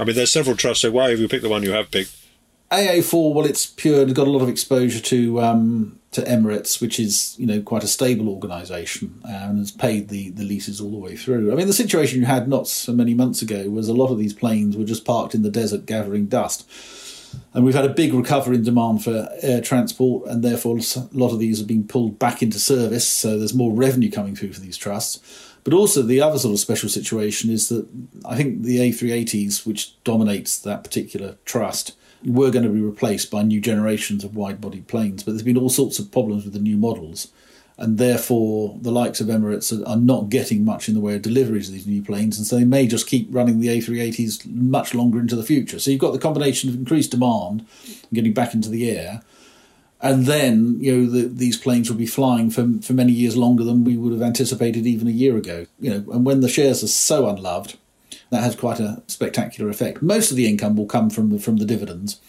I 0.00 0.04
mean, 0.04 0.16
there's 0.16 0.32
several 0.32 0.56
trusts. 0.56 0.82
So 0.82 0.90
why 0.90 1.10
have 1.10 1.20
you 1.20 1.28
picked 1.28 1.42
the 1.42 1.48
one 1.48 1.62
you 1.62 1.72
have 1.72 1.90
picked? 1.90 2.16
AA4, 2.70 3.34
well, 3.34 3.46
it's 3.46 3.66
pure. 3.66 4.02
It's 4.02 4.12
got 4.12 4.26
a 4.26 4.30
lot 4.30 4.42
of 4.42 4.48
exposure 4.48 5.00
to 5.00 5.40
um, 5.40 5.98
to 6.10 6.22
Emirates, 6.22 6.80
which 6.80 7.00
is 7.00 7.34
you 7.38 7.46
know 7.46 7.62
quite 7.62 7.82
a 7.82 7.88
stable 7.88 8.28
organisation 8.28 9.20
and 9.24 9.58
has 9.58 9.70
paid 9.70 10.08
the, 10.08 10.30
the 10.30 10.44
leases 10.44 10.80
all 10.80 10.90
the 10.90 10.98
way 10.98 11.16
through. 11.16 11.50
I 11.50 11.54
mean, 11.54 11.66
the 11.66 11.72
situation 11.72 12.20
you 12.20 12.26
had 12.26 12.46
not 12.46 12.68
so 12.68 12.92
many 12.92 13.14
months 13.14 13.40
ago 13.40 13.70
was 13.70 13.88
a 13.88 13.94
lot 13.94 14.10
of 14.10 14.18
these 14.18 14.34
planes 14.34 14.76
were 14.76 14.84
just 14.84 15.06
parked 15.06 15.34
in 15.34 15.42
the 15.42 15.50
desert 15.50 15.86
gathering 15.86 16.26
dust, 16.26 16.68
and 17.54 17.64
we've 17.64 17.74
had 17.74 17.86
a 17.86 17.94
big 17.94 18.12
recovery 18.12 18.56
in 18.56 18.64
demand 18.64 19.02
for 19.02 19.28
air 19.40 19.62
transport, 19.62 20.28
and 20.28 20.44
therefore 20.44 20.76
a 20.78 21.08
lot 21.12 21.32
of 21.32 21.38
these 21.38 21.62
are 21.62 21.66
being 21.66 21.86
pulled 21.86 22.18
back 22.18 22.42
into 22.42 22.58
service. 22.58 23.08
So 23.08 23.38
there's 23.38 23.54
more 23.54 23.72
revenue 23.72 24.10
coming 24.10 24.36
through 24.36 24.52
for 24.52 24.60
these 24.60 24.76
trusts. 24.76 25.44
But 25.64 25.72
also 25.74 26.02
the 26.02 26.20
other 26.20 26.38
sort 26.38 26.54
of 26.54 26.60
special 26.60 26.88
situation 26.88 27.50
is 27.50 27.68
that 27.68 27.86
I 28.24 28.36
think 28.36 28.62
the 28.62 28.78
A380s, 28.78 29.66
which 29.66 30.02
dominates 30.02 30.58
that 30.60 30.84
particular 30.84 31.36
trust 31.44 31.94
were 32.24 32.50
going 32.50 32.64
to 32.64 32.70
be 32.70 32.80
replaced 32.80 33.30
by 33.30 33.42
new 33.42 33.60
generations 33.60 34.24
of 34.24 34.36
wide 34.36 34.60
body 34.60 34.80
planes. 34.80 35.22
But 35.22 35.32
there's 35.32 35.42
been 35.42 35.56
all 35.56 35.70
sorts 35.70 35.98
of 35.98 36.10
problems 36.10 36.44
with 36.44 36.52
the 36.52 36.60
new 36.60 36.76
models. 36.76 37.32
And 37.76 37.96
therefore, 37.96 38.76
the 38.82 38.90
likes 38.90 39.20
of 39.20 39.28
Emirates 39.28 39.72
are, 39.86 39.96
not 39.96 40.30
getting 40.30 40.64
much 40.64 40.88
in 40.88 40.94
the 40.94 41.00
way 41.00 41.14
of 41.14 41.22
deliveries 41.22 41.68
of 41.68 41.74
these 41.74 41.86
new 41.86 42.02
planes. 42.02 42.36
And 42.36 42.44
so 42.44 42.56
they 42.56 42.64
may 42.64 42.88
just 42.88 43.06
keep 43.06 43.28
running 43.30 43.60
the 43.60 43.68
A380s 43.68 44.52
much 44.52 44.94
longer 44.94 45.20
into 45.20 45.36
the 45.36 45.44
future. 45.44 45.78
So 45.78 45.92
you've 45.92 46.00
got 46.00 46.12
the 46.12 46.18
combination 46.18 46.68
of 46.68 46.74
increased 46.74 47.12
demand 47.12 47.64
and 47.86 48.12
getting 48.12 48.32
back 48.32 48.52
into 48.52 48.68
the 48.68 48.90
air. 48.90 49.22
And 50.00 50.26
then, 50.26 50.78
you 50.80 50.96
know, 50.96 51.10
the, 51.10 51.28
these 51.28 51.56
planes 51.56 51.88
will 51.88 51.96
be 51.96 52.06
flying 52.06 52.50
for, 52.50 52.66
for 52.82 52.94
many 52.94 53.12
years 53.12 53.36
longer 53.36 53.62
than 53.62 53.84
we 53.84 53.96
would 53.96 54.12
have 54.12 54.22
anticipated 54.22 54.84
even 54.84 55.06
a 55.06 55.12
year 55.12 55.36
ago. 55.36 55.66
You 55.78 55.90
know, 55.90 56.12
and 56.12 56.26
when 56.26 56.40
the 56.40 56.48
shares 56.48 56.82
are 56.82 56.88
so 56.88 57.28
unloved, 57.28 57.78
that 58.30 58.42
has 58.42 58.56
quite 58.56 58.80
a 58.80 59.02
spectacular 59.06 59.70
effect. 59.70 60.02
Most 60.02 60.30
of 60.30 60.36
the 60.36 60.48
income 60.48 60.76
will 60.76 60.86
come 60.86 61.10
from 61.10 61.30
the, 61.30 61.38
from 61.38 61.56
the 61.56 61.64
dividends, 61.64 62.20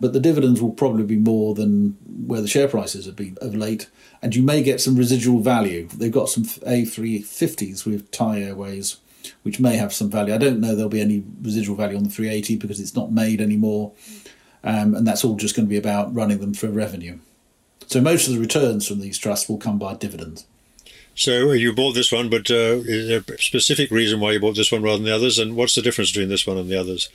but 0.00 0.12
the 0.12 0.20
dividends 0.20 0.60
will 0.60 0.72
probably 0.72 1.04
be 1.04 1.16
more 1.16 1.54
than 1.54 1.96
where 2.26 2.40
the 2.40 2.48
share 2.48 2.68
prices 2.68 3.06
have 3.06 3.16
been 3.16 3.38
of 3.40 3.54
late, 3.54 3.88
and 4.20 4.34
you 4.34 4.42
may 4.42 4.62
get 4.62 4.80
some 4.80 4.96
residual 4.96 5.40
value. 5.40 5.88
They've 5.88 6.12
got 6.12 6.28
some 6.28 6.44
A350s 6.44 7.86
with 7.86 8.10
Thai 8.10 8.42
Airways, 8.42 8.98
which 9.42 9.58
may 9.58 9.76
have 9.76 9.92
some 9.92 10.10
value. 10.10 10.34
I 10.34 10.38
don't 10.38 10.60
know 10.60 10.74
there'll 10.74 10.90
be 10.90 11.00
any 11.00 11.24
residual 11.40 11.76
value 11.76 11.96
on 11.96 12.04
the 12.04 12.10
380 12.10 12.56
because 12.56 12.80
it's 12.80 12.94
not 12.94 13.12
made 13.12 13.40
anymore, 13.40 13.92
um, 14.62 14.94
and 14.94 15.06
that's 15.06 15.24
all 15.24 15.36
just 15.36 15.56
going 15.56 15.66
to 15.66 15.70
be 15.70 15.78
about 15.78 16.14
running 16.14 16.40
them 16.40 16.54
for 16.54 16.68
revenue. 16.68 17.18
So 17.86 18.00
most 18.00 18.26
of 18.26 18.34
the 18.34 18.40
returns 18.40 18.86
from 18.86 19.00
these 19.00 19.16
trusts 19.16 19.48
will 19.48 19.58
come 19.58 19.78
by 19.78 19.94
dividends. 19.94 20.44
So 21.16 21.52
you 21.52 21.72
bought 21.72 21.94
this 21.94 22.12
one, 22.12 22.28
but 22.28 22.50
uh, 22.50 22.84
is 22.84 23.08
there 23.08 23.34
a 23.34 23.40
specific 23.40 23.90
reason 23.90 24.20
why 24.20 24.32
you 24.32 24.40
bought 24.40 24.54
this 24.54 24.70
one 24.70 24.82
rather 24.82 24.98
than 24.98 25.06
the 25.06 25.14
others? 25.14 25.38
And 25.38 25.56
what's 25.56 25.74
the 25.74 25.82
difference 25.82 26.12
between 26.12 26.28
this 26.28 26.46
one 26.46 26.58
and 26.58 26.68
the 26.68 26.78
others? 26.78 27.08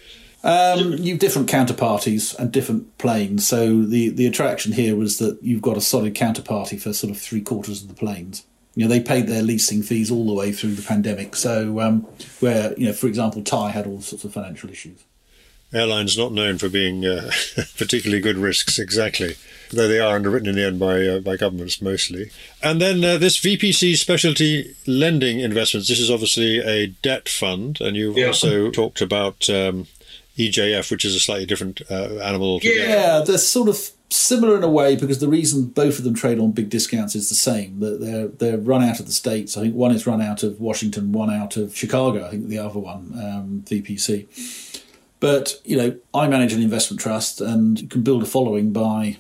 Um, 0.44 0.94
you've 0.98 1.20
different 1.20 1.50
counterparties 1.50 2.38
and 2.40 2.52
different 2.52 2.98
planes. 2.98 3.48
So 3.48 3.84
the, 3.84 4.10
the 4.10 4.26
attraction 4.26 4.72
here 4.72 4.96
was 4.96 5.20
that 5.20 5.38
you've 5.44 5.62
got 5.62 5.78
a 5.78 5.82
solid 5.82 6.16
counterparty 6.16 6.82
for 6.82 6.94
sort 6.94 7.12
of 7.12 7.20
three 7.20 7.42
quarters 7.42 7.84
of 7.84 7.90
the 7.90 7.94
planes. 7.94 8.44
You 8.74 8.86
know, 8.86 8.90
they 8.90 9.02
paid 9.02 9.28
their 9.28 9.44
leasing 9.44 9.84
fees 9.84 10.10
all 10.10 10.26
the 10.26 10.34
way 10.34 10.52
through 10.52 10.74
the 10.74 10.82
pandemic. 10.82 11.36
So 11.36 11.80
um, 11.80 12.02
where, 12.40 12.74
you 12.80 12.88
know, 12.88 12.94
for 12.94 13.06
example, 13.06 13.44
Thai 13.44 13.70
had 13.70 13.86
all 13.86 14.02
sorts 14.02 14.26
of 14.26 14.34
financial 14.34 14.72
issues. 14.72 15.04
Airlines 15.74 16.18
not 16.18 16.32
known 16.32 16.58
for 16.58 16.70
being 16.70 17.06
uh, 17.06 17.32
particularly 17.78 18.22
good 18.22 18.38
risks, 18.38 18.78
exactly 18.78 19.36
though 19.74 19.88
they 19.88 20.00
are 20.00 20.16
underwritten 20.16 20.50
in 20.50 20.56
the 20.56 20.66
end 20.66 20.80
by 20.80 21.06
uh, 21.06 21.20
by 21.20 21.38
governments 21.38 21.82
mostly. 21.82 22.32
And 22.62 22.82
then 22.82 23.04
uh, 23.04 23.18
this 23.18 23.40
VPC 23.40 23.96
specialty 23.96 24.76
lending 24.86 25.40
investments. 25.40 25.88
This 25.88 26.00
is 26.00 26.12
obviously 26.12 26.60
a 26.60 26.88
debt 26.88 27.30
fund, 27.30 27.80
and 27.82 27.96
you've 27.96 28.18
yeah. 28.18 28.28
also 28.28 28.70
talked 28.70 29.02
about 29.02 29.50
um, 29.50 29.88
EJF, 30.38 30.92
which 30.92 31.06
is 31.06 31.16
a 31.16 31.20
slightly 31.20 31.46
different 31.46 31.82
uh, 31.90 32.18
animal. 32.20 32.54
Altogether. 32.54 32.90
Yeah, 32.90 33.22
they're 33.26 33.38
sort 33.38 33.70
of 33.70 33.92
similar 34.10 34.58
in 34.58 34.64
a 34.64 34.70
way 34.70 34.98
because 34.98 35.20
the 35.20 35.28
reason 35.28 35.66
both 35.68 35.98
of 35.98 36.04
them 36.04 36.14
trade 36.14 36.38
on 36.38 36.52
big 36.52 36.70
discounts 36.70 37.16
is 37.16 37.30
the 37.30 37.36
same. 37.36 37.80
That 37.80 38.02
they're 38.02 38.28
they're 38.28 38.58
run 38.58 38.84
out 38.84 39.00
of 39.00 39.06
the 39.06 39.12
states. 39.12 39.58
I 39.58 39.62
think 39.62 39.76
one 39.76 39.92
is 39.92 40.06
run 40.06 40.22
out 40.22 40.44
of 40.44 40.60
Washington, 40.60 41.12
one 41.12 41.32
out 41.32 41.58
of 41.58 41.76
Chicago. 41.76 42.26
I 42.26 42.30
think 42.30 42.48
the 42.48 42.60
other 42.60 42.80
one, 42.80 43.14
um, 43.16 43.64
VPC. 43.66 44.71
But 45.22 45.62
you 45.64 45.78
know, 45.78 45.96
I 46.14 46.28
manage 46.28 46.52
an 46.52 46.62
investment 46.62 47.00
trust, 47.00 47.40
and 47.40 47.80
you 47.80 47.88
can 47.88 48.02
build 48.02 48.24
a 48.24 48.26
following 48.26 48.74
by 48.74 49.18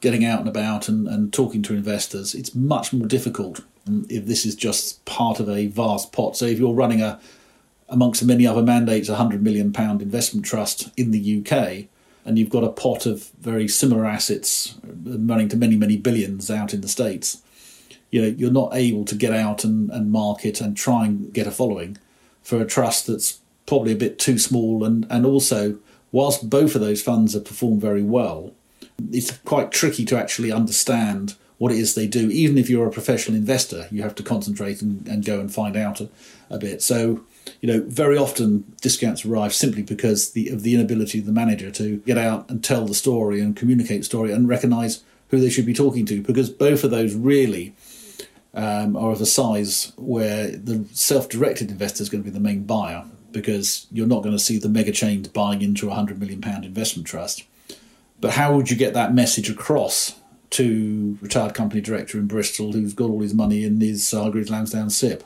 getting 0.00 0.24
out 0.24 0.40
and 0.40 0.48
about 0.48 0.88
and, 0.88 1.06
and 1.06 1.32
talking 1.32 1.62
to 1.62 1.74
investors. 1.74 2.34
It's 2.34 2.54
much 2.54 2.92
more 2.92 3.06
difficult 3.06 3.60
um, 3.86 4.06
if 4.08 4.24
this 4.24 4.46
is 4.46 4.54
just 4.54 5.04
part 5.04 5.40
of 5.40 5.50
a 5.50 5.66
vast 5.66 6.12
pot. 6.12 6.36
So 6.36 6.46
if 6.46 6.58
you're 6.58 6.72
running 6.72 7.02
a 7.02 7.20
amongst 7.88 8.24
many 8.24 8.46
other 8.46 8.62
mandates, 8.62 9.08
a 9.08 9.16
hundred 9.16 9.42
million 9.42 9.72
pound 9.72 10.00
investment 10.00 10.46
trust 10.46 10.90
in 10.96 11.10
the 11.10 11.40
UK, 11.40 11.86
and 12.24 12.38
you've 12.38 12.48
got 12.48 12.64
a 12.64 12.70
pot 12.70 13.04
of 13.04 13.30
very 13.40 13.66
similar 13.66 14.06
assets 14.06 14.76
uh, 14.86 15.18
running 15.18 15.48
to 15.48 15.56
many 15.56 15.74
many 15.74 15.96
billions 15.96 16.52
out 16.52 16.72
in 16.72 16.82
the 16.82 16.88
states. 16.88 17.42
You 18.12 18.22
know, 18.22 18.28
you're 18.28 18.52
not 18.52 18.74
able 18.74 19.04
to 19.06 19.16
get 19.16 19.32
out 19.32 19.64
and, 19.64 19.90
and 19.90 20.12
market 20.12 20.60
and 20.60 20.76
try 20.76 21.06
and 21.06 21.32
get 21.32 21.48
a 21.48 21.50
following 21.50 21.98
for 22.42 22.60
a 22.60 22.66
trust 22.66 23.08
that's 23.08 23.40
probably 23.66 23.92
a 23.92 23.96
bit 23.96 24.18
too 24.18 24.38
small 24.38 24.84
and, 24.84 25.06
and 25.10 25.24
also 25.24 25.78
whilst 26.12 26.48
both 26.48 26.74
of 26.74 26.80
those 26.80 27.02
funds 27.02 27.34
have 27.34 27.44
performed 27.44 27.80
very 27.80 28.02
well, 28.02 28.52
it's 29.10 29.38
quite 29.38 29.72
tricky 29.72 30.04
to 30.04 30.16
actually 30.16 30.52
understand 30.52 31.34
what 31.58 31.72
it 31.72 31.78
is 31.78 31.94
they 31.94 32.06
do. 32.06 32.28
Even 32.30 32.58
if 32.58 32.68
you're 32.68 32.86
a 32.86 32.90
professional 32.90 33.36
investor, 33.36 33.86
you 33.90 34.02
have 34.02 34.14
to 34.16 34.22
concentrate 34.22 34.82
and, 34.82 35.06
and 35.08 35.24
go 35.24 35.40
and 35.40 35.52
find 35.52 35.76
out 35.76 36.00
a, 36.00 36.08
a, 36.50 36.58
bit. 36.58 36.82
So, 36.82 37.22
you 37.60 37.72
know, 37.72 37.84
very 37.86 38.18
often 38.18 38.64
discounts 38.80 39.24
arrive 39.24 39.54
simply 39.54 39.82
because 39.82 40.32
the, 40.32 40.48
of 40.48 40.62
the 40.62 40.74
inability 40.74 41.20
of 41.20 41.26
the 41.26 41.32
manager 41.32 41.70
to 41.70 41.98
get 41.98 42.18
out 42.18 42.50
and 42.50 42.62
tell 42.62 42.86
the 42.86 42.94
story 42.94 43.40
and 43.40 43.56
communicate 43.56 44.04
story 44.04 44.32
and 44.32 44.48
recognise 44.48 45.04
who 45.28 45.40
they 45.40 45.50
should 45.50 45.66
be 45.66 45.72
talking 45.72 46.04
to. 46.06 46.20
Because 46.20 46.50
both 46.50 46.84
of 46.84 46.90
those 46.90 47.14
really 47.14 47.74
um, 48.54 48.96
are 48.96 49.12
of 49.12 49.20
a 49.20 49.26
size 49.26 49.92
where 49.96 50.48
the 50.48 50.84
self-directed 50.92 51.70
investor 51.70 52.02
is 52.02 52.08
going 52.08 52.22
to 52.22 52.28
be 52.28 52.34
the 52.34 52.40
main 52.40 52.64
buyer 52.64 53.04
because 53.32 53.86
you're 53.90 54.06
not 54.06 54.22
going 54.22 54.34
to 54.34 54.42
see 54.42 54.58
the 54.58 54.68
mega 54.68 54.92
chains 54.92 55.28
buying 55.28 55.62
into 55.62 55.90
a 55.90 55.94
hundred 55.94 56.18
million 56.18 56.40
pound 56.40 56.64
investment 56.64 57.06
trust 57.06 57.44
but 58.22 58.34
how 58.34 58.54
would 58.54 58.70
you 58.70 58.76
get 58.76 58.94
that 58.94 59.12
message 59.12 59.50
across 59.50 60.14
to 60.50 61.18
retired 61.20 61.54
company 61.54 61.80
director 61.80 62.18
in 62.18 62.28
Bristol 62.28 62.72
who's 62.72 62.94
got 62.94 63.10
all 63.10 63.20
his 63.20 63.34
money 63.34 63.64
in 63.64 63.80
his 63.80 64.08
Hargreaves 64.10 64.48
Lansdown 64.48 64.90
SIPP? 64.90 65.24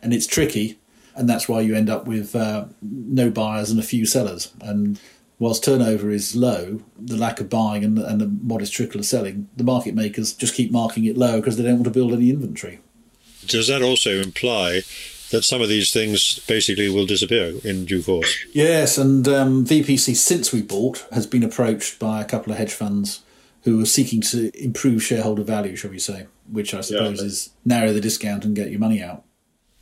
And 0.00 0.14
it's 0.14 0.28
tricky, 0.28 0.78
and 1.16 1.28
that's 1.28 1.48
why 1.48 1.60
you 1.60 1.74
end 1.74 1.90
up 1.90 2.06
with 2.06 2.36
uh, 2.36 2.66
no 2.80 3.30
buyers 3.30 3.68
and 3.68 3.80
a 3.80 3.82
few 3.82 4.06
sellers. 4.06 4.52
And 4.60 5.00
whilst 5.40 5.64
turnover 5.64 6.08
is 6.12 6.36
low, 6.36 6.82
the 6.96 7.16
lack 7.16 7.40
of 7.40 7.50
buying 7.50 7.82
and, 7.82 7.98
and 7.98 8.20
the 8.20 8.28
modest 8.28 8.72
trickle 8.72 9.00
of 9.00 9.06
selling, 9.06 9.48
the 9.56 9.64
market 9.64 9.96
makers 9.96 10.32
just 10.32 10.54
keep 10.54 10.70
marking 10.70 11.06
it 11.06 11.18
low 11.18 11.40
because 11.40 11.56
they 11.56 11.64
don't 11.64 11.74
want 11.74 11.84
to 11.84 11.90
build 11.90 12.12
any 12.12 12.30
inventory. 12.30 12.78
Does 13.44 13.66
that 13.66 13.82
also 13.82 14.20
imply 14.20 14.82
that 15.30 15.44
some 15.44 15.62
of 15.62 15.68
these 15.68 15.92
things 15.92 16.38
basically 16.40 16.88
will 16.88 17.06
disappear 17.06 17.54
in 17.64 17.84
due 17.84 18.02
course. 18.02 18.44
Yes, 18.52 18.98
and 18.98 19.26
um, 19.28 19.64
VPC, 19.64 20.16
since 20.16 20.52
we 20.52 20.62
bought, 20.62 21.06
has 21.12 21.26
been 21.26 21.44
approached 21.44 21.98
by 21.98 22.20
a 22.20 22.24
couple 22.24 22.52
of 22.52 22.58
hedge 22.58 22.72
funds 22.72 23.22
who 23.62 23.80
are 23.80 23.86
seeking 23.86 24.20
to 24.22 24.50
improve 24.62 25.02
shareholder 25.02 25.42
value, 25.42 25.76
shall 25.76 25.90
we 25.90 25.98
say, 25.98 26.26
which 26.50 26.74
I 26.74 26.80
suppose 26.80 27.20
yeah. 27.20 27.26
is 27.26 27.50
narrow 27.64 27.92
the 27.92 28.00
discount 28.00 28.44
and 28.44 28.56
get 28.56 28.70
your 28.70 28.80
money 28.80 29.02
out. 29.02 29.24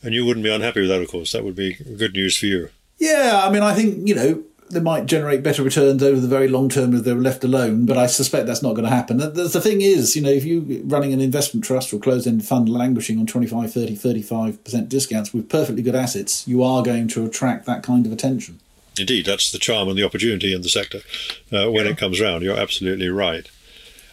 And 0.03 0.15
you 0.15 0.25
wouldn't 0.25 0.45
be 0.45 0.53
unhappy 0.53 0.81
with 0.81 0.91
that, 0.91 1.03
of 1.03 1.09
course. 1.09 1.33
That 1.33 1.45
would 1.45 1.57
be 1.57 1.75
good 1.75 2.13
news 2.13 2.37
for 2.37 2.47
you. 2.47 2.71
Yeah, 2.99 3.43
I 3.45 3.51
mean, 3.51 3.63
I 3.63 3.75
think, 3.75 4.07
you 4.07 4.15
know, 4.15 4.43
they 4.71 4.81
might 4.81 5.07
generate 5.07 5.43
better 5.43 5.63
returns 5.63 6.03
over 6.03 6.21
the 6.21 6.29
very 6.29 6.49
long 6.49 6.69
term 6.69 6.95
if 6.95 7.05
they 7.05 7.13
were 7.13 7.21
left 7.21 7.45
alone, 7.45 7.87
but 7.87 7.97
I 7.97 8.07
suspect 8.07 8.47
that's 8.47 8.63
not 8.63 8.75
going 8.75 8.85
to 8.85 8.91
happen. 8.91 9.19
The, 9.19 9.29
the 9.29 9.61
thing 9.61 9.81
is, 9.81 10.15
you 10.17 10.23
know, 10.23 10.31
if 10.31 10.45
you're 10.45 10.83
running 10.85 11.13
an 11.13 11.21
investment 11.21 11.65
trust 11.65 11.93
or 11.93 11.99
closed-end 11.99 12.45
fund 12.45 12.69
languishing 12.69 13.19
on 13.19 13.27
25, 13.27 13.73
30, 13.73 13.97
35% 13.97 14.89
discounts 14.89 15.33
with 15.33 15.49
perfectly 15.49 15.83
good 15.83 15.95
assets, 15.95 16.47
you 16.47 16.63
are 16.63 16.83
going 16.83 17.09
to 17.09 17.25
attract 17.25 17.67
that 17.67 17.83
kind 17.83 18.07
of 18.07 18.13
attention. 18.13 18.61
Indeed, 18.99 19.27
that's 19.27 19.51
the 19.51 19.59
charm 19.59 19.89
and 19.89 19.97
the 19.97 20.05
opportunity 20.05 20.53
in 20.53 20.63
the 20.63 20.69
sector 20.69 20.99
uh, 21.53 21.71
when 21.71 21.87
yeah. 21.87 21.93
it 21.93 21.99
comes 21.99 22.21
round. 22.21 22.43
You're 22.43 22.59
absolutely 22.59 23.09
right. 23.09 23.49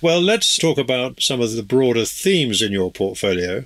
Well, 0.02 0.22
let's 0.22 0.58
talk 0.58 0.78
about 0.78 1.22
some 1.22 1.42
of 1.42 1.54
the 1.54 1.64
broader 1.64 2.06
themes 2.06 2.62
in 2.62 2.72
your 2.72 2.92
portfolio. 2.92 3.66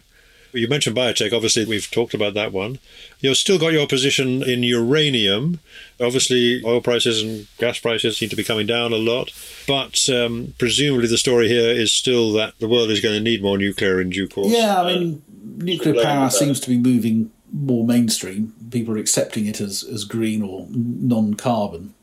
You 0.51 0.67
mentioned 0.67 0.95
biotech, 0.95 1.33
obviously, 1.33 1.65
we've 1.65 1.89
talked 1.89 2.13
about 2.13 2.33
that 2.33 2.51
one. 2.51 2.79
You've 3.19 3.37
still 3.37 3.59
got 3.59 3.73
your 3.73 3.87
position 3.87 4.41
in 4.43 4.63
uranium. 4.63 5.59
Obviously, 5.99 6.61
oil 6.65 6.81
prices 6.81 7.21
and 7.21 7.47
gas 7.57 7.79
prices 7.79 8.17
seem 8.17 8.29
to 8.29 8.35
be 8.35 8.43
coming 8.43 8.65
down 8.65 8.93
a 8.93 8.97
lot, 8.97 9.31
but 9.67 10.09
um, 10.09 10.53
presumably 10.57 11.07
the 11.07 11.17
story 11.17 11.47
here 11.47 11.69
is 11.69 11.93
still 11.93 12.33
that 12.33 12.57
the 12.59 12.67
world 12.67 12.89
is 12.89 13.01
going 13.01 13.15
to 13.15 13.21
need 13.21 13.41
more 13.41 13.57
nuclear 13.57 14.01
in 14.01 14.09
due 14.09 14.27
course. 14.27 14.51
Yeah, 14.51 14.81
I 14.81 14.93
mean, 14.93 15.21
nuclear 15.57 16.01
power 16.01 16.29
seems 16.29 16.59
to 16.61 16.69
be 16.69 16.77
moving 16.77 17.31
more 17.51 17.85
mainstream. 17.85 18.53
People 18.71 18.95
are 18.95 18.99
accepting 18.99 19.45
it 19.45 19.59
as, 19.59 19.83
as 19.83 20.03
green 20.03 20.41
or 20.41 20.67
non 20.69 21.33
carbon. 21.33 21.93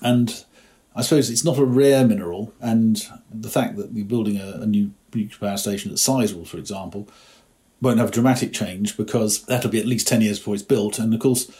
And 0.00 0.44
I 0.94 1.02
suppose 1.02 1.30
it's 1.30 1.44
not 1.44 1.58
a 1.58 1.64
rare 1.64 2.06
mineral, 2.06 2.52
and 2.60 3.06
the 3.30 3.48
fact 3.48 3.76
that 3.76 3.92
we're 3.92 4.04
building 4.04 4.38
a, 4.38 4.62
a 4.62 4.66
new 4.66 4.92
nuclear 5.14 5.50
power 5.50 5.56
station 5.56 5.90
at 5.90 5.98
Sizewell, 5.98 6.46
for 6.46 6.58
example, 6.58 7.08
won't 7.80 7.98
have 7.98 8.10
dramatic 8.10 8.52
change 8.52 8.96
because 8.96 9.42
that'll 9.42 9.70
be 9.70 9.78
at 9.78 9.86
least 9.86 10.08
10 10.08 10.20
years 10.20 10.38
before 10.38 10.54
it's 10.54 10.62
built. 10.62 10.98
And 10.98 11.14
of 11.14 11.20
course, 11.20 11.50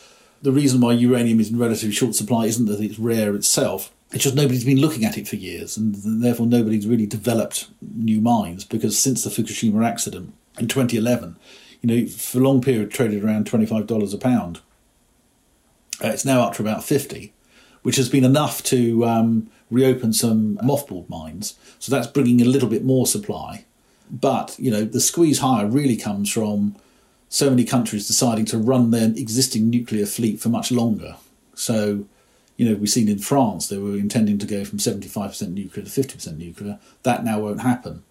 the 0.42 0.52
reason 0.52 0.80
why 0.80 0.92
uranium 0.92 1.40
is 1.40 1.50
in 1.50 1.58
relatively 1.58 1.94
short 1.94 2.14
supply 2.14 2.46
isn't 2.46 2.66
that 2.66 2.80
it's 2.80 2.98
rare 2.98 3.34
itself. 3.34 3.92
It's 4.10 4.24
just 4.24 4.34
nobody's 4.34 4.64
been 4.64 4.80
looking 4.80 5.04
at 5.04 5.18
it 5.18 5.28
for 5.28 5.36
years, 5.36 5.76
and 5.76 5.94
therefore 6.22 6.46
nobody's 6.46 6.86
really 6.86 7.06
developed 7.06 7.68
new 7.82 8.20
mines. 8.20 8.64
Because 8.64 8.98
since 8.98 9.22
the 9.22 9.30
Fukushima 9.30 9.86
accident 9.86 10.32
in 10.58 10.66
2011, 10.66 11.36
you 11.82 11.88
know, 11.88 12.06
for 12.08 12.38
a 12.38 12.42
long 12.42 12.60
period 12.60 12.90
traded 12.90 13.22
around 13.22 13.50
$25 13.50 14.14
a 14.14 14.18
pound. 14.18 14.60
Uh, 16.02 16.08
it's 16.08 16.24
now 16.24 16.40
up 16.40 16.54
to 16.54 16.62
about 16.62 16.84
50, 16.84 17.32
which 17.82 17.96
has 17.96 18.08
been 18.08 18.24
enough 18.24 18.62
to 18.64 19.04
um, 19.04 19.50
reopen 19.70 20.12
some 20.12 20.56
mothballed 20.58 21.08
mines. 21.08 21.56
So 21.78 21.90
that's 21.90 22.06
bringing 22.06 22.40
a 22.40 22.44
little 22.44 22.68
bit 22.68 22.84
more 22.84 23.06
supply. 23.06 23.64
But 24.10 24.56
you 24.58 24.70
know, 24.70 24.84
the 24.84 25.00
squeeze 25.00 25.40
higher 25.40 25.66
really 25.66 25.96
comes 25.96 26.30
from 26.30 26.76
so 27.28 27.50
many 27.50 27.64
countries 27.64 28.06
deciding 28.06 28.46
to 28.46 28.58
run 28.58 28.90
their 28.90 29.08
existing 29.08 29.68
nuclear 29.68 30.06
fleet 30.06 30.40
for 30.40 30.48
much 30.48 30.72
longer. 30.72 31.16
So, 31.54 32.06
you 32.56 32.68
know, 32.68 32.76
we've 32.76 32.88
seen 32.88 33.08
in 33.08 33.18
France 33.18 33.68
they 33.68 33.78
were 33.78 33.96
intending 33.96 34.38
to 34.38 34.46
go 34.46 34.64
from 34.64 34.78
75% 34.78 35.52
nuclear 35.52 35.84
to 35.84 35.90
50% 35.90 36.38
nuclear. 36.38 36.78
That 37.02 37.24
now 37.24 37.40
won't 37.40 37.60
happen. 37.60 38.02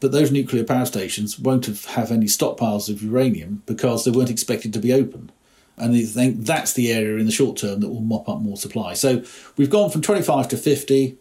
But 0.00 0.12
those 0.12 0.30
nuclear 0.30 0.64
power 0.64 0.86
stations 0.86 1.38
won't 1.38 1.66
have, 1.66 1.84
have 1.86 2.12
any 2.12 2.26
stockpiles 2.26 2.88
of 2.88 3.02
uranium 3.02 3.62
because 3.66 4.04
they 4.04 4.10
weren't 4.10 4.30
expected 4.30 4.72
to 4.74 4.78
be 4.78 4.92
open. 4.92 5.30
And 5.76 5.94
they 5.94 6.02
think 6.02 6.44
that's 6.44 6.72
the 6.72 6.92
area 6.92 7.16
in 7.18 7.26
the 7.26 7.32
short 7.32 7.56
term 7.56 7.80
that 7.80 7.88
will 7.88 8.00
mop 8.00 8.28
up 8.28 8.40
more 8.40 8.56
supply. 8.56 8.94
So 8.94 9.22
we've 9.56 9.70
gone 9.70 9.90
from 9.90 10.02
25 10.02 10.48
to 10.48 10.56
50 10.56 11.16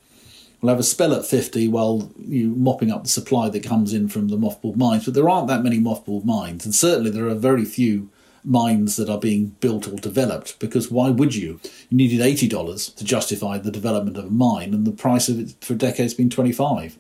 We'll 0.62 0.72
have 0.72 0.80
a 0.80 0.84
spell 0.84 1.14
at 1.14 1.26
50 1.26 1.68
while 1.68 2.12
you 2.18 2.49
mopping 2.49 2.91
up 2.91 3.03
the 3.03 3.10
supply 3.10 3.49
that 3.49 3.64
comes 3.64 3.93
in 3.93 4.08
from 4.08 4.30
the 4.30 4.38
mothballed 4.38 4.76
mines. 4.76 5.05
But 5.05 5.14
there 5.14 5.30
aren't 5.30 5.47
that 5.47 5.64
many 5.64 5.80
mothballed 5.80 6.26
mines, 6.26 6.66
and 6.66 6.74
certainly 6.74 7.12
there 7.12 7.28
are 7.28 7.36
very 7.36 7.66
few 7.66 8.10
mines 8.43 8.95
that 8.95 9.10
are 9.10 9.20
being 9.20 9.55
built 9.60 9.88
or 9.88 9.97
developed 9.97 10.58
because 10.60 10.89
why 10.89 11.10
would 11.10 11.36
you? 11.36 11.60
You 11.89 11.97
needed 11.97 12.22
$80 12.22 12.95
to 12.95 13.03
justify 13.03 13.58
the 13.58 13.72
development 13.72 14.18
of 14.18 14.26
a 14.26 14.30
mine, 14.30 14.74
and 14.74 14.86
the 14.86 14.91
price 14.91 15.30
of 15.30 15.39
it 15.39 15.55
for 15.62 15.76
decades 15.76 16.12
has 16.12 16.14
been 16.16 16.30
25 16.30 16.97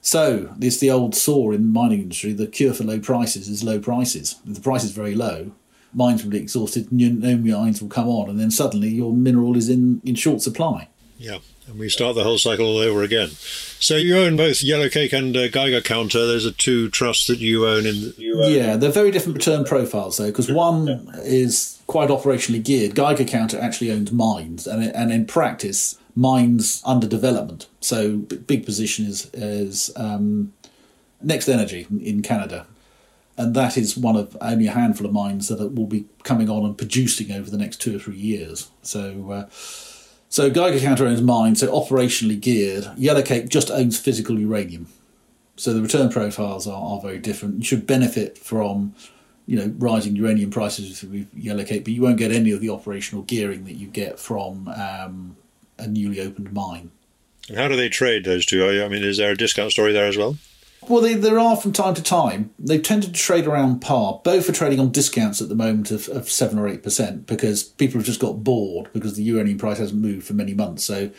so 0.00 0.54
it's 0.60 0.78
the 0.78 0.90
old 0.90 1.14
saw 1.14 1.50
in 1.50 1.62
the 1.62 1.80
mining 1.80 2.02
industry. 2.02 2.32
The 2.32 2.46
cure 2.46 2.72
for 2.72 2.84
low 2.84 3.00
prices 3.00 3.48
is 3.48 3.64
low 3.64 3.78
prices. 3.78 4.36
If 4.46 4.54
the 4.54 4.60
price 4.60 4.84
is 4.84 4.92
very 4.92 5.14
low, 5.14 5.52
mines 5.92 6.22
will 6.22 6.30
be 6.30 6.38
exhausted, 6.38 6.90
no 6.90 7.36
mines 7.36 7.82
will 7.82 7.88
come 7.88 8.08
on, 8.08 8.30
and 8.30 8.38
then 8.38 8.50
suddenly 8.50 8.88
your 8.88 9.12
mineral 9.12 9.56
is 9.56 9.68
in, 9.68 10.00
in 10.04 10.14
short 10.14 10.40
supply. 10.40 10.88
Yeah, 11.18 11.38
and 11.68 11.78
we 11.78 11.88
start 11.88 12.14
the 12.14 12.24
whole 12.24 12.38
cycle 12.38 12.66
all 12.66 12.78
over 12.78 13.02
again. 13.02 13.28
So 13.80 13.96
you 13.96 14.18
own 14.18 14.36
both 14.36 14.58
Yellowcake 14.58 15.12
and 15.12 15.36
uh, 15.36 15.48
Geiger 15.48 15.80
Counter. 15.80 16.26
Those 16.26 16.46
are 16.46 16.50
two 16.50 16.88
trusts 16.88 17.26
that 17.26 17.38
you 17.38 17.66
own 17.66 17.86
in. 17.86 18.00
The, 18.00 18.14
you 18.16 18.42
own. 18.42 18.52
Yeah, 18.52 18.76
they're 18.76 18.90
very 18.90 19.10
different 19.10 19.36
return 19.36 19.64
profiles 19.64 20.16
though, 20.16 20.26
because 20.26 20.50
one 20.50 21.10
is 21.18 21.80
quite 21.86 22.08
operationally 22.08 22.62
geared. 22.62 22.94
Geiger 22.94 23.24
Counter 23.24 23.60
actually 23.60 23.92
owns 23.92 24.10
mines, 24.10 24.66
and 24.66 24.82
and 24.94 25.12
in 25.12 25.26
practice, 25.26 25.98
mines 26.16 26.82
under 26.84 27.06
development. 27.06 27.68
So 27.80 28.16
big 28.16 28.64
position 28.64 29.06
is 29.06 29.30
is 29.32 29.90
um, 29.96 30.52
NexGen 31.24 31.54
Energy 31.54 31.86
in 32.02 32.22
Canada, 32.22 32.66
and 33.36 33.54
that 33.54 33.76
is 33.76 33.96
one 33.96 34.16
of 34.16 34.36
only 34.40 34.66
a 34.66 34.72
handful 34.72 35.06
of 35.06 35.12
mines 35.12 35.48
that 35.48 35.74
will 35.74 35.86
be 35.86 36.06
coming 36.24 36.48
on 36.48 36.64
and 36.64 36.76
producing 36.76 37.30
over 37.30 37.50
the 37.50 37.58
next 37.58 37.80
two 37.80 37.96
or 37.96 37.98
three 37.98 38.16
years. 38.16 38.70
So. 38.82 39.30
Uh, 39.30 39.48
so 40.28 40.50
Geiger 40.50 40.78
Counter 40.78 41.06
owns 41.06 41.22
mines, 41.22 41.60
so 41.60 41.68
operationally 41.68 42.38
geared. 42.40 42.84
Yellowcake 42.96 43.48
just 43.48 43.70
owns 43.70 43.98
physical 43.98 44.38
uranium. 44.38 44.88
So 45.56 45.72
the 45.72 45.82
return 45.82 46.10
profiles 46.10 46.66
are, 46.66 46.80
are 46.80 47.00
very 47.00 47.18
different. 47.18 47.58
You 47.58 47.64
should 47.64 47.86
benefit 47.86 48.38
from, 48.38 48.94
you 49.46 49.56
know, 49.56 49.74
rising 49.78 50.14
uranium 50.14 50.50
prices 50.50 51.02
with 51.02 51.34
Yellowcake, 51.34 51.84
but 51.84 51.92
you 51.92 52.02
won't 52.02 52.18
get 52.18 52.30
any 52.30 52.52
of 52.52 52.60
the 52.60 52.70
operational 52.70 53.24
gearing 53.24 53.64
that 53.64 53.74
you 53.74 53.88
get 53.88 54.20
from 54.20 54.68
um, 54.68 55.36
a 55.78 55.86
newly 55.86 56.20
opened 56.20 56.52
mine. 56.52 56.90
And 57.48 57.56
how 57.56 57.66
do 57.68 57.76
they 57.76 57.88
trade 57.88 58.24
those 58.24 58.44
two? 58.44 58.64
I 58.64 58.88
mean, 58.88 59.02
is 59.02 59.16
there 59.16 59.32
a 59.32 59.36
discount 59.36 59.72
story 59.72 59.92
there 59.92 60.06
as 60.06 60.16
well? 60.16 60.36
Well, 60.88 61.02
they, 61.02 61.14
there 61.14 61.38
are 61.38 61.56
from 61.56 61.74
time 61.74 61.92
to 61.94 62.02
time. 62.02 62.50
They've 62.58 62.82
tended 62.82 63.14
to 63.14 63.20
trade 63.20 63.46
around 63.46 63.80
par. 63.80 64.22
Both 64.24 64.48
are 64.48 64.52
trading 64.52 64.80
on 64.80 64.90
discounts 64.90 65.42
at 65.42 65.50
the 65.50 65.54
moment 65.54 65.90
of, 65.90 66.08
of 66.08 66.30
7 66.30 66.58
or 66.58 66.66
8% 66.66 67.26
because 67.26 67.62
people 67.62 67.98
have 67.98 68.06
just 68.06 68.20
got 68.20 68.42
bored 68.42 68.88
because 68.94 69.14
the 69.14 69.22
uranium 69.22 69.58
price 69.58 69.78
hasn't 69.78 70.00
moved 70.00 70.26
for 70.26 70.32
many 70.32 70.54
months. 70.54 70.84
So 70.84 71.10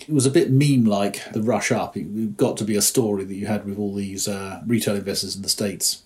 it 0.00 0.12
was 0.12 0.26
a 0.26 0.30
bit 0.30 0.50
meme 0.50 0.84
like 0.84 1.32
the 1.32 1.40
rush 1.42 1.72
up. 1.72 1.96
It 1.96 2.36
got 2.36 2.58
to 2.58 2.64
be 2.64 2.76
a 2.76 2.82
story 2.82 3.24
that 3.24 3.34
you 3.34 3.46
had 3.46 3.64
with 3.64 3.78
all 3.78 3.94
these 3.94 4.28
uh, 4.28 4.60
retail 4.66 4.96
investors 4.96 5.34
in 5.34 5.42
the 5.42 5.48
States 5.48 6.02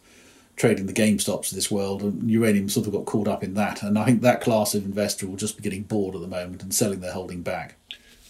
trading 0.57 0.87
the 0.87 0.93
GameStops 0.93 1.51
of 1.51 1.57
this 1.57 1.73
world. 1.73 2.01
And 2.01 2.31
uranium 2.31 2.69
sort 2.69 2.87
of 2.87 2.93
got 2.93 3.07
caught 3.07 3.27
up 3.27 3.43
in 3.43 3.55
that. 3.55 3.83
And 3.83 3.99
I 3.99 4.05
think 4.05 4.21
that 4.21 4.41
class 4.41 4.73
of 4.77 4.85
investor 4.85 5.27
will 5.27 5.35
just 5.35 5.57
be 5.57 5.65
getting 5.65 5.83
bored 5.83 6.15
at 6.15 6.21
the 6.21 6.29
moment 6.29 6.63
and 6.63 6.73
selling 6.73 7.01
their 7.01 7.13
holding 7.13 7.43
back. 7.43 7.75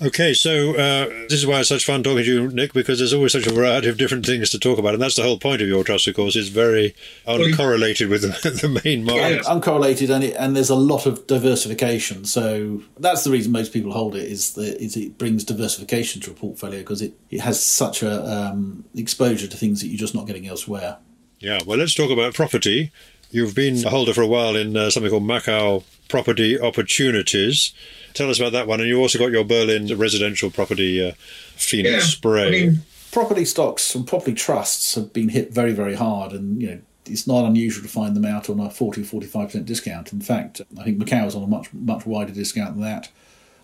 Okay, 0.03 0.35
so 0.35 0.73
uh, 0.73 1.07
this 1.29 1.35
is 1.35 1.47
why 1.47 1.61
it's 1.61 1.69
such 1.69 1.85
fun 1.85 2.03
talking 2.03 2.25
to 2.25 2.25
you, 2.25 2.49
Nick, 2.49 2.73
because 2.73 2.99
there's 2.99 3.13
always 3.13 3.31
such 3.31 3.47
a 3.47 3.53
variety 3.53 3.89
of 3.89 3.97
different 3.97 4.27
things 4.27 4.51
to 4.51 4.59
talk 4.59 4.77
about, 4.77 4.95
and 4.95 5.03
that's 5.03 5.15
the 5.15 5.23
whole 5.23 5.39
point 5.39 5.63
of 5.63 5.69
your 5.69 5.85
trust, 5.85 6.09
of 6.09 6.17
course. 6.17 6.35
It's 6.35 6.49
very 6.49 6.97
uncorrelated 7.29 8.11
with 8.11 8.23
the, 8.23 8.51
the 8.63 8.81
main 8.85 9.05
market. 9.05 9.37
Yeah, 9.37 9.43
uncorrelated, 9.43 10.13
and 10.13 10.25
it, 10.25 10.35
and 10.37 10.57
there's 10.57 10.71
a 10.71 10.75
lot 10.75 11.07
of 11.07 11.29
diversification. 11.29 12.25
So 12.25 12.83
that's 12.99 13.23
the 13.23 13.31
reason 13.31 13.53
most 13.53 13.73
people 13.73 13.93
hold 13.93 14.17
it 14.17 14.25
is 14.25 14.55
that 14.55 14.83
is 14.83 14.97
it 14.97 15.17
brings 15.17 15.45
diversification 15.45 16.21
to 16.23 16.33
a 16.33 16.35
portfolio 16.35 16.81
because 16.81 17.01
it, 17.01 17.15
it 17.31 17.41
has 17.43 17.65
such 17.65 18.03
a 18.03 18.25
um, 18.27 18.85
exposure 18.97 19.47
to 19.47 19.57
things 19.57 19.81
that 19.81 19.89
you're 19.89 19.99
just 19.99 20.15
not 20.15 20.27
getting 20.27 20.49
elsewhere. 20.49 20.99
Yeah, 21.39 21.61
well, 21.65 21.79
let's 21.79 21.95
talk 21.95 22.11
about 22.11 22.35
property. 22.35 22.91
You've 23.31 23.55
been 23.55 23.85
a 23.85 23.91
holder 23.91 24.13
for 24.13 24.23
a 24.23 24.27
while 24.27 24.57
in 24.57 24.77
uh, 24.77 24.91
something 24.91 25.11
called 25.11 25.25
Macau 25.25 25.85
Property 26.09 26.59
Opportunities. 26.61 27.73
Tell 28.15 28.31
us 28.31 28.39
about 28.39 28.53
that 28.53 28.67
one. 28.67 28.81
And 28.81 28.89
you 28.89 28.99
also 29.01 29.19
got 29.19 29.33
your 29.33 29.45
Berlin 29.45 29.87
residential 29.99 30.51
property, 30.51 31.07
uh, 31.07 31.13
Phoenix 31.57 31.95
yeah, 31.95 32.01
Spree. 32.01 32.47
I 32.47 32.51
mean, 32.51 32.83
property 33.13 33.45
stocks 33.45 33.95
and 33.95 34.07
property 34.07 34.35
trusts 34.35 34.95
have 34.95 35.13
been 35.13 35.29
hit 35.29 35.53
very, 35.53 35.73
very 35.73 35.95
hard. 35.95 36.33
And, 36.33 36.63
you 36.63 36.71
know, 36.71 36.81
it's 37.07 37.27
not 37.27 37.45
unusual 37.45 37.83
to 37.83 37.89
find 37.89 38.17
them 38.17 38.25
out 38.25 38.49
on 38.49 38.61
a 38.61 38.71
40 38.71 39.03
or 39.03 39.05
45% 39.05 39.65
discount. 39.65 40.13
In 40.13 40.21
fact, 40.21 40.61
I 40.79 40.85
think 40.85 40.99
Macau 40.99 41.27
is 41.27 41.35
on 41.35 41.43
a 41.43 41.49
much, 41.49 41.73
much 41.73 42.07
wider 42.07 42.33
discount 42.33 42.75
than 42.75 42.85
that. 42.85 43.11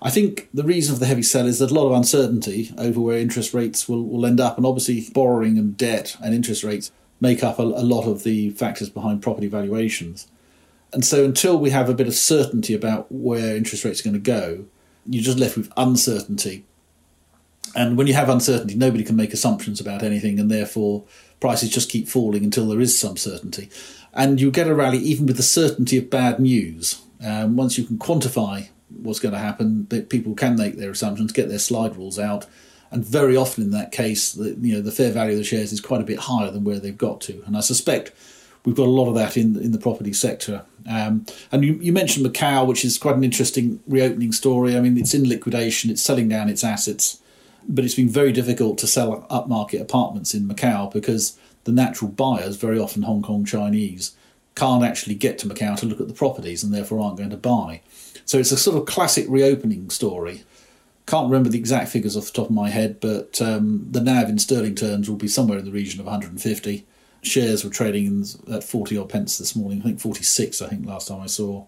I 0.03 0.11
think 0.11 0.48
the 0.53 0.64
reason 0.64 0.94
for 0.94 1.01
the 1.01 1.07
heavy 1.07 1.22
sell 1.22 1.46
is 1.46 1.59
there's 1.59 1.70
a 1.70 1.74
lot 1.74 1.86
of 1.86 1.92
uncertainty 1.92 2.72
over 2.78 3.01
where 3.01 3.18
interest 3.18 3.53
rates 3.53 3.88
will, 3.88 4.05
will 4.05 4.26
end 4.26 4.40
up. 4.40 4.57
And 4.57 4.66
obviously, 4.66 5.07
borrowing 5.12 5.59
and 5.59 5.76
debt 5.76 6.16
and 6.22 6.34
interest 6.34 6.64
rates 6.64 6.90
make 7.20 7.44
up 7.44 7.59
a, 7.59 7.62
a 7.62 7.84
lot 7.84 8.07
of 8.07 8.24
the 8.24 8.51
factors 8.51 8.88
behind 8.88 9.22
property 9.22 9.46
valuations. 9.46 10.26
And 10.93 11.05
so 11.05 11.24
until 11.24 11.59
we 11.59 11.70
have 11.70 11.88
a 11.88 11.95
bit 11.95 12.09
of 12.09 12.14
certainty 12.14 12.74
about 12.74 13.11
where 13.11 13.57
interest 13.57 13.84
rates 13.84 14.01
are 14.01 14.05
going 14.05 14.14
to 14.14 14.18
go, 14.20 14.64
you're 15.07 15.22
just 15.22 15.38
left 15.38 15.57
with 15.57 15.72
uncertainty. 15.76 16.64
And 17.74 17.97
when 17.97 18.07
you 18.07 18.14
have 18.14 18.28
uncertainty, 18.28 18.74
nobody 18.74 19.05
can 19.05 19.16
make 19.16 19.32
assumptions 19.32 19.80
about 19.80 20.03
anything, 20.03 20.41
and 20.41 20.51
therefore 20.51 21.05
prices 21.38 21.70
just 21.70 21.91
keep 21.91 22.09
falling 22.09 22.45
until 22.45 22.66
there 22.66 22.80
is 22.80 22.99
some 22.99 23.16
certainty. 23.16 23.70
And 24.12 24.41
you 24.41 24.51
get 24.51 24.66
a 24.66 24.74
rally 24.74 24.99
even 24.99 25.26
with 25.26 25.36
the 25.36 25.43
certainty 25.43 25.97
of 25.99 26.11
bad 26.11 26.41
news. 26.41 27.01
Um, 27.24 27.57
once 27.57 27.78
you 27.78 27.84
can 27.84 27.99
quantify 27.99 28.68
what's 28.88 29.20
going 29.20 29.34
to 29.34 29.38
happen, 29.38 29.86
that 29.91 30.11
people 30.11 30.34
can 30.34 30.57
make 30.57 30.76
their 30.76 30.91
assumptions, 30.91 31.32
get 31.32 31.49
their 31.49 31.61
slide 31.61 31.97
rules 31.97 32.18
out, 32.18 32.47
and 32.91 33.05
very 33.05 33.36
often 33.36 33.64
in 33.64 33.70
that 33.70 33.93
case, 33.93 34.32
the, 34.32 34.57
you 34.61 34.74
know 34.74 34.80
the 34.80 34.91
fair 34.91 35.12
value 35.12 35.32
of 35.32 35.38
the 35.38 35.45
shares 35.45 35.72
is 35.72 35.80
quite 35.80 36.01
a 36.01 36.05
bit 36.05 36.18
higher 36.18 36.51
than 36.51 36.64
where 36.64 36.80
they've 36.80 36.97
got 36.99 37.20
to. 37.22 37.43
And 37.47 37.57
I 37.57 37.61
suspect 37.61 38.11
we've 38.64 38.76
got 38.76 38.86
a 38.86 38.90
lot 38.90 39.08
of 39.08 39.14
that 39.14 39.36
in 39.36 39.56
in 39.56 39.72
the 39.72 39.78
property 39.78 40.12
sector. 40.12 40.64
Um, 40.88 41.26
and 41.52 41.64
you, 41.64 41.74
you, 41.74 41.92
mentioned 41.92 42.26
Macau, 42.26 42.66
which 42.66 42.84
is 42.84 42.96
quite 42.96 43.14
an 43.14 43.22
interesting 43.22 43.80
reopening 43.86 44.32
story. 44.32 44.76
I 44.76 44.80
mean, 44.80 44.96
it's 44.96 45.14
in 45.14 45.28
liquidation, 45.28 45.90
it's 45.90 46.02
selling 46.02 46.28
down 46.28 46.48
its 46.48 46.64
assets, 46.64 47.20
but 47.68 47.84
it's 47.84 47.94
been 47.94 48.08
very 48.08 48.32
difficult 48.32 48.78
to 48.78 48.86
sell 48.86 49.26
upmarket 49.30 49.80
apartments 49.80 50.32
in 50.32 50.48
Macau 50.48 50.90
because 50.90 51.38
the 51.64 51.72
natural 51.72 52.11
buyers, 52.11 52.56
very 52.56 52.78
often 52.78 53.02
Hong 53.02 53.22
Kong 53.22 53.44
Chinese, 53.44 54.16
can't 54.54 54.82
actually 54.82 55.14
get 55.14 55.38
to 55.38 55.46
Macau 55.46 55.76
to 55.76 55.86
look 55.86 56.00
at 56.00 56.08
the 56.08 56.14
properties 56.14 56.64
and 56.64 56.72
therefore 56.72 57.00
aren't 57.00 57.18
going 57.18 57.30
to 57.30 57.36
buy. 57.36 57.82
So 58.24 58.38
it's 58.38 58.52
a 58.52 58.56
sort 58.56 58.78
of 58.78 58.86
classic 58.86 59.26
reopening 59.28 59.90
story. 59.90 60.44
Can't 61.06 61.30
remember 61.30 61.50
the 61.50 61.58
exact 61.58 61.90
figures 61.90 62.16
off 62.16 62.26
the 62.26 62.32
top 62.32 62.48
of 62.48 62.54
my 62.54 62.70
head, 62.70 63.00
but 63.00 63.40
um, 63.42 63.86
the 63.90 64.00
NAV 64.00 64.28
in 64.28 64.38
sterling 64.38 64.74
terms 64.74 65.11
will 65.11 65.16
be 65.16 65.28
somewhere 65.28 65.58
in 65.58 65.64
the 65.64 65.70
region 65.70 66.00
of 66.00 66.06
150 66.06 66.86
shares 67.23 67.64
were 67.64 67.71
trading 67.71 68.25
at 68.51 68.64
40 68.64 68.97
odd 68.99 69.09
pence 69.09 69.39
this 69.39 69.55
morning. 69.55 69.81
I 69.81 69.85
think 69.85 70.01
46, 70.01 70.62
I 70.62 70.68
think, 70.68 70.87
last 70.87 71.09
time 71.09 71.21
I 71.21 71.27
saw. 71.27 71.66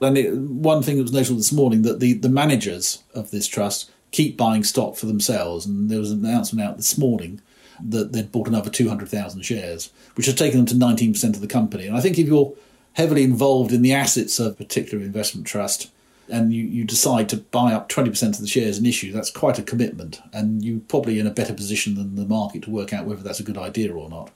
And 0.00 0.16
it, 0.16 0.34
one 0.34 0.82
thing 0.82 0.96
that 0.96 1.02
was 1.02 1.12
notable 1.12 1.36
this 1.36 1.52
morning 1.52 1.82
that 1.82 2.00
the, 2.00 2.14
the 2.14 2.28
managers 2.28 3.02
of 3.14 3.30
this 3.30 3.46
trust 3.46 3.90
keep 4.10 4.36
buying 4.36 4.64
stock 4.64 4.96
for 4.96 5.06
themselves. 5.06 5.66
And 5.66 5.90
there 5.90 6.00
was 6.00 6.10
an 6.10 6.24
announcement 6.24 6.66
out 6.66 6.76
this 6.76 6.98
morning 6.98 7.40
that 7.82 8.12
they'd 8.12 8.32
bought 8.32 8.48
another 8.48 8.70
200,000 8.70 9.42
shares, 9.42 9.90
which 10.14 10.26
has 10.26 10.34
taken 10.34 10.58
them 10.58 10.66
to 10.66 10.74
19% 10.74 11.24
of 11.34 11.40
the 11.40 11.46
company. 11.46 11.86
And 11.86 11.96
I 11.96 12.00
think 12.00 12.18
if 12.18 12.26
you're 12.26 12.54
heavily 12.94 13.22
involved 13.22 13.72
in 13.72 13.82
the 13.82 13.92
assets 13.92 14.38
of 14.38 14.52
a 14.52 14.56
particular 14.56 15.04
investment 15.04 15.46
trust, 15.46 15.90
and 16.28 16.52
you, 16.52 16.62
you 16.62 16.84
decide 16.84 17.28
to 17.28 17.38
buy 17.38 17.72
up 17.72 17.88
20% 17.88 18.22
of 18.22 18.40
the 18.40 18.46
shares 18.46 18.78
in 18.78 18.86
issue, 18.86 19.12
that's 19.12 19.30
quite 19.30 19.58
a 19.58 19.62
commitment. 19.62 20.20
And 20.32 20.64
you're 20.64 20.80
probably 20.80 21.18
in 21.18 21.26
a 21.26 21.32
better 21.32 21.54
position 21.54 21.94
than 21.94 22.14
the 22.14 22.24
market 22.24 22.62
to 22.62 22.70
work 22.70 22.92
out 22.92 23.06
whether 23.06 23.22
that's 23.22 23.40
a 23.40 23.44
good 23.44 23.58
idea 23.58 23.92
or 23.92 24.08
not. 24.08 24.30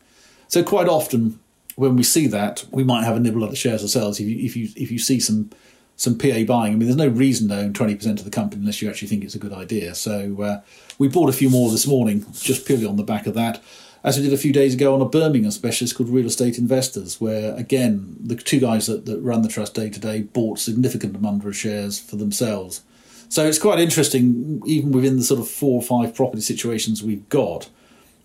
So 0.49 0.62
quite 0.62 0.88
often 0.88 1.40
when 1.76 1.97
we 1.97 2.03
see 2.03 2.26
that, 2.28 2.64
we 2.70 2.84
might 2.84 3.05
have 3.05 3.16
a 3.16 3.20
nibble 3.20 3.45
at 3.45 3.51
the 3.51 3.57
shares 3.57 3.82
ourselves. 3.82 4.20
If 4.20 4.28
you 4.28 4.45
if 4.45 4.57
you 4.57 4.68
if 4.76 4.90
you 4.90 4.99
see 4.99 5.20
some 5.20 5.51
some 5.97 6.18
PA 6.18 6.42
buying, 6.47 6.72
I 6.72 6.76
mean, 6.76 6.86
there's 6.86 6.97
no 6.97 7.09
reason 7.09 7.49
to 7.49 7.59
own 7.59 7.72
twenty 7.72 7.95
percent 7.95 8.18
of 8.18 8.24
the 8.24 8.30
company 8.30 8.61
unless 8.61 8.82
you 8.82 8.88
actually 8.88 9.09
think 9.09 9.24
it's 9.24 9.34
a 9.34 9.40
good 9.40 9.53
idea. 9.53 9.95
So 9.95 10.40
uh, 10.42 10.61
we 10.99 11.09
bought 11.09 11.28
a 11.28 11.32
few 11.32 11.51
more 11.51 11.70
this 11.70 11.86
morning, 11.86 12.26
just 12.40 12.66
purely 12.66 12.86
on 12.86 12.97
the 12.97 13.03
back 13.03 13.26
of 13.26 13.34
that. 13.34 13.62
As 14.03 14.18
we 14.18 14.22
did 14.22 14.34
a 14.34 14.38
few 14.38 14.53
days 14.53 14.74
ago 14.74 14.95
on 14.95 15.01
a 15.01 15.07
Birmingham 15.07 15.51
specialist 15.51 15.97
called 15.97 16.11
Real 16.11 16.26
Estate 16.26 16.59
Investors, 16.59 17.20
where 17.20 17.55
again 17.57 18.16
the 18.20 18.36
two 18.36 18.61
guys 18.61 18.86
that, 18.86 19.07
that 19.07 19.20
run 19.20 19.42
the 19.42 19.49
trust 19.49 19.74
day 19.74 19.88
to 19.88 19.99
day 19.99 20.22
bought 20.22 20.59
significant 20.59 21.16
amount 21.16 21.45
of 21.45 21.57
shares 21.57 21.99
for 21.99 22.16
themselves. 22.16 22.82
So 23.30 23.47
it's 23.47 23.59
quite 23.59 23.80
interesting, 23.80 24.62
even 24.66 24.92
within 24.92 25.16
the 25.16 25.24
sort 25.24 25.40
of 25.40 25.49
four 25.49 25.80
or 25.80 25.82
five 25.82 26.14
property 26.14 26.42
situations 26.42 27.03
we've 27.03 27.28
got, 27.30 27.68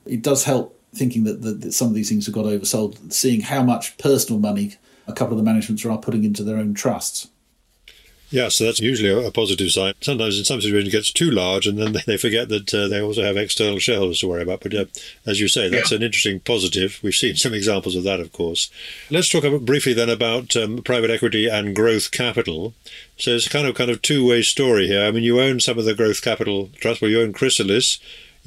it 0.05 0.22
does 0.22 0.43
help 0.43 0.79
thinking 0.94 1.24
that, 1.24 1.42
that, 1.42 1.62
that, 1.62 1.72
some 1.74 1.88
of 1.88 1.94
these 1.94 2.10
things 2.10 2.26
have 2.26 2.36
got 2.36 2.46
oversold, 2.46 3.12
seeing 3.12 3.42
how 3.42 3.64
much 3.64 3.98
personal 3.98 4.40
money 4.40 4.76
a 5.08 5.14
couple 5.14 5.34
of 5.34 5.38
the 5.38 5.44
managements 5.44 5.86
are 5.86 5.98
putting 5.98 6.24
into 6.24 6.44
their 6.44 6.58
own 6.58 6.74
trusts. 6.74 7.28
Yeah, 8.32 8.50
so 8.50 8.66
that's 8.66 8.80
usually 8.80 9.26
a, 9.26 9.32
positive 9.32 9.72
sign. 9.72 9.94
Sometimes 10.02 10.38
in 10.38 10.46
some 10.46 10.62
situations 10.62 10.94
it 10.94 10.98
gets 10.98 11.12
too 11.12 11.32
large 11.32 11.66
and 11.66 11.80
then 11.80 11.96
they 12.06 12.18
forget 12.18 12.50
that 12.50 12.74
uh, 12.74 12.88
they 12.88 13.02
also 13.02 13.24
have 13.24 13.38
external 13.38 13.80
shareholders 13.80 14.20
to 14.20 14.28
worry 14.28 14.44
about. 14.44 14.62
But 14.62 14.74
uh, 14.76 14.86
as 15.26 15.40
you 15.40 15.48
say, 15.48 15.68
that's 15.68 15.92
yeah. 15.92 15.98
an 15.98 16.04
interesting 16.04 16.40
positive. 16.40 17.00
We've 17.02 17.14
seen 17.14 17.36
some 17.36 17.54
examples 17.54 17.96
of 17.96 18.04
that, 18.04 18.20
of 18.20 18.32
course. 18.32 18.70
Let's 19.10 19.30
talk 19.30 19.44
about, 19.44 19.66
briefly 19.66 19.94
then 19.94 20.10
about 20.10 20.56
um, 20.56 20.84
private 20.84 21.10
equity 21.10 21.48
and 21.48 21.76
growth 21.76 22.12
capital. 22.12 22.76
So 23.18 23.32
it's 23.32 23.48
kind 23.48 23.68
of 23.68 23.76
kind 23.76 23.90
of 23.90 24.02
two-way 24.02 24.44
story 24.44 24.88
here. 24.88 25.06
I 25.06 25.12
mean, 25.12 25.24
you 25.24 25.42
own 25.42 25.60
some 25.60 25.80
of 25.80 25.86
the 25.86 25.96
growth 25.96 26.22
capital 26.22 26.70
trust, 26.76 27.02
well, 27.02 27.10
you 27.10 27.22
own 27.22 27.34
Chrysalis, 27.34 28.00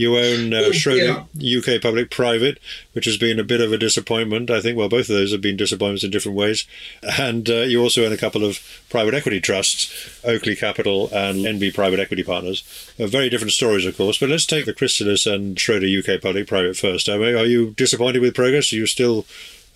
you 0.03 0.19
own 0.19 0.53
uh, 0.53 0.73
Schroder 0.73 1.25
yeah. 1.35 1.59
UK 1.59 1.81
Public 1.81 2.11
Private, 2.11 2.59
which 2.93 3.07
has 3.07 3.17
been 3.17 3.39
a 3.39 3.45
bit 3.45 3.61
of 3.61 3.73
a 3.73 3.79
disappointment. 3.79 4.51
I 4.51 4.61
think, 4.61 4.77
well, 4.77 4.89
both 4.89 5.09
of 5.09 5.17
those 5.17 5.33
have 5.33 5.41
been 5.41 5.57
disappointments 5.57 6.05
in 6.05 6.11
different 6.11 6.37
ways. 6.37 6.67
And 7.19 7.49
uh, 7.49 7.63
you 7.63 7.81
also 7.81 8.05
own 8.05 8.13
a 8.13 8.17
couple 8.17 8.45
of 8.45 8.59
private 8.91 9.15
equity 9.15 9.41
trusts, 9.41 10.21
Oakley 10.25 10.57
Capital 10.57 11.09
and 11.13 11.39
NB 11.45 11.75
Private 11.75 12.01
Equity 12.01 12.23
Partners. 12.23 12.65
Uh, 12.99 13.07
very 13.07 13.29
different 13.31 13.53
stories, 13.53 13.87
of 13.87 13.97
course. 13.97 14.19
But 14.19 14.29
let's 14.29 14.47
take 14.47 14.67
the 14.67 14.75
Chrysalis 14.75 15.27
and 15.27 15.59
Schroder 15.59 15.87
UK 15.87 16.21
Public 16.21 16.47
Private 16.47 16.77
first. 16.77 17.09
I 17.09 17.17
mean, 17.17 17.35
are 17.37 17.47
you 17.47 17.71
disappointed 17.71 18.21
with 18.21 18.35
progress? 18.35 18.73
Are 18.73 18.77
you 18.77 18.87
still 18.87 19.25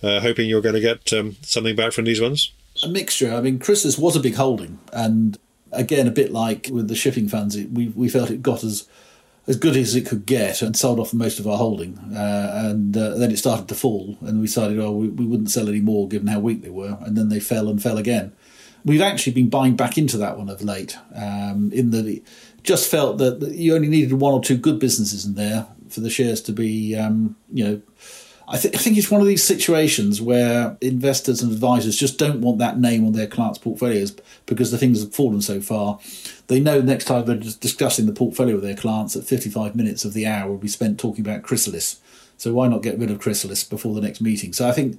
uh, 0.03 0.19
hoping 0.19 0.47
you're 0.47 0.61
going 0.61 0.75
to 0.75 0.81
get 0.81 1.11
um, 1.13 1.37
something 1.41 1.75
back 1.75 1.93
from 1.93 2.05
these 2.05 2.21
ones? 2.21 2.51
A 2.83 2.87
mixture. 2.87 3.33
I 3.33 3.41
mean, 3.41 3.57
Chrysalis 3.57 3.97
was 3.97 4.15
a 4.15 4.19
big 4.19 4.35
holding, 4.35 4.77
and 4.93 5.39
Again, 5.71 6.07
a 6.07 6.11
bit 6.11 6.31
like 6.31 6.69
with 6.71 6.87
the 6.87 6.95
shipping 6.95 7.27
funds, 7.27 7.55
it, 7.55 7.71
we, 7.71 7.89
we 7.89 8.07
felt 8.07 8.31
it 8.31 8.41
got 8.41 8.63
as 8.63 8.87
as 9.47 9.55
good 9.55 9.77
as 9.77 9.95
it 9.95 10.05
could 10.05 10.25
get 10.25 10.61
and 10.61 10.75
sold 10.75 10.99
off 10.99 11.13
most 11.13 11.39
of 11.39 11.47
our 11.47 11.57
holding. 11.57 11.97
Uh, 12.13 12.69
and 12.69 12.95
uh, 12.97 13.15
then 13.17 13.31
it 13.31 13.37
started 13.37 13.67
to 13.69 13.75
fall, 13.75 14.17
and 14.21 14.39
we 14.41 14.47
decided, 14.47 14.77
oh, 14.79 14.91
we, 14.91 15.07
we 15.07 15.25
wouldn't 15.25 15.49
sell 15.49 15.69
any 15.69 15.79
more 15.79 16.07
given 16.07 16.27
how 16.27 16.39
weak 16.39 16.61
they 16.61 16.69
were. 16.69 16.97
And 17.01 17.17
then 17.17 17.29
they 17.29 17.39
fell 17.39 17.69
and 17.69 17.81
fell 17.81 17.97
again. 17.97 18.33
We've 18.83 19.01
actually 19.01 19.33
been 19.33 19.49
buying 19.49 19.75
back 19.75 19.97
into 19.97 20.17
that 20.17 20.37
one 20.37 20.49
of 20.49 20.61
late, 20.61 20.97
um, 21.15 21.71
in 21.73 21.91
that 21.91 22.05
it 22.05 22.23
just 22.63 22.89
felt 22.91 23.17
that 23.17 23.41
you 23.53 23.73
only 23.73 23.87
needed 23.87 24.13
one 24.13 24.33
or 24.33 24.41
two 24.41 24.57
good 24.57 24.79
businesses 24.79 25.25
in 25.25 25.35
there 25.35 25.67
for 25.89 26.01
the 26.01 26.09
shares 26.09 26.41
to 26.41 26.51
be, 26.51 26.95
um, 26.95 27.35
you 27.51 27.63
know, 27.63 27.81
I, 28.49 28.57
th- 28.57 28.73
I, 28.73 28.77
think 28.77 28.97
it's 28.97 29.11
one 29.11 29.19
of 29.19 29.27
these 29.27 29.43
situations 29.43 30.21
where 30.21 30.77
investors 30.79 31.41
and 31.41 31.51
advisors 31.51 31.97
just 31.97 32.17
don't 32.17 32.39
want 32.39 32.59
that 32.59 32.79
name 32.79 33.05
on 33.05 33.11
their 33.11 33.27
clients' 33.27 33.57
portfolios 33.59 34.15
because 34.45 34.71
the 34.71 34.77
things 34.77 35.01
have 35.01 35.13
fallen 35.13 35.41
so 35.41 35.59
far. 35.59 35.99
They 36.47 36.61
know 36.61 36.79
next 36.79 37.05
time 37.05 37.25
they're 37.25 37.35
discussing 37.35 38.05
the 38.05 38.13
portfolio 38.13 38.55
with 38.55 38.63
their 38.63 38.75
clients 38.75 39.15
that 39.15 39.25
55 39.25 39.75
minutes 39.75 40.05
of 40.05 40.13
the 40.13 40.25
hour 40.25 40.49
will 40.49 40.57
be 40.57 40.69
spent 40.69 40.97
talking 40.97 41.25
about 41.25 41.43
Chrysalis. 41.43 41.99
So 42.37 42.53
why 42.53 42.69
not 42.69 42.83
get 42.83 42.97
rid 42.97 43.11
of 43.11 43.19
Chrysalis 43.19 43.65
before 43.65 43.93
the 43.93 44.01
next 44.01 44.21
meeting? 44.21 44.53
So 44.53 44.69
I 44.69 44.71
think 44.71 44.97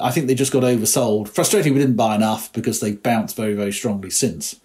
I 0.00 0.10
think 0.10 0.26
they 0.26 0.34
just 0.34 0.52
got 0.52 0.62
oversold. 0.62 1.28
Frustrating, 1.28 1.74
we 1.74 1.80
didn't 1.80 1.96
buy 1.96 2.14
enough 2.14 2.52
because 2.52 2.80
they've 2.80 3.02
bounced 3.02 3.36
very, 3.36 3.54
very 3.54 3.72
strongly 3.72 4.10
since. 4.10 4.58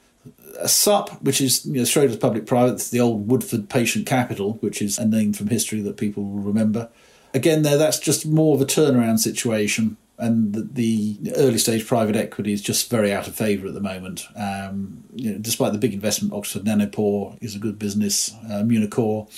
A 0.59 0.69
SUP, 0.69 1.21
which 1.21 1.41
is 1.41 1.65
you 1.65 1.73
know, 1.73 1.81
Schroders 1.81 2.19
Public 2.19 2.45
Private, 2.45 2.79
the 2.91 2.99
old 3.01 3.27
Woodford 3.27 3.69
Patient 3.69 4.05
Capital, 4.05 4.53
which 4.61 4.81
is 4.81 4.97
a 4.97 5.05
name 5.05 5.33
from 5.33 5.47
history 5.47 5.81
that 5.81 5.97
people 5.97 6.23
will 6.23 6.43
remember 6.43 6.89
again, 7.35 7.61
there 7.61 7.77
that's 7.77 7.99
just 7.99 8.25
more 8.25 8.55
of 8.55 8.61
a 8.61 8.65
turnaround 8.65 9.19
situation, 9.19 9.97
and 10.17 10.53
the, 10.53 10.61
the 10.71 11.33
early 11.35 11.57
stage 11.57 11.85
private 11.85 12.15
equity 12.15 12.53
is 12.53 12.61
just 12.61 12.89
very 12.89 13.11
out 13.13 13.27
of 13.27 13.35
favour 13.35 13.67
at 13.67 13.73
the 13.73 13.81
moment. 13.81 14.25
Um, 14.35 15.03
you 15.13 15.31
know, 15.31 15.37
despite 15.37 15.73
the 15.73 15.77
big 15.77 15.93
investment, 15.93 16.33
Oxford 16.33 16.63
Nanopore 16.63 17.37
is 17.41 17.53
a 17.53 17.59
good 17.59 17.77
business. 17.77 18.33
Uh, 18.45 18.63
Immunocore 18.63 19.29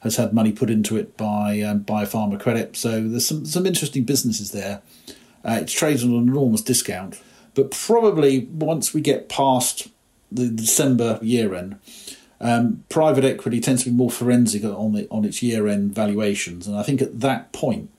has 0.00 0.16
had 0.16 0.32
money 0.32 0.52
put 0.52 0.70
into 0.70 0.96
it 0.96 1.16
by 1.16 1.62
um, 1.62 1.80
Biopharma 1.80 2.38
Credit, 2.38 2.76
so 2.76 3.08
there's 3.08 3.26
some 3.26 3.46
some 3.46 3.66
interesting 3.66 4.04
businesses 4.04 4.52
there. 4.52 4.82
Uh, 5.44 5.58
it's 5.62 5.72
traded 5.72 6.04
on 6.04 6.10
an 6.10 6.28
enormous 6.28 6.62
discount, 6.62 7.20
but 7.54 7.70
probably 7.70 8.40
once 8.52 8.92
we 8.92 9.00
get 9.00 9.28
past 9.28 9.88
the 10.30 10.48
December 10.48 11.18
year 11.22 11.54
end 11.54 11.78
um, 12.40 12.84
private 12.88 13.24
equity 13.24 13.60
tends 13.60 13.84
to 13.84 13.90
be 13.90 13.96
more 13.96 14.10
forensic 14.10 14.64
on 14.64 14.92
the, 14.92 15.08
on 15.10 15.24
its 15.24 15.42
year 15.42 15.66
end 15.66 15.94
valuations, 15.94 16.66
and 16.66 16.76
I 16.76 16.82
think 16.82 17.00
at 17.00 17.20
that 17.20 17.52
point, 17.52 17.90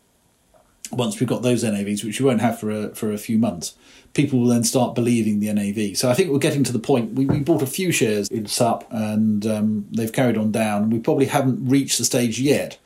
once 0.91 1.19
we've 1.19 1.29
got 1.29 1.41
those 1.41 1.63
NAVs, 1.63 2.03
which 2.03 2.19
we 2.19 2.25
won't 2.25 2.41
have 2.41 2.59
for 2.59 2.71
a, 2.71 2.95
for 2.95 3.11
a 3.11 3.17
few 3.17 3.37
months, 3.37 3.75
people 4.13 4.39
will 4.39 4.47
then 4.47 4.63
start 4.63 4.95
believing 4.95 5.39
the 5.39 5.51
NAV. 5.51 5.97
So 5.97 6.09
I 6.09 6.13
think 6.13 6.31
we're 6.31 6.39
getting 6.39 6.63
to 6.63 6.73
the 6.73 6.79
point. 6.79 7.13
We, 7.13 7.25
we 7.25 7.39
bought 7.39 7.61
a 7.61 7.67
few 7.67 7.91
shares 7.91 8.27
in 8.29 8.47
SUP, 8.47 8.85
and 8.89 9.45
um, 9.45 9.87
they've 9.91 10.11
carried 10.11 10.37
on 10.37 10.51
down. 10.51 10.83
And 10.83 10.93
we 10.93 10.99
probably 10.99 11.25
haven't 11.25 11.67
reached 11.67 11.97
the 11.97 12.05
stage 12.05 12.39
yet 12.39 12.77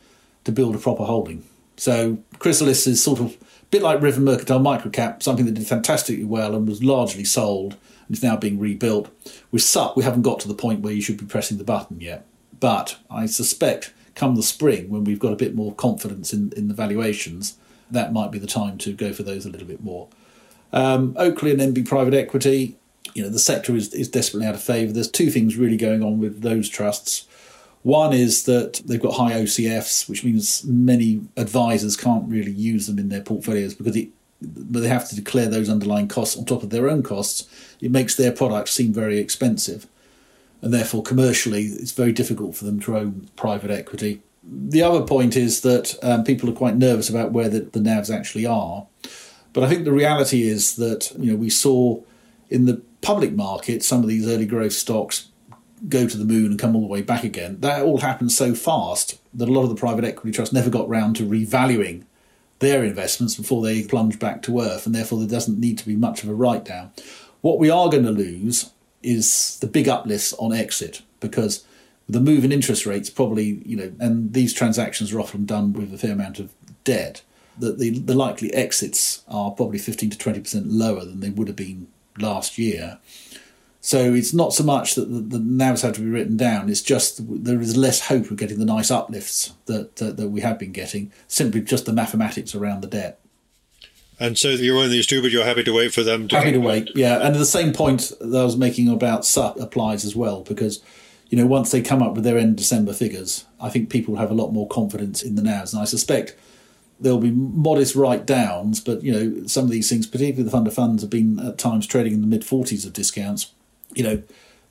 to 0.43 0.51
build 0.51 0.75
a 0.75 0.79
proper 0.79 1.03
holding. 1.03 1.43
So 1.77 2.17
Chrysalis 2.39 2.85
is 2.85 3.03
sort 3.03 3.19
of 3.19 3.33
a 3.33 3.65
bit 3.71 3.81
like 3.81 4.01
River 4.01 4.19
Mercantile 4.19 4.59
Microcap, 4.59 5.23
something 5.23 5.45
that 5.45 5.53
did 5.53 5.67
fantastically 5.67 6.25
well 6.25 6.55
and 6.55 6.67
was 6.67 6.83
largely 6.83 7.23
sold 7.23 7.77
it's 8.14 8.24
now 8.24 8.38
being 8.38 8.59
rebuilt. 8.59 9.09
With 9.51 9.62
SUP, 9.62 9.95
we 9.97 10.03
haven't 10.03 10.24
got 10.24 10.39
to 10.41 10.47
the 10.47 10.53
point 10.53 10.82
where 10.82 10.93
you 10.93 11.01
should 11.01 11.18
be 11.18 11.26
pressing 11.26 11.57
the 11.57 11.64
button 11.64 11.99
yet. 11.99 12.26
But 12.59 12.97
I 13.09 13.26
suspect 13.26 13.93
come 14.16 14.36
the 14.36 14.43
spring, 14.43 14.89
when 14.89 15.03
we've 15.03 15.20
got 15.20 15.34
a 15.34 15.38
bit 15.38 15.55
more 15.55 15.74
confidence 15.74 16.34
in, 16.34 16.51
in 16.55 16.68
the 16.68 16.74
valuations, 16.74 17.57
that 17.89 18.14
might 18.14 18.32
be 18.32 18.39
the 18.39 18.47
time 18.47 18.78
to 18.80 18.93
go 18.93 19.14
for 19.14 19.24
those 19.24 19.45
a 19.45 19.49
little 19.49 19.68
bit 19.68 19.84
more. 19.84 20.07
Um, 20.74 21.16
Oakley 21.18 21.51
and 21.51 21.59
NB 21.59 21.88
Private 21.88 22.14
Equity, 22.14 22.78
you 23.14 23.24
know, 23.24 23.30
the 23.30 23.39
sector 23.39 23.76
is, 23.76 23.93
is 23.93 24.07
desperately 24.07 24.47
out 24.47 24.55
of 24.55 24.62
favour. 24.62 24.93
There's 24.93 25.12
two 25.12 25.30
things 25.30 25.57
really 25.57 25.78
going 25.78 26.03
on 26.03 26.20
with 26.20 26.41
those 26.41 26.70
trusts. 26.70 27.28
One 27.84 28.14
is 28.14 28.43
that 28.43 28.82
they've 28.86 29.01
got 29.01 29.16
high 29.16 29.34
OCFs, 29.34 30.07
which 30.07 30.24
means 30.24 30.64
many 30.64 31.22
advisors 31.36 31.97
can't 31.97 32.30
really 32.30 32.51
use 32.51 32.88
them 32.88 32.99
in 32.99 33.09
their 33.09 33.22
portfolios 33.22 33.74
because 33.74 33.95
it, 33.95 34.09
they 34.39 34.88
have 34.88 35.09
to 35.09 35.16
declare 35.16 35.47
those 35.47 35.70
underlying 35.70 36.07
costs 36.07 36.38
on 36.38 36.45
top 36.45 36.64
of 36.64 36.70
their 36.70 36.89
own 36.89 37.01
costs, 37.03 37.47
it 37.82 37.91
makes 37.91 38.15
their 38.15 38.32
products 38.32 38.71
seem 38.71 38.93
very 38.93 39.17
expensive. 39.17 39.88
And 40.61 40.73
therefore, 40.73 41.01
commercially, 41.01 41.63
it's 41.63 41.91
very 41.91 42.11
difficult 42.11 42.55
for 42.55 42.65
them 42.65 42.79
to 42.82 42.95
own 42.95 43.29
private 43.36 43.71
equity. 43.71 44.21
The 44.43 44.84
other 44.84 45.01
point 45.01 45.36
is 45.36 45.61
that 45.61 45.95
um, 46.03 46.23
people 46.23 46.49
are 46.49 46.53
quite 46.53 46.77
nervous 46.77 47.09
about 47.09 47.32
where 47.32 47.49
the, 47.49 47.61
the 47.61 47.79
NAVs 47.79 48.13
actually 48.13 48.45
are. 48.45 48.86
But 49.53 49.63
I 49.63 49.69
think 49.69 49.84
the 49.84 49.91
reality 49.91 50.43
is 50.43 50.75
that 50.77 51.11
you 51.17 51.32
know 51.32 51.38
we 51.38 51.49
saw 51.49 52.01
in 52.49 52.65
the 52.65 52.82
public 53.01 53.34
market 53.34 53.84
some 53.84 54.01
of 54.01 54.07
these 54.07 54.27
early 54.27 54.45
growth 54.45 54.73
stocks 54.73 55.29
go 55.89 56.07
to 56.07 56.17
the 56.17 56.25
moon 56.25 56.51
and 56.51 56.59
come 56.59 56.75
all 56.75 56.82
the 56.82 56.88
way 56.88 57.01
back 57.01 57.23
again. 57.23 57.59
That 57.59 57.84
all 57.84 57.99
happened 57.99 58.32
so 58.32 58.53
fast 58.53 59.19
that 59.34 59.49
a 59.49 59.51
lot 59.51 59.63
of 59.63 59.69
the 59.69 59.75
private 59.75 60.05
equity 60.05 60.32
trusts 60.32 60.53
never 60.53 60.69
got 60.69 60.88
round 60.88 61.15
to 61.17 61.23
revaluing 61.23 62.03
their 62.59 62.84
investments 62.84 63.36
before 63.36 63.63
they 63.63 63.84
plunge 63.84 64.19
back 64.19 64.43
to 64.43 64.61
earth, 64.61 64.86
and 64.86 64.93
therefore 64.93 65.17
there 65.19 65.27
doesn't 65.27 65.59
need 65.59 65.79
to 65.79 65.86
be 65.86 65.95
much 65.95 66.23
of 66.23 66.29
a 66.29 66.34
write 66.34 66.63
down. 66.63 66.91
What 67.41 67.59
we 67.59 67.69
are 67.69 67.89
going 67.89 68.05
to 68.05 68.11
lose 68.11 68.71
is 69.03 69.57
the 69.59 69.67
big 69.67 69.87
uplifts 69.87 70.33
on 70.33 70.53
exit 70.53 71.01
because 71.19 71.65
the 72.07 72.19
move 72.19 72.43
in 72.43 72.51
interest 72.51 72.85
rates 72.85 73.09
probably, 73.09 73.61
you 73.65 73.75
know, 73.75 73.91
and 73.99 74.33
these 74.33 74.53
transactions 74.53 75.13
are 75.13 75.19
often 75.19 75.45
done 75.45 75.73
with 75.73 75.93
a 75.93 75.97
fair 75.97 76.11
amount 76.11 76.39
of 76.39 76.51
debt, 76.83 77.21
that 77.57 77.79
the, 77.79 77.99
the 77.99 78.13
likely 78.13 78.53
exits 78.53 79.23
are 79.27 79.51
probably 79.51 79.77
15 79.77 80.09
to 80.11 80.17
20% 80.17 80.63
lower 80.65 81.05
than 81.05 81.19
they 81.19 81.29
would 81.29 81.47
have 81.47 81.55
been 81.55 81.87
last 82.19 82.57
year. 82.57 82.99
So 83.79 84.13
it's 84.13 84.33
not 84.33 84.53
so 84.53 84.63
much 84.63 84.93
that 84.95 85.11
the, 85.11 85.37
the 85.37 85.39
NAVs 85.39 85.81
have 85.81 85.93
to 85.93 86.01
be 86.01 86.09
written 86.09 86.37
down, 86.37 86.69
it's 86.69 86.81
just 86.81 87.43
there 87.43 87.59
is 87.59 87.75
less 87.75 88.07
hope 88.07 88.29
of 88.29 88.37
getting 88.37 88.59
the 88.59 88.65
nice 88.65 88.91
uplifts 88.91 89.53
that, 89.65 89.95
that 89.95 90.29
we 90.29 90.41
have 90.41 90.59
been 90.59 90.71
getting, 90.71 91.11
simply 91.27 91.61
just 91.61 91.85
the 91.85 91.93
mathematics 91.93 92.53
around 92.53 92.81
the 92.81 92.87
debt. 92.87 93.20
And 94.22 94.38
so 94.38 94.49
you 94.49 94.80
own 94.80 94.89
these 94.89 95.07
two, 95.07 95.22
but 95.22 95.32
you're 95.32 95.43
happy 95.43 95.63
to 95.63 95.74
wait 95.74 95.93
for 95.93 96.03
them 96.03 96.28
to. 96.28 96.38
Happy 96.38 96.51
to 96.51 96.59
wait, 96.59 96.91
yeah. 96.95 97.26
And 97.26 97.36
the 97.36 97.45
same 97.45 97.74
point 97.74 98.11
that 98.19 98.39
I 98.39 98.43
was 98.43 98.55
making 98.55 98.88
about 98.88 99.26
SUP 99.26 99.59
applies 99.59 100.05
as 100.05 100.15
well, 100.15 100.41
because 100.41 100.82
you 101.30 101.38
know 101.38 101.45
once 101.45 101.72
they 101.72 101.82
come 101.82 102.01
up 102.03 102.13
with 102.13 102.24
their 102.24 102.38
end 102.38 102.55
December 102.55 102.93
figures, 102.93 103.45
I 103.59 103.69
think 103.69 103.89
people 103.89 104.17
have 104.17 104.32
a 104.32 104.36
lot 104.36 104.51
more 104.51 104.67
confidence 104.67 105.22
in 105.24 105.36
the 105.36 105.41
NAVs, 105.41 105.74
and 105.74 105.82
I 105.82 105.86
suspect 105.86 106.36
there'll 106.99 107.19
be 107.19 107.32
modest 107.32 107.95
write 107.95 108.26
downs, 108.28 108.80
but 108.80 109.01
you 109.03 109.11
know 109.11 109.47
some 109.47 109.65
of 109.65 109.72
these 109.72 109.89
things, 109.89 110.05
particularly 110.05 110.43
the 110.43 110.51
fund 110.51 110.67
of 110.67 110.74
funds, 110.74 111.01
have 111.01 111.09
been 111.09 111.39
at 111.39 111.57
times 111.57 111.88
trading 111.88 112.13
in 112.13 112.22
the 112.22 112.28
mid 112.28 112.45
forties 112.45 112.86
of 112.86 112.93
discounts 112.93 113.53
you 113.93 114.03
know, 114.03 114.24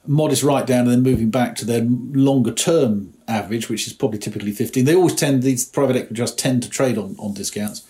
modest 0.06 0.42
write 0.42 0.66
down 0.66 0.80
and 0.80 0.90
then 0.90 1.02
moving 1.02 1.30
back 1.30 1.54
to 1.56 1.64
their 1.64 1.82
longer 1.82 2.52
term 2.52 3.12
average, 3.28 3.68
which 3.68 3.86
is 3.86 3.92
probably 3.92 4.18
typically 4.18 4.52
15. 4.52 4.84
They 4.84 4.94
always 4.94 5.14
tend, 5.14 5.42
these 5.42 5.64
private 5.66 5.96
equity 5.96 6.14
trusts 6.14 6.40
tend 6.40 6.62
to 6.62 6.70
trade 6.70 6.98
on, 6.98 7.16
on 7.18 7.34
discounts, 7.34 7.86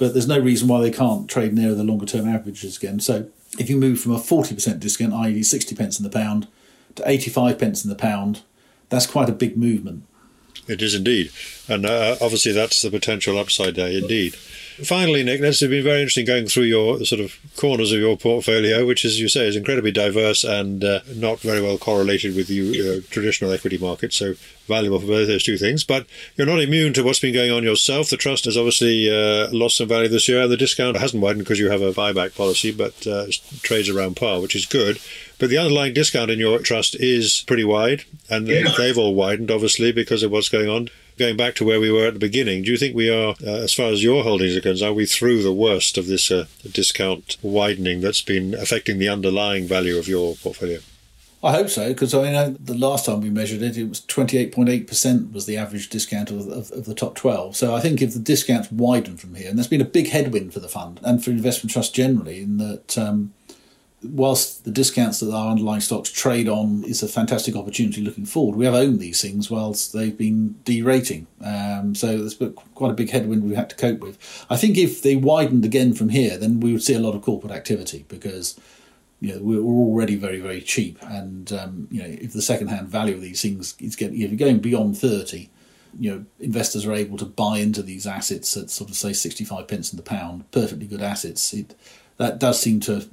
but 0.00 0.14
there's 0.14 0.26
no 0.26 0.38
reason 0.38 0.66
why 0.66 0.80
they 0.80 0.90
can't 0.90 1.28
trade 1.28 1.52
near 1.52 1.74
the 1.74 1.84
longer 1.84 2.06
term 2.06 2.26
averages 2.26 2.78
again. 2.78 3.00
So 3.00 3.26
if 3.58 3.68
you 3.68 3.76
move 3.76 4.00
from 4.00 4.12
a 4.12 4.18
40% 4.18 4.80
discount, 4.80 5.12
i.e., 5.12 5.42
60 5.42 5.76
pence 5.76 6.00
in 6.00 6.04
the 6.04 6.10
pound, 6.10 6.48
to 6.94 7.02
85 7.06 7.58
pence 7.58 7.84
in 7.84 7.90
the 7.90 7.94
pound, 7.94 8.40
that's 8.88 9.06
quite 9.06 9.28
a 9.28 9.32
big 9.32 9.58
movement. 9.58 10.04
It 10.70 10.82
is 10.82 10.94
indeed. 10.94 11.30
And 11.68 11.84
uh, 11.84 12.16
obviously, 12.20 12.52
that's 12.52 12.80
the 12.82 12.90
potential 12.90 13.38
upside 13.38 13.74
there, 13.74 13.90
indeed. 13.90 14.36
Finally, 14.84 15.22
Nick, 15.24 15.40
this 15.40 15.60
has 15.60 15.68
been 15.68 15.84
very 15.84 16.00
interesting 16.00 16.24
going 16.24 16.46
through 16.46 16.64
your 16.64 17.04
sort 17.04 17.20
of 17.20 17.38
corners 17.56 17.92
of 17.92 17.98
your 17.98 18.16
portfolio, 18.16 18.86
which, 18.86 19.04
as 19.04 19.20
you 19.20 19.28
say, 19.28 19.46
is 19.46 19.56
incredibly 19.56 19.90
diverse 19.90 20.42
and 20.42 20.82
uh, 20.82 21.00
not 21.14 21.40
very 21.40 21.60
well 21.60 21.76
correlated 21.76 22.34
with 22.34 22.46
the 22.46 22.60
uh, 22.80 23.00
traditional 23.10 23.52
equity 23.52 23.76
market. 23.76 24.12
So 24.12 24.34
valuable 24.66 25.00
for 25.00 25.06
both 25.06 25.26
those 25.26 25.44
two 25.44 25.58
things. 25.58 25.84
But 25.84 26.06
you're 26.36 26.46
not 26.46 26.60
immune 26.60 26.94
to 26.94 27.02
what's 27.02 27.18
been 27.18 27.34
going 27.34 27.50
on 27.50 27.64
yourself. 27.64 28.08
The 28.08 28.16
trust 28.16 28.46
has 28.46 28.56
obviously 28.56 29.10
uh, 29.10 29.48
lost 29.52 29.76
some 29.76 29.88
value 29.88 30.08
this 30.08 30.28
year. 30.28 30.42
and 30.42 30.50
The 30.50 30.56
discount 30.56 30.96
hasn't 30.96 31.22
widened 31.22 31.44
because 31.44 31.58
you 31.58 31.70
have 31.70 31.82
a 31.82 31.92
buyback 31.92 32.34
policy, 32.36 32.70
but 32.70 33.06
uh, 33.06 33.26
trades 33.62 33.88
around 33.90 34.16
par, 34.16 34.40
which 34.40 34.56
is 34.56 34.64
good. 34.64 34.98
But 35.40 35.48
the 35.48 35.58
underlying 35.58 35.94
discount 35.94 36.30
in 36.30 36.38
your 36.38 36.60
trust 36.60 36.94
is 37.00 37.42
pretty 37.46 37.64
wide, 37.64 38.04
and 38.28 38.46
they've 38.46 38.98
all 38.98 39.14
widened, 39.14 39.50
obviously, 39.50 39.90
because 39.90 40.22
of 40.22 40.30
what's 40.30 40.50
going 40.50 40.68
on 40.68 40.90
going 41.20 41.36
back 41.36 41.54
to 41.54 41.64
where 41.66 41.78
we 41.78 41.92
were 41.92 42.06
at 42.06 42.14
the 42.14 42.18
beginning, 42.18 42.62
do 42.62 42.70
you 42.70 42.78
think 42.78 42.96
we 42.96 43.10
are, 43.10 43.34
uh, 43.46 43.62
as 43.62 43.74
far 43.74 43.88
as 43.88 44.02
your 44.02 44.22
holdings 44.22 44.56
are 44.56 44.60
concerned, 44.62 44.90
are 44.90 44.94
we 44.94 45.04
through 45.04 45.42
the 45.42 45.52
worst 45.52 45.98
of 45.98 46.06
this 46.06 46.30
uh, 46.30 46.46
discount 46.72 47.36
widening 47.42 48.00
that's 48.00 48.22
been 48.22 48.54
affecting 48.54 48.98
the 48.98 49.08
underlying 49.08 49.66
value 49.66 49.98
of 49.98 50.08
your 50.08 50.34
portfolio? 50.36 50.78
I 51.42 51.52
hope 51.52 51.68
so, 51.68 51.88
because 51.88 52.14
I 52.14 52.32
know 52.32 52.56
the 52.58 52.74
last 52.74 53.04
time 53.06 53.20
we 53.20 53.28
measured 53.28 53.62
it, 53.62 53.76
it 53.76 53.88
was 53.88 54.00
28.8% 54.00 55.32
was 55.32 55.44
the 55.44 55.58
average 55.58 55.90
discount 55.90 56.30
of, 56.30 56.48
of, 56.48 56.70
of, 56.70 56.84
the 56.86 56.94
top 56.94 57.14
12. 57.14 57.56
So 57.56 57.74
I 57.74 57.80
think 57.80 58.02
if 58.02 58.12
the 58.12 58.18
discounts 58.18 58.70
widen 58.72 59.16
from 59.16 59.34
here, 59.34 59.48
and 59.48 59.58
there's 59.58 59.68
been 59.68 59.80
a 59.80 59.86
big 59.86 60.08
headwind 60.08 60.52
for 60.52 60.60
the 60.60 60.68
fund 60.68 61.00
and 61.02 61.22
for 61.22 61.30
investment 61.30 61.72
trusts 61.72 61.92
generally, 61.92 62.42
in 62.42 62.58
that 62.58 62.98
um, 62.98 63.32
whilst 64.02 64.64
the 64.64 64.70
discounts 64.70 65.20
that 65.20 65.32
our 65.32 65.50
underlying 65.50 65.80
stocks 65.80 66.10
trade 66.10 66.48
on 66.48 66.84
is 66.84 67.02
a 67.02 67.08
fantastic 67.08 67.54
opportunity 67.54 68.00
looking 68.00 68.24
forward, 68.24 68.56
we 68.56 68.64
have 68.64 68.74
owned 68.74 68.98
these 68.98 69.20
things 69.20 69.50
whilst 69.50 69.92
they've 69.92 70.16
been 70.16 70.56
derating. 70.64 71.26
Um, 71.44 71.94
so 71.94 72.16
there's 72.16 72.36
quite 72.74 72.90
a 72.90 72.94
big 72.94 73.10
headwind 73.10 73.44
we've 73.44 73.56
had 73.56 73.70
to 73.70 73.76
cope 73.76 74.00
with. 74.00 74.46
I 74.48 74.56
think 74.56 74.78
if 74.78 75.02
they 75.02 75.16
widened 75.16 75.64
again 75.64 75.92
from 75.92 76.08
here, 76.08 76.38
then 76.38 76.60
we 76.60 76.72
would 76.72 76.82
see 76.82 76.94
a 76.94 77.00
lot 77.00 77.14
of 77.14 77.22
corporate 77.22 77.52
activity 77.52 78.06
because 78.08 78.58
you 79.20 79.34
know, 79.34 79.42
we're 79.42 79.60
already 79.60 80.16
very, 80.16 80.40
very 80.40 80.62
cheap. 80.62 80.98
And, 81.02 81.52
um, 81.52 81.88
you 81.90 82.02
know, 82.02 82.08
if 82.08 82.32
the 82.32 82.40
second-hand 82.40 82.88
value 82.88 83.14
of 83.14 83.20
these 83.20 83.42
things 83.42 83.74
is 83.78 83.96
getting, 83.96 84.20
if 84.20 84.30
you're 84.30 84.38
going 84.38 84.60
beyond 84.60 84.96
30, 84.96 85.50
you 85.98 86.10
know, 86.10 86.24
investors 86.38 86.86
are 86.86 86.94
able 86.94 87.18
to 87.18 87.26
buy 87.26 87.58
into 87.58 87.82
these 87.82 88.06
assets 88.06 88.56
at 88.56 88.70
sort 88.70 88.88
of, 88.88 88.96
say, 88.96 89.12
65 89.12 89.68
pence 89.68 89.92
in 89.92 89.98
the 89.98 90.02
pound, 90.02 90.50
perfectly 90.52 90.86
good 90.86 91.02
assets. 91.02 91.52
It, 91.52 91.74
that 92.16 92.38
does 92.38 92.60
seem 92.60 92.80
to 92.80 93.06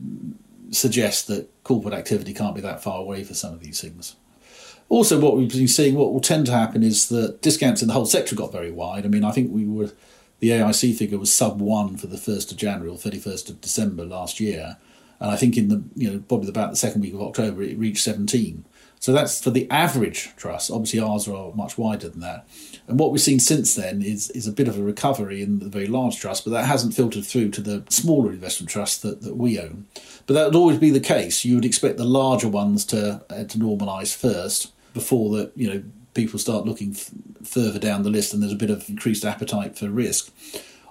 suggest 0.72 1.28
that 1.28 1.50
corporate 1.64 1.94
activity 1.94 2.34
can't 2.34 2.56
be 2.56 2.62
that 2.62 2.84
far 2.84 3.00
away 3.00 3.24
for 3.24 3.34
some 3.34 3.54
of 3.54 3.60
these 3.60 3.82
things. 3.82 4.16
Also, 4.90 5.20
what 5.20 5.36
we've 5.36 5.52
been 5.52 5.68
seeing, 5.68 5.96
what 5.96 6.14
will 6.14 6.22
tend 6.22 6.46
to 6.46 6.52
happen 6.54 6.82
is 6.82 7.10
that 7.10 7.42
discounts 7.42 7.82
in 7.82 7.90
the 7.90 7.94
whole 7.94 8.06
sector 8.06 8.36
got 8.36 8.54
very 8.54 8.72
wide. 8.72 9.06
I 9.06 9.10
mean, 9.10 9.26
I 9.26 9.32
think 9.32 9.52
we 9.52 9.66
were, 9.66 9.92
the 10.40 10.50
AIC 10.50 10.96
figure 10.96 11.18
was 11.18 11.34
sub 11.34 11.60
one 11.60 11.98
for 11.98 12.08
the 12.08 12.16
1st 12.16 12.52
of 12.52 12.58
January 12.58 12.90
or 12.90 12.98
31st 12.98 13.50
of 13.50 13.62
December 13.62 14.06
last 14.06 14.40
year 14.40 14.78
and 15.20 15.32
I 15.32 15.36
think 15.36 15.58
in 15.58 15.70
the 15.70 15.84
you 15.96 16.12
know 16.12 16.24
probably 16.28 16.50
about 16.50 16.72
the 16.72 16.78
second 16.78 17.02
week 17.02 17.14
of 17.14 17.22
October 17.22 17.62
it 17.64 17.78
reached 17.78 18.04
17. 18.04 18.66
So 19.00 19.14
that's 19.14 19.44
for 19.44 19.52
the 19.52 19.70
average 19.70 20.34
trust. 20.38 20.72
Obviously, 20.72 21.00
ours 21.00 21.28
are 21.28 21.54
much 21.54 21.78
wider 21.78 22.10
than 22.10 22.22
that. 22.22 22.48
And 22.88 23.00
what 23.00 23.12
we've 23.12 23.22
seen 23.22 23.40
since 23.40 23.76
then 23.76 24.02
is 24.02 24.30
is 24.32 24.48
a 24.48 24.52
bit 24.52 24.68
of 24.68 24.78
a 24.78 24.84
recovery 24.84 25.42
in 25.42 25.60
the 25.60 25.70
very 25.70 25.88
large 25.88 26.20
trusts, 26.20 26.44
but 26.44 26.52
that 26.52 26.66
hasn't 26.66 26.96
filtered 26.96 27.26
through 27.26 27.52
to 27.52 27.62
the 27.62 27.84
smaller 27.90 28.32
investment 28.32 28.70
trusts 28.70 28.98
that, 29.00 29.22
that 29.22 29.36
we 29.36 29.60
own. 29.60 29.86
But 30.28 30.36
that 30.36 30.46
would 30.46 30.56
always 30.56 30.78
be 30.78 30.92
the 30.92 31.00
case. 31.00 31.44
You 31.44 31.56
would 31.56 31.66
expect 31.66 31.98
the 31.98 32.06
larger 32.06 32.48
ones 32.48 32.86
to 32.86 33.24
uh, 33.30 33.46
to 33.46 33.58
normalise 33.58 34.16
first 34.16 34.74
before 34.94 35.36
that 35.38 35.52
you 35.56 35.74
know 35.74 35.84
people 36.14 36.38
start 36.40 36.66
looking 36.66 36.92
f- 36.92 37.12
further 37.44 37.80
down 37.80 38.04
the 38.04 38.10
list 38.10 38.34
and 38.34 38.42
there's 38.42 38.52
a 38.52 38.56
bit 38.56 38.70
of 38.70 38.90
increased 38.90 39.24
appetite 39.24 39.78
for 39.78 39.90
risk 39.90 40.32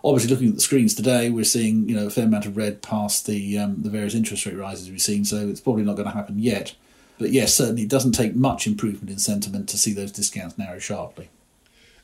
obviously 0.06 0.30
looking 0.30 0.48
at 0.48 0.54
the 0.54 0.60
screens 0.60 0.94
today, 0.94 1.30
we're 1.30 1.44
seeing 1.44 1.88
you 1.88 1.96
know 1.96 2.06
a 2.06 2.10
fair 2.10 2.24
amount 2.24 2.46
of 2.46 2.56
red 2.56 2.80
past 2.80 3.26
the 3.26 3.58
um, 3.58 3.82
the 3.82 3.90
various 3.90 4.14
interest 4.14 4.46
rate 4.46 4.56
rises 4.56 4.88
we've 4.88 5.02
seen. 5.02 5.24
So 5.24 5.48
it's 5.48 5.60
probably 5.60 5.82
not 5.82 5.96
going 5.96 6.08
to 6.08 6.14
happen 6.14 6.38
yet. 6.38 6.74
But 7.18 7.30
yes, 7.30 7.54
certainly 7.54 7.82
it 7.82 7.88
doesn't 7.88 8.12
take 8.12 8.36
much 8.36 8.66
improvement 8.66 9.10
in 9.10 9.18
sentiment 9.18 9.68
to 9.70 9.78
see 9.78 9.92
those 9.92 10.12
discounts 10.12 10.58
narrow 10.58 10.78
sharply. 10.78 11.30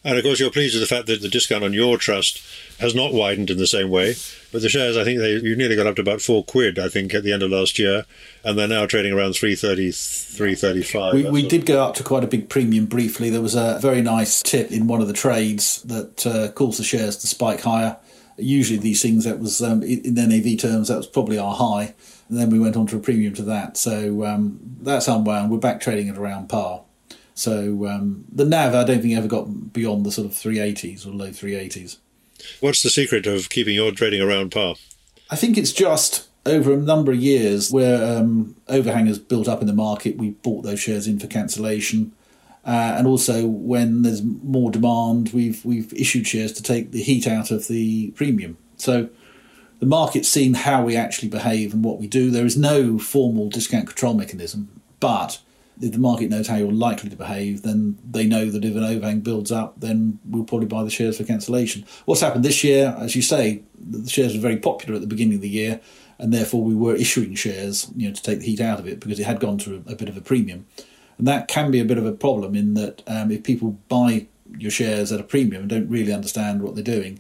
And 0.04 0.18
of 0.18 0.24
course, 0.24 0.40
you're 0.40 0.50
pleased 0.50 0.74
with 0.74 0.88
the 0.88 0.92
fact 0.92 1.06
that 1.06 1.22
the 1.22 1.28
discount 1.28 1.62
on 1.62 1.72
your 1.72 1.96
trust 1.96 2.42
has 2.80 2.94
not 2.94 3.12
widened 3.12 3.50
in 3.50 3.58
the 3.58 3.68
same 3.68 3.88
way. 3.88 4.14
But 4.50 4.62
the 4.62 4.68
shares, 4.68 4.96
I 4.96 5.04
think 5.04 5.20
they 5.20 5.34
you 5.34 5.54
nearly 5.54 5.76
got 5.76 5.86
up 5.86 5.96
to 5.96 6.02
about 6.02 6.20
four 6.20 6.44
quid, 6.44 6.78
I 6.78 6.88
think, 6.88 7.14
at 7.14 7.22
the 7.22 7.32
end 7.32 7.42
of 7.42 7.50
last 7.50 7.78
year, 7.78 8.04
and 8.44 8.58
they're 8.58 8.66
now 8.66 8.86
trading 8.86 9.12
around 9.12 9.34
330, 9.34 9.92
335. 9.92 11.14
We, 11.14 11.30
we 11.30 11.48
did 11.48 11.66
go 11.66 11.84
up 11.84 11.94
to 11.96 12.02
quite 12.02 12.24
a 12.24 12.26
big 12.26 12.48
premium 12.48 12.86
briefly. 12.86 13.30
There 13.30 13.40
was 13.40 13.54
a 13.54 13.78
very 13.80 14.02
nice 14.02 14.42
tip 14.42 14.72
in 14.72 14.88
one 14.88 15.00
of 15.00 15.06
the 15.06 15.14
trades 15.14 15.82
that 15.82 16.26
uh, 16.26 16.50
caused 16.52 16.80
the 16.80 16.84
shares 16.84 17.16
to 17.18 17.28
spike 17.28 17.60
higher. 17.60 17.96
Usually, 18.36 18.78
these 18.78 19.00
things 19.00 19.24
that 19.24 19.38
was 19.38 19.62
um, 19.62 19.82
in 19.82 20.14
NAV 20.14 20.58
terms, 20.58 20.88
that 20.88 20.96
was 20.96 21.06
probably 21.06 21.38
our 21.38 21.54
high, 21.54 21.94
and 22.28 22.38
then 22.38 22.50
we 22.50 22.58
went 22.58 22.76
on 22.76 22.86
to 22.88 22.96
a 22.96 23.00
premium 23.00 23.34
to 23.34 23.42
that. 23.42 23.76
So 23.76 24.24
um, 24.24 24.58
that's 24.80 25.06
unwound. 25.06 25.52
We're 25.52 25.58
back 25.58 25.80
trading 25.80 26.08
at 26.08 26.18
around 26.18 26.48
par. 26.48 26.82
So 27.42 27.88
um, 27.88 28.24
the 28.30 28.44
NAV, 28.44 28.72
I 28.72 28.84
don't 28.84 29.02
think 29.02 29.16
ever 29.16 29.26
got 29.26 29.72
beyond 29.72 30.06
the 30.06 30.12
sort 30.12 30.28
of 30.28 30.32
380s 30.32 31.04
or 31.04 31.10
low 31.10 31.30
380s. 31.30 31.96
What's 32.60 32.84
the 32.84 32.88
secret 32.88 33.26
of 33.26 33.48
keeping 33.48 33.74
your 33.74 33.90
trading 33.90 34.20
around 34.20 34.52
par? 34.52 34.76
I 35.28 35.34
think 35.34 35.58
it's 35.58 35.72
just 35.72 36.28
over 36.46 36.72
a 36.72 36.76
number 36.76 37.10
of 37.10 37.18
years 37.18 37.72
where 37.72 38.16
um, 38.16 38.54
overhang 38.68 39.06
has 39.06 39.18
built 39.18 39.48
up 39.48 39.60
in 39.60 39.66
the 39.66 39.72
market. 39.72 40.18
We 40.18 40.30
bought 40.30 40.62
those 40.62 40.78
shares 40.78 41.08
in 41.08 41.18
for 41.18 41.26
cancellation, 41.26 42.12
uh, 42.64 42.94
and 42.96 43.08
also 43.08 43.44
when 43.44 44.02
there's 44.02 44.22
more 44.22 44.70
demand, 44.70 45.30
we've 45.32 45.64
we've 45.64 45.92
issued 45.94 46.28
shares 46.28 46.52
to 46.52 46.62
take 46.62 46.92
the 46.92 47.02
heat 47.02 47.26
out 47.26 47.50
of 47.50 47.66
the 47.66 48.12
premium. 48.12 48.56
So 48.76 49.08
the 49.80 49.86
market's 49.86 50.28
seen 50.28 50.54
how 50.54 50.84
we 50.84 50.96
actually 50.96 51.28
behave 51.28 51.74
and 51.74 51.84
what 51.84 51.98
we 51.98 52.06
do. 52.06 52.30
There 52.30 52.46
is 52.46 52.56
no 52.56 53.00
formal 53.00 53.48
discount 53.48 53.88
control 53.88 54.14
mechanism, 54.14 54.80
but 55.00 55.40
if 55.82 55.92
the 55.92 55.98
market 55.98 56.30
knows 56.30 56.46
how 56.46 56.54
you're 56.54 56.70
likely 56.70 57.10
to 57.10 57.16
behave, 57.16 57.62
then 57.62 57.98
they 58.08 58.24
know 58.24 58.48
that 58.48 58.64
if 58.64 58.76
an 58.76 58.84
overhang 58.84 59.20
builds 59.20 59.50
up, 59.50 59.80
then 59.80 60.20
we'll 60.24 60.44
probably 60.44 60.68
buy 60.68 60.84
the 60.84 60.90
shares 60.90 61.18
for 61.18 61.24
cancellation. 61.24 61.84
What's 62.04 62.20
happened 62.20 62.44
this 62.44 62.62
year, 62.62 62.96
as 63.00 63.16
you 63.16 63.22
say, 63.22 63.64
the 63.78 64.08
shares 64.08 64.34
were 64.34 64.40
very 64.40 64.58
popular 64.58 64.94
at 64.94 65.00
the 65.00 65.08
beginning 65.08 65.34
of 65.34 65.40
the 65.40 65.48
year, 65.48 65.80
and 66.18 66.32
therefore 66.32 66.62
we 66.62 66.74
were 66.74 66.94
issuing 66.94 67.34
shares, 67.34 67.90
you 67.96 68.08
know, 68.08 68.14
to 68.14 68.22
take 68.22 68.38
the 68.38 68.46
heat 68.46 68.60
out 68.60 68.78
of 68.78 68.86
it 68.86 69.00
because 69.00 69.18
it 69.18 69.26
had 69.26 69.40
gone 69.40 69.58
to 69.58 69.82
a, 69.88 69.96
bit 69.96 70.08
of 70.08 70.16
a 70.16 70.20
premium, 70.20 70.66
and 71.18 71.26
that 71.26 71.48
can 71.48 71.72
be 71.72 71.80
a 71.80 71.84
bit 71.84 71.98
of 71.98 72.06
a 72.06 72.12
problem 72.12 72.54
in 72.54 72.74
that 72.74 73.02
um, 73.08 73.32
if 73.32 73.42
people 73.42 73.72
buy 73.88 74.28
your 74.56 74.70
shares 74.70 75.10
at 75.10 75.18
a 75.18 75.24
premium 75.24 75.62
and 75.62 75.70
don't 75.70 75.88
really 75.88 76.12
understand 76.12 76.62
what 76.62 76.76
they're 76.76 76.84
doing, 76.84 77.18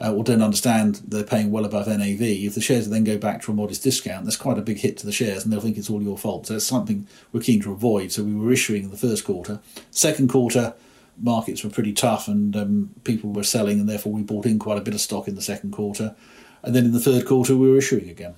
uh, 0.00 0.12
or 0.12 0.24
don't 0.24 0.42
understand 0.42 1.02
they're 1.06 1.22
paying 1.22 1.50
well 1.50 1.64
above 1.64 1.86
NAV, 1.86 2.22
if 2.22 2.54
the 2.54 2.60
shares 2.60 2.88
then 2.88 3.04
go 3.04 3.18
back 3.18 3.42
to 3.42 3.52
a 3.52 3.54
modest 3.54 3.82
discount, 3.82 4.24
that's 4.24 4.36
quite 4.36 4.58
a 4.58 4.62
big 4.62 4.78
hit 4.78 4.96
to 4.98 5.06
the 5.06 5.12
shares 5.12 5.44
and 5.44 5.52
they'll 5.52 5.60
think 5.60 5.76
it's 5.76 5.90
all 5.90 6.02
your 6.02 6.16
fault. 6.16 6.46
So 6.46 6.56
it's 6.56 6.64
something 6.64 7.06
we're 7.32 7.40
keen 7.40 7.60
to 7.62 7.72
avoid. 7.72 8.10
So 8.10 8.22
we 8.22 8.34
were 8.34 8.52
issuing 8.52 8.84
in 8.84 8.90
the 8.90 8.96
first 8.96 9.24
quarter. 9.24 9.60
Second 9.90 10.30
quarter, 10.30 10.74
markets 11.18 11.62
were 11.62 11.70
pretty 11.70 11.92
tough 11.92 12.28
and 12.28 12.56
um, 12.56 12.90
people 13.04 13.30
were 13.30 13.44
selling, 13.44 13.78
and 13.78 13.88
therefore 13.88 14.12
we 14.12 14.22
bought 14.22 14.46
in 14.46 14.58
quite 14.58 14.78
a 14.78 14.82
bit 14.82 14.94
of 14.94 15.00
stock 15.00 15.28
in 15.28 15.34
the 15.34 15.42
second 15.42 15.72
quarter. 15.72 16.14
And 16.62 16.74
then 16.74 16.86
in 16.86 16.92
the 16.92 17.00
third 17.00 17.26
quarter, 17.26 17.56
we 17.56 17.70
were 17.70 17.78
issuing 17.78 18.08
again. 18.08 18.34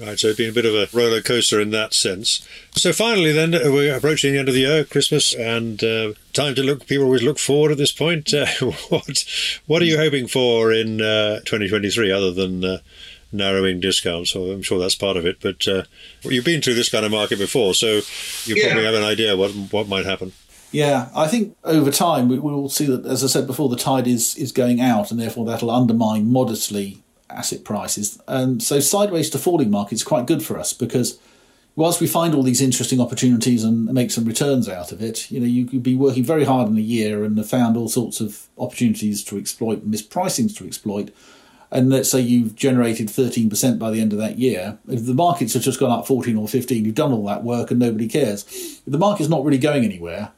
Right, 0.00 0.18
so 0.18 0.28
it's 0.28 0.38
been 0.38 0.48
a 0.48 0.54
bit 0.54 0.64
of 0.64 0.74
a 0.74 0.88
roller 0.96 1.20
coaster 1.20 1.60
in 1.60 1.70
that 1.70 1.92
sense. 1.92 2.46
So 2.74 2.94
finally, 2.94 3.30
then 3.30 3.54
uh, 3.54 3.70
we're 3.70 3.94
approaching 3.94 4.32
the 4.32 4.38
end 4.38 4.48
of 4.48 4.54
the 4.54 4.60
year, 4.60 4.84
Christmas, 4.84 5.34
and 5.34 5.84
uh, 5.84 6.14
time 6.32 6.54
to 6.54 6.62
look. 6.62 6.86
People 6.86 7.04
always 7.04 7.22
look 7.22 7.38
forward 7.38 7.72
at 7.72 7.78
this 7.78 7.92
point. 7.92 8.32
Uh, 8.32 8.46
what 8.88 9.24
what 9.66 9.82
are 9.82 9.86
you 9.86 9.98
hoping 9.98 10.28
for 10.28 10.72
in 10.72 11.02
uh, 11.02 11.40
2023, 11.40 12.10
other 12.10 12.32
than 12.32 12.64
uh, 12.64 12.78
narrowing 13.32 13.80
discounts? 13.80 14.30
So 14.30 14.50
I'm 14.50 14.62
sure 14.62 14.78
that's 14.78 14.94
part 14.94 15.18
of 15.18 15.26
it. 15.26 15.40
But 15.42 15.68
uh, 15.68 15.82
you've 16.22 16.44
been 16.44 16.62
through 16.62 16.74
this 16.74 16.88
kind 16.88 17.04
of 17.04 17.12
market 17.12 17.38
before, 17.38 17.74
so 17.74 18.00
you 18.44 18.56
yeah. 18.56 18.68
probably 18.68 18.86
have 18.86 18.94
an 18.94 19.04
idea 19.04 19.36
what 19.36 19.50
what 19.70 19.88
might 19.88 20.06
happen. 20.06 20.32
Yeah, 20.70 21.10
I 21.14 21.28
think 21.28 21.54
over 21.64 21.90
time 21.90 22.28
we 22.28 22.38
will 22.38 22.70
see 22.70 22.86
that, 22.86 23.04
as 23.04 23.22
I 23.22 23.26
said 23.26 23.46
before, 23.46 23.68
the 23.68 23.76
tide 23.76 24.06
is, 24.06 24.34
is 24.36 24.52
going 24.52 24.80
out, 24.80 25.10
and 25.10 25.20
therefore 25.20 25.44
that'll 25.44 25.70
undermine 25.70 26.32
modestly 26.32 27.01
asset 27.34 27.64
prices. 27.64 28.20
And 28.28 28.62
so 28.62 28.80
sideways 28.80 29.30
to 29.30 29.38
falling 29.38 29.70
market 29.70 29.94
is 29.94 30.04
quite 30.04 30.26
good 30.26 30.42
for 30.42 30.58
us 30.58 30.72
because 30.72 31.18
whilst 31.76 32.00
we 32.00 32.06
find 32.06 32.34
all 32.34 32.42
these 32.42 32.60
interesting 32.60 33.00
opportunities 33.00 33.64
and 33.64 33.86
make 33.86 34.10
some 34.10 34.24
returns 34.24 34.68
out 34.68 34.92
of 34.92 35.02
it, 35.02 35.30
you 35.30 35.40
know, 35.40 35.46
you 35.46 35.66
could 35.66 35.82
be 35.82 35.96
working 35.96 36.24
very 36.24 36.44
hard 36.44 36.68
in 36.68 36.76
a 36.76 36.82
year 36.82 37.24
and 37.24 37.38
have 37.38 37.48
found 37.48 37.76
all 37.76 37.88
sorts 37.88 38.20
of 38.20 38.46
opportunities 38.58 39.24
to 39.24 39.38
exploit, 39.38 39.88
mispricings 39.88 40.56
to 40.56 40.66
exploit. 40.66 41.10
And 41.70 41.88
let's 41.88 42.10
say 42.10 42.20
you've 42.20 42.54
generated 42.54 43.08
13% 43.08 43.78
by 43.78 43.90
the 43.90 44.00
end 44.00 44.12
of 44.12 44.18
that 44.18 44.38
year. 44.38 44.78
If 44.88 45.06
the 45.06 45.14
markets 45.14 45.54
have 45.54 45.62
just 45.62 45.80
gone 45.80 45.90
up 45.90 46.06
14 46.06 46.36
or 46.36 46.46
15, 46.46 46.84
you've 46.84 46.94
done 46.94 47.12
all 47.12 47.24
that 47.26 47.44
work 47.44 47.70
and 47.70 47.80
nobody 47.80 48.08
cares. 48.08 48.44
If 48.50 48.92
the 48.92 48.98
market's 48.98 49.30
not 49.30 49.42
really 49.42 49.58
going 49.58 49.84
anywhere, 49.84 50.32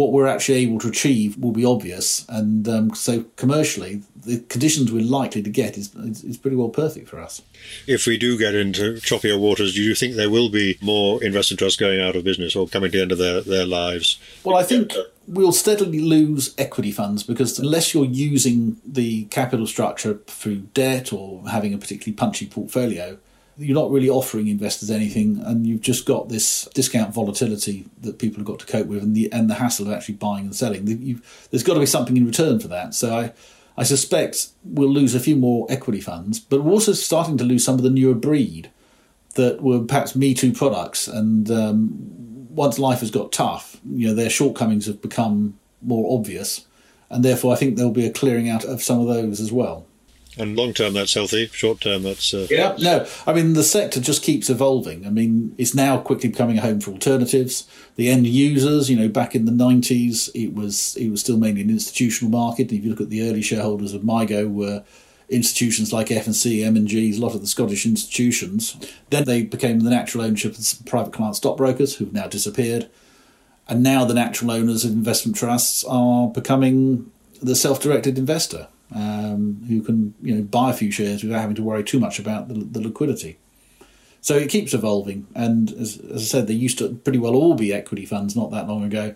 what 0.00 0.12
we're 0.12 0.26
actually 0.26 0.58
able 0.58 0.78
to 0.78 0.88
achieve 0.88 1.36
will 1.36 1.52
be 1.52 1.64
obvious. 1.64 2.24
And 2.28 2.66
um, 2.66 2.94
so 2.94 3.24
commercially, 3.36 4.02
the 4.24 4.40
conditions 4.48 4.90
we're 4.90 5.04
likely 5.04 5.42
to 5.42 5.50
get 5.50 5.76
is, 5.76 5.94
is, 5.94 6.24
is 6.24 6.36
pretty 6.38 6.56
well 6.56 6.70
perfect 6.70 7.08
for 7.08 7.20
us. 7.20 7.42
If 7.86 8.06
we 8.06 8.16
do 8.16 8.38
get 8.38 8.54
into 8.54 8.94
choppier 8.94 9.38
waters, 9.38 9.74
do 9.74 9.82
you 9.82 9.94
think 9.94 10.14
there 10.14 10.30
will 10.30 10.48
be 10.48 10.78
more 10.80 11.22
investment 11.22 11.58
trusts 11.58 11.78
going 11.78 12.00
out 12.00 12.16
of 12.16 12.24
business 12.24 12.56
or 12.56 12.66
coming 12.66 12.90
to 12.90 12.96
the 12.96 13.02
end 13.02 13.12
of 13.12 13.18
their, 13.18 13.42
their 13.42 13.66
lives? 13.66 14.18
Well, 14.42 14.56
I 14.56 14.62
think 14.62 14.92
we'll 15.28 15.52
steadily 15.52 16.00
lose 16.00 16.54
equity 16.56 16.92
funds 16.92 17.22
because 17.22 17.58
unless 17.58 17.92
you're 17.92 18.06
using 18.06 18.80
the 18.86 19.24
capital 19.24 19.66
structure 19.66 20.14
through 20.26 20.60
debt 20.72 21.12
or 21.12 21.46
having 21.50 21.74
a 21.74 21.78
particularly 21.78 22.14
punchy 22.14 22.46
portfolio, 22.46 23.18
you're 23.60 23.74
not 23.74 23.90
really 23.90 24.08
offering 24.08 24.48
investors 24.48 24.90
anything, 24.90 25.40
and 25.44 25.66
you've 25.66 25.82
just 25.82 26.06
got 26.06 26.30
this 26.30 26.66
discount 26.74 27.12
volatility 27.12 27.86
that 28.00 28.18
people 28.18 28.38
have 28.38 28.46
got 28.46 28.58
to 28.60 28.66
cope 28.66 28.86
with, 28.86 29.02
and 29.02 29.14
the 29.14 29.30
and 29.32 29.50
the 29.50 29.54
hassle 29.54 29.86
of 29.86 29.92
actually 29.92 30.14
buying 30.14 30.46
and 30.46 30.56
selling. 30.56 30.86
You've, 30.86 31.48
there's 31.50 31.62
got 31.62 31.74
to 31.74 31.80
be 31.80 31.86
something 31.86 32.16
in 32.16 32.26
return 32.26 32.58
for 32.58 32.68
that. 32.68 32.94
So 32.94 33.14
I, 33.14 33.32
I 33.76 33.82
suspect 33.82 34.48
we'll 34.64 34.90
lose 34.90 35.14
a 35.14 35.20
few 35.20 35.36
more 35.36 35.66
equity 35.68 36.00
funds, 36.00 36.40
but 36.40 36.62
we're 36.62 36.72
also 36.72 36.94
starting 36.94 37.36
to 37.38 37.44
lose 37.44 37.64
some 37.64 37.74
of 37.74 37.82
the 37.82 37.90
newer 37.90 38.14
breed 38.14 38.70
that 39.34 39.62
were 39.62 39.80
perhaps 39.80 40.16
Me 40.16 40.32
Too 40.32 40.52
products, 40.52 41.06
and 41.06 41.50
um, 41.50 42.48
once 42.48 42.78
life 42.78 43.00
has 43.00 43.10
got 43.10 43.30
tough, 43.30 43.78
you 43.84 44.08
know 44.08 44.14
their 44.14 44.30
shortcomings 44.30 44.86
have 44.86 45.02
become 45.02 45.58
more 45.82 46.18
obvious, 46.18 46.66
and 47.10 47.22
therefore 47.22 47.52
I 47.52 47.56
think 47.56 47.76
there'll 47.76 47.92
be 47.92 48.06
a 48.06 48.12
clearing 48.12 48.48
out 48.48 48.64
of 48.64 48.82
some 48.82 49.00
of 49.00 49.06
those 49.06 49.38
as 49.38 49.52
well. 49.52 49.86
And 50.40 50.56
long 50.56 50.72
term, 50.72 50.94
that's 50.94 51.12
healthy. 51.12 51.48
Short 51.48 51.82
term, 51.82 52.02
that's 52.02 52.32
uh... 52.32 52.46
yeah. 52.48 52.74
No, 52.78 53.06
I 53.26 53.34
mean 53.34 53.52
the 53.52 53.62
sector 53.62 54.00
just 54.00 54.22
keeps 54.22 54.48
evolving. 54.48 55.06
I 55.06 55.10
mean, 55.10 55.54
it's 55.58 55.74
now 55.74 55.98
quickly 55.98 56.30
becoming 56.30 56.56
a 56.56 56.62
home 56.62 56.80
for 56.80 56.92
alternatives. 56.92 57.68
The 57.96 58.08
end 58.08 58.26
users, 58.26 58.88
you 58.88 58.96
know, 58.96 59.08
back 59.08 59.34
in 59.34 59.44
the 59.44 59.52
nineties, 59.52 60.30
it 60.34 60.54
was 60.54 60.96
it 60.96 61.10
was 61.10 61.20
still 61.20 61.36
mainly 61.36 61.60
an 61.60 61.68
institutional 61.68 62.30
market. 62.30 62.70
And 62.70 62.78
If 62.78 62.84
you 62.84 62.90
look 62.90 63.02
at 63.02 63.10
the 63.10 63.28
early 63.28 63.42
shareholders 63.42 63.92
of 63.92 64.00
MIGO, 64.00 64.50
were 64.50 64.82
institutions 65.28 65.92
like 65.92 66.10
F&C, 66.10 66.64
M&G, 66.64 67.16
a 67.16 67.20
lot 67.20 67.34
of 67.36 67.40
the 67.40 67.46
Scottish 67.46 67.86
institutions. 67.86 68.76
Then 69.10 69.24
they 69.26 69.44
became 69.44 69.80
the 69.80 69.90
natural 69.90 70.24
ownership 70.24 70.52
of 70.52 70.64
some 70.64 70.84
private 70.86 71.12
client 71.12 71.36
stockbrokers 71.36 71.96
who've 71.96 72.12
now 72.12 72.26
disappeared. 72.26 72.90
And 73.68 73.80
now 73.80 74.04
the 74.04 74.14
natural 74.14 74.50
owners 74.50 74.84
of 74.84 74.90
investment 74.90 75.36
trusts 75.36 75.84
are 75.84 76.26
becoming 76.28 77.12
the 77.40 77.54
self-directed 77.54 78.18
investor 78.18 78.66
um, 78.94 79.62
who 79.68 79.82
can 79.82 80.14
you 80.22 80.34
know 80.34 80.42
buy 80.42 80.70
a 80.70 80.74
few 80.74 80.90
shares 80.90 81.22
without 81.22 81.40
having 81.40 81.56
to 81.56 81.62
worry 81.62 81.84
too 81.84 82.00
much 82.00 82.18
about 82.18 82.48
the, 82.48 82.54
the 82.54 82.80
liquidity. 82.80 83.38
So 84.22 84.36
it 84.36 84.50
keeps 84.50 84.74
evolving. 84.74 85.26
And 85.34 85.72
as, 85.72 85.98
as 85.98 86.22
I 86.22 86.24
said, 86.24 86.46
they 86.46 86.54
used 86.54 86.78
to 86.78 86.94
pretty 86.94 87.18
well 87.18 87.34
all 87.34 87.54
be 87.54 87.72
equity 87.72 88.04
funds 88.04 88.36
not 88.36 88.50
that 88.50 88.68
long 88.68 88.84
ago. 88.84 89.14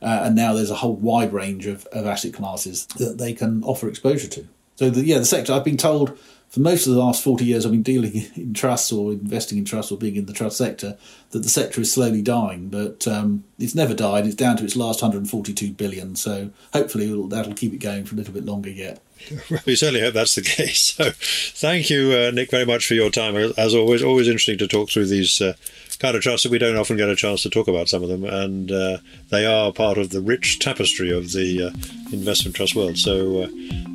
Uh, 0.00 0.20
and 0.24 0.36
now 0.36 0.52
there's 0.52 0.70
a 0.70 0.76
whole 0.76 0.94
wide 0.94 1.32
range 1.32 1.66
of, 1.66 1.86
of 1.86 2.06
asset 2.06 2.34
classes 2.34 2.86
that 2.98 3.18
they 3.18 3.32
can 3.32 3.64
offer 3.64 3.88
exposure 3.88 4.28
to. 4.28 4.46
So 4.76 4.90
the, 4.90 5.04
yeah, 5.04 5.18
the 5.18 5.24
sector 5.24 5.52
I've 5.52 5.64
been 5.64 5.76
told 5.76 6.18
for 6.54 6.60
most 6.60 6.86
of 6.86 6.94
the 6.94 7.00
last 7.00 7.24
40 7.24 7.44
years 7.44 7.66
I've 7.66 7.72
been 7.72 7.82
dealing 7.82 8.12
in 8.36 8.54
trusts 8.54 8.92
or 8.92 9.10
investing 9.10 9.58
in 9.58 9.64
trusts 9.64 9.90
or 9.90 9.98
being 9.98 10.14
in 10.14 10.26
the 10.26 10.32
trust 10.32 10.56
sector 10.56 10.96
that 11.30 11.40
the 11.40 11.48
sector 11.48 11.80
is 11.80 11.92
slowly 11.92 12.22
dying, 12.22 12.68
but 12.68 13.08
um, 13.08 13.42
it's 13.58 13.74
never 13.74 13.92
died. 13.92 14.24
It's 14.24 14.36
down 14.36 14.56
to 14.58 14.64
its 14.64 14.76
last 14.76 15.02
142 15.02 15.72
billion. 15.72 16.14
So 16.14 16.50
hopefully 16.72 17.06
that'll 17.28 17.54
keep 17.54 17.72
it 17.72 17.78
going 17.78 18.04
for 18.04 18.14
a 18.14 18.18
little 18.18 18.32
bit 18.32 18.44
longer 18.44 18.70
yet. 18.70 19.02
We 19.66 19.74
certainly 19.74 20.00
hope 20.00 20.14
that's 20.14 20.36
the 20.36 20.42
case. 20.56 20.94
So 20.94 21.10
thank 21.10 21.90
you, 21.90 22.12
uh, 22.12 22.30
Nick, 22.32 22.52
very 22.52 22.66
much 22.66 22.86
for 22.86 22.94
your 22.94 23.10
time. 23.10 23.34
As 23.56 23.74
always, 23.74 24.02
always 24.04 24.28
interesting 24.28 24.58
to 24.58 24.68
talk 24.68 24.90
through 24.90 25.06
these 25.06 25.40
uh, 25.40 25.54
kind 25.98 26.16
of 26.16 26.22
trusts. 26.22 26.44
that 26.44 26.52
We 26.52 26.58
don't 26.58 26.76
often 26.76 26.96
get 26.96 27.08
a 27.08 27.16
chance 27.16 27.42
to 27.42 27.50
talk 27.50 27.66
about 27.66 27.88
some 27.88 28.02
of 28.02 28.08
them, 28.08 28.24
and 28.24 28.70
uh, 28.70 28.98
they 29.30 29.46
are 29.46 29.72
part 29.72 29.98
of 29.98 30.10
the 30.10 30.20
rich 30.20 30.58
tapestry 30.60 31.10
of 31.10 31.32
the 31.32 31.64
uh, 31.64 32.03
investment 32.14 32.56
trust 32.56 32.74
world. 32.74 32.96
So 32.96 33.42
uh, 33.42 33.48